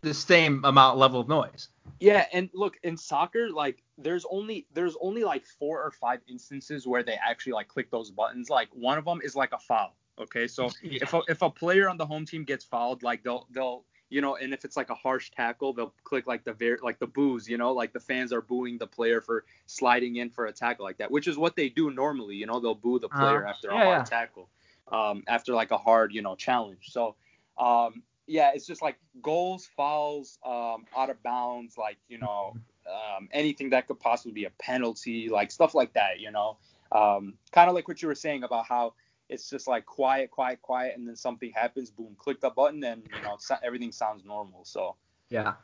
the 0.00 0.14
same 0.14 0.64
amount 0.64 0.98
level 0.98 1.20
of 1.20 1.28
noise. 1.28 1.68
Yeah, 2.00 2.26
and 2.32 2.50
look 2.54 2.76
in 2.82 2.96
soccer, 2.96 3.50
like 3.50 3.82
there's 3.96 4.26
only 4.30 4.66
there's 4.74 4.96
only 5.00 5.22
like 5.22 5.44
four 5.46 5.80
or 5.82 5.92
five 5.92 6.20
instances 6.28 6.86
where 6.86 7.04
they 7.04 7.14
actually 7.14 7.52
like 7.52 7.68
click 7.68 7.90
those 7.90 8.10
buttons. 8.10 8.50
Like 8.50 8.68
one 8.72 8.98
of 8.98 9.04
them 9.04 9.20
is 9.22 9.36
like 9.36 9.52
a 9.52 9.58
foul 9.58 9.94
Okay, 10.18 10.46
so 10.46 10.70
if 10.82 11.12
a, 11.14 11.22
if 11.28 11.42
a 11.42 11.50
player 11.50 11.88
on 11.88 11.96
the 11.96 12.06
home 12.06 12.24
team 12.24 12.44
gets 12.44 12.64
fouled, 12.64 13.02
like 13.02 13.22
they'll 13.22 13.46
they'll 13.50 13.84
you 14.10 14.20
know, 14.20 14.36
and 14.36 14.52
if 14.52 14.64
it's 14.64 14.76
like 14.76 14.90
a 14.90 14.94
harsh 14.94 15.30
tackle, 15.30 15.72
they'll 15.72 15.94
click 16.04 16.26
like 16.26 16.44
the 16.44 16.52
very 16.52 16.78
like 16.82 16.98
the 16.98 17.06
boos, 17.06 17.48
you 17.48 17.56
know, 17.56 17.72
like 17.72 17.92
the 17.92 18.00
fans 18.00 18.32
are 18.32 18.42
booing 18.42 18.78
the 18.78 18.86
player 18.86 19.20
for 19.20 19.44
sliding 19.66 20.16
in 20.16 20.30
for 20.30 20.46
a 20.46 20.52
tackle 20.52 20.84
like 20.84 20.98
that, 20.98 21.10
which 21.10 21.26
is 21.26 21.36
what 21.36 21.56
they 21.56 21.68
do 21.68 21.90
normally. 21.90 22.36
You 22.36 22.46
know, 22.46 22.60
they'll 22.60 22.74
boo 22.74 22.98
the 22.98 23.08
player 23.08 23.46
uh, 23.46 23.50
after 23.50 23.68
yeah, 23.72 23.80
a 23.80 23.84
hard 23.84 23.98
yeah. 23.98 24.04
tackle, 24.04 24.48
um, 24.92 25.24
after 25.26 25.52
like 25.52 25.70
a 25.70 25.78
hard 25.78 26.12
you 26.12 26.22
know 26.22 26.36
challenge. 26.36 26.90
So 26.90 27.16
um, 27.58 28.02
yeah, 28.26 28.52
it's 28.54 28.66
just 28.66 28.82
like 28.82 28.98
goals, 29.22 29.68
fouls, 29.76 30.38
um, 30.46 30.84
out 30.96 31.10
of 31.10 31.22
bounds, 31.22 31.76
like 31.76 31.96
you 32.08 32.18
know, 32.18 32.54
um, 32.88 33.28
anything 33.32 33.70
that 33.70 33.88
could 33.88 33.98
possibly 33.98 34.32
be 34.32 34.44
a 34.44 34.50
penalty, 34.60 35.28
like 35.28 35.50
stuff 35.50 35.74
like 35.74 35.92
that. 35.94 36.20
You 36.20 36.30
know, 36.30 36.58
um, 36.92 37.34
kind 37.52 37.68
of 37.68 37.74
like 37.74 37.88
what 37.88 38.00
you 38.00 38.08
were 38.08 38.14
saying 38.14 38.44
about 38.44 38.66
how 38.66 38.94
it's 39.28 39.48
just 39.48 39.66
like 39.66 39.86
quiet, 39.86 40.30
quiet, 40.30 40.60
quiet, 40.62 40.96
and 40.96 41.08
then 41.08 41.16
something 41.16 41.50
happens, 41.52 41.90
boom, 41.90 42.14
click 42.18 42.40
the 42.40 42.50
button, 42.50 42.82
and 42.84 43.02
you 43.14 43.22
know 43.22 43.38
everything 43.62 43.92
sounds 43.92 44.24
normal. 44.24 44.64
So 44.64 44.96
yeah, 45.30 45.54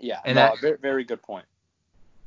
yeah, 0.00 0.20
and 0.24 0.36
no, 0.36 0.42
that, 0.42 0.60
very, 0.60 0.78
very 0.78 1.04
good 1.04 1.22
point. 1.22 1.44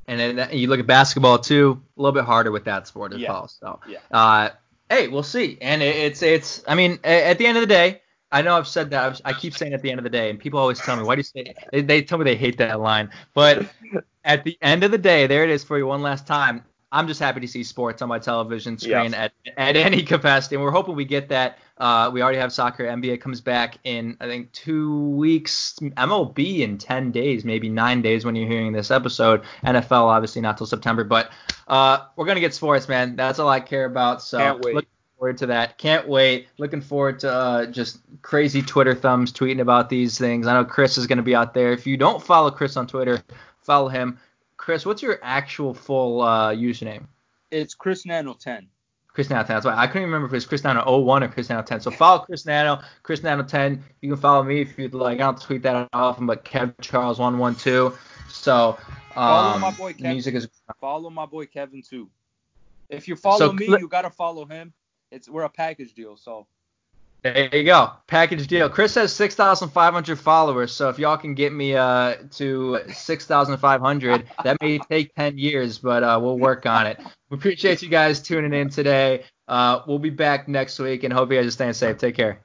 And 0.07 0.37
then 0.37 0.49
you 0.51 0.67
look 0.67 0.79
at 0.79 0.87
basketball 0.87 1.39
too, 1.39 1.81
a 1.97 2.01
little 2.01 2.13
bit 2.13 2.25
harder 2.25 2.51
with 2.51 2.65
that 2.65 2.87
sport 2.87 3.13
as 3.13 3.19
yeah. 3.19 3.31
well. 3.31 3.47
So 3.47 3.79
yeah, 3.87 3.99
uh, 4.11 4.49
hey, 4.89 5.07
we'll 5.07 5.23
see. 5.23 5.57
And 5.61 5.81
it, 5.81 5.95
it's 5.95 6.21
it's, 6.21 6.63
I 6.67 6.75
mean, 6.75 6.99
at 7.03 7.37
the 7.37 7.47
end 7.47 7.57
of 7.57 7.61
the 7.61 7.67
day, 7.67 8.01
I 8.31 8.41
know 8.41 8.57
I've 8.57 8.67
said 8.67 8.89
that. 8.91 9.19
I 9.25 9.33
keep 9.33 9.55
saying 9.55 9.73
at 9.73 9.81
the 9.81 9.89
end 9.89 9.99
of 9.99 10.03
the 10.03 10.09
day, 10.09 10.29
and 10.29 10.39
people 10.39 10.59
always 10.59 10.79
tell 10.79 10.95
me, 10.95 11.03
why 11.03 11.15
do 11.15 11.19
you 11.19 11.23
say? 11.23 11.53
They, 11.71 11.81
they 11.81 12.01
tell 12.01 12.17
me 12.17 12.23
they 12.23 12.35
hate 12.35 12.57
that 12.57 12.79
line, 12.79 13.09
but 13.33 13.65
at 14.23 14.43
the 14.43 14.57
end 14.61 14.83
of 14.83 14.91
the 14.91 14.97
day, 14.97 15.27
there 15.27 15.43
it 15.43 15.49
is 15.49 15.63
for 15.63 15.77
you 15.77 15.87
one 15.87 16.01
last 16.01 16.27
time. 16.27 16.63
I'm 16.91 17.07
just 17.07 17.19
happy 17.21 17.39
to 17.39 17.47
see 17.47 17.63
sports 17.63 18.01
on 18.01 18.09
my 18.09 18.19
television 18.19 18.77
screen 18.77 19.13
at, 19.13 19.31
at 19.55 19.77
any 19.77 20.03
capacity, 20.03 20.55
and 20.55 20.63
we're 20.63 20.71
hoping 20.71 20.95
we 20.95 21.05
get 21.05 21.29
that. 21.29 21.57
Uh, 21.77 22.11
we 22.13 22.21
already 22.21 22.37
have 22.37 22.51
soccer. 22.51 22.83
NBA 22.83 23.21
comes 23.21 23.39
back 23.39 23.77
in 23.85 24.17
I 24.19 24.27
think 24.27 24.51
two 24.51 25.07
weeks. 25.09 25.79
MLB 25.81 26.59
in 26.59 26.77
ten 26.77 27.11
days, 27.11 27.45
maybe 27.45 27.69
nine 27.69 28.01
days 28.01 28.25
when 28.25 28.35
you're 28.35 28.47
hearing 28.47 28.73
this 28.73 28.91
episode. 28.91 29.43
NFL 29.63 30.03
obviously 30.03 30.41
not 30.41 30.57
till 30.57 30.67
September, 30.67 31.03
but 31.05 31.31
uh, 31.67 31.99
we're 32.17 32.25
gonna 32.25 32.41
get 32.41 32.53
sports, 32.53 32.89
man. 32.89 33.15
That's 33.15 33.39
all 33.39 33.49
I 33.49 33.61
care 33.61 33.85
about. 33.85 34.21
So 34.21 34.37
Can't 34.37 34.61
wait. 34.65 34.75
looking 34.75 34.89
forward 35.17 35.37
to 35.37 35.45
that. 35.47 35.77
Can't 35.77 36.09
wait. 36.09 36.49
Looking 36.57 36.81
forward 36.81 37.19
to 37.21 37.31
uh, 37.31 37.65
just 37.67 37.99
crazy 38.21 38.61
Twitter 38.61 38.93
thumbs 38.93 39.31
tweeting 39.31 39.61
about 39.61 39.89
these 39.89 40.17
things. 40.17 40.45
I 40.45 40.53
know 40.53 40.65
Chris 40.65 40.97
is 40.97 41.07
gonna 41.07 41.23
be 41.23 41.35
out 41.35 41.53
there. 41.53 41.71
If 41.71 41.87
you 41.87 41.95
don't 41.95 42.21
follow 42.21 42.51
Chris 42.51 42.75
on 42.75 42.85
Twitter, 42.85 43.23
follow 43.61 43.87
him. 43.87 44.19
Chris, 44.61 44.85
what's 44.85 45.01
your 45.01 45.17
actual 45.23 45.73
full 45.73 46.21
uh, 46.21 46.53
username? 46.53 47.07
It's 47.49 47.73
Chris 47.73 48.05
Nano 48.05 48.35
10. 48.35 48.67
Chris 49.07 49.27
Nano 49.27 49.41
10. 49.41 49.55
That's 49.55 49.65
why 49.65 49.75
I 49.75 49.87
couldn't 49.87 50.03
remember 50.03 50.27
if 50.27 50.33
it 50.33 50.35
was 50.35 50.45
Chris 50.45 50.63
Nano 50.63 50.99
01 50.99 51.23
or 51.23 51.27
Chris 51.29 51.49
Nano 51.49 51.63
10. 51.63 51.81
So 51.81 51.89
follow 51.89 52.19
Chris 52.19 52.45
Nano, 52.45 52.79
Chris 53.01 53.23
Nano 53.23 53.41
10. 53.41 53.83
You 54.01 54.09
can 54.09 54.21
follow 54.21 54.43
me 54.43 54.61
if 54.61 54.77
you'd 54.77 54.93
like. 54.93 55.15
I 55.15 55.23
don't 55.23 55.41
tweet 55.41 55.63
that 55.63 55.89
often, 55.93 56.27
but 56.27 56.45
Kev 56.45 56.75
Charles 56.79 57.17
112. 57.17 57.99
So 58.29 58.69
um, 58.69 58.77
follow 59.15 59.57
my 59.57 59.71
boy 59.71 59.93
Kevin. 59.93 60.11
Music 60.11 60.35
is 60.35 60.47
follow 60.79 61.09
my 61.09 61.25
boy 61.25 61.47
Kevin 61.47 61.81
too. 61.81 62.07
If 62.87 63.07
you 63.07 63.15
follow 63.15 63.47
so, 63.47 63.53
me, 63.53 63.65
you 63.65 63.87
gotta 63.87 64.11
follow 64.11 64.45
him. 64.45 64.73
It's 65.09 65.27
we're 65.27 65.41
a 65.41 65.49
package 65.49 65.95
deal, 65.95 66.17
so 66.17 66.45
there 67.23 67.55
you 67.55 67.63
go. 67.63 67.91
Package 68.07 68.47
deal. 68.47 68.69
Chris 68.69 68.95
has 68.95 69.13
6,500 69.13 70.19
followers, 70.19 70.73
so 70.73 70.89
if 70.89 70.97
y'all 70.97 71.17
can 71.17 71.35
get 71.35 71.53
me 71.53 71.75
uh, 71.75 72.15
to 72.31 72.79
6,500, 72.91 74.29
that 74.43 74.57
may 74.61 74.79
take 74.79 75.13
10 75.15 75.37
years, 75.37 75.77
but 75.77 76.03
uh, 76.03 76.19
we'll 76.21 76.39
work 76.39 76.65
on 76.65 76.87
it. 76.87 76.99
We 77.29 77.37
appreciate 77.37 77.81
you 77.81 77.89
guys 77.89 78.21
tuning 78.21 78.53
in 78.53 78.69
today. 78.69 79.25
Uh, 79.47 79.81
we'll 79.87 79.99
be 79.99 80.09
back 80.09 80.47
next 80.47 80.79
week, 80.79 81.03
and 81.03 81.13
hope 81.13 81.31
you 81.31 81.37
guys 81.37 81.47
are 81.47 81.51
staying 81.51 81.73
safe. 81.73 81.97
Take 81.97 82.15
care. 82.15 82.43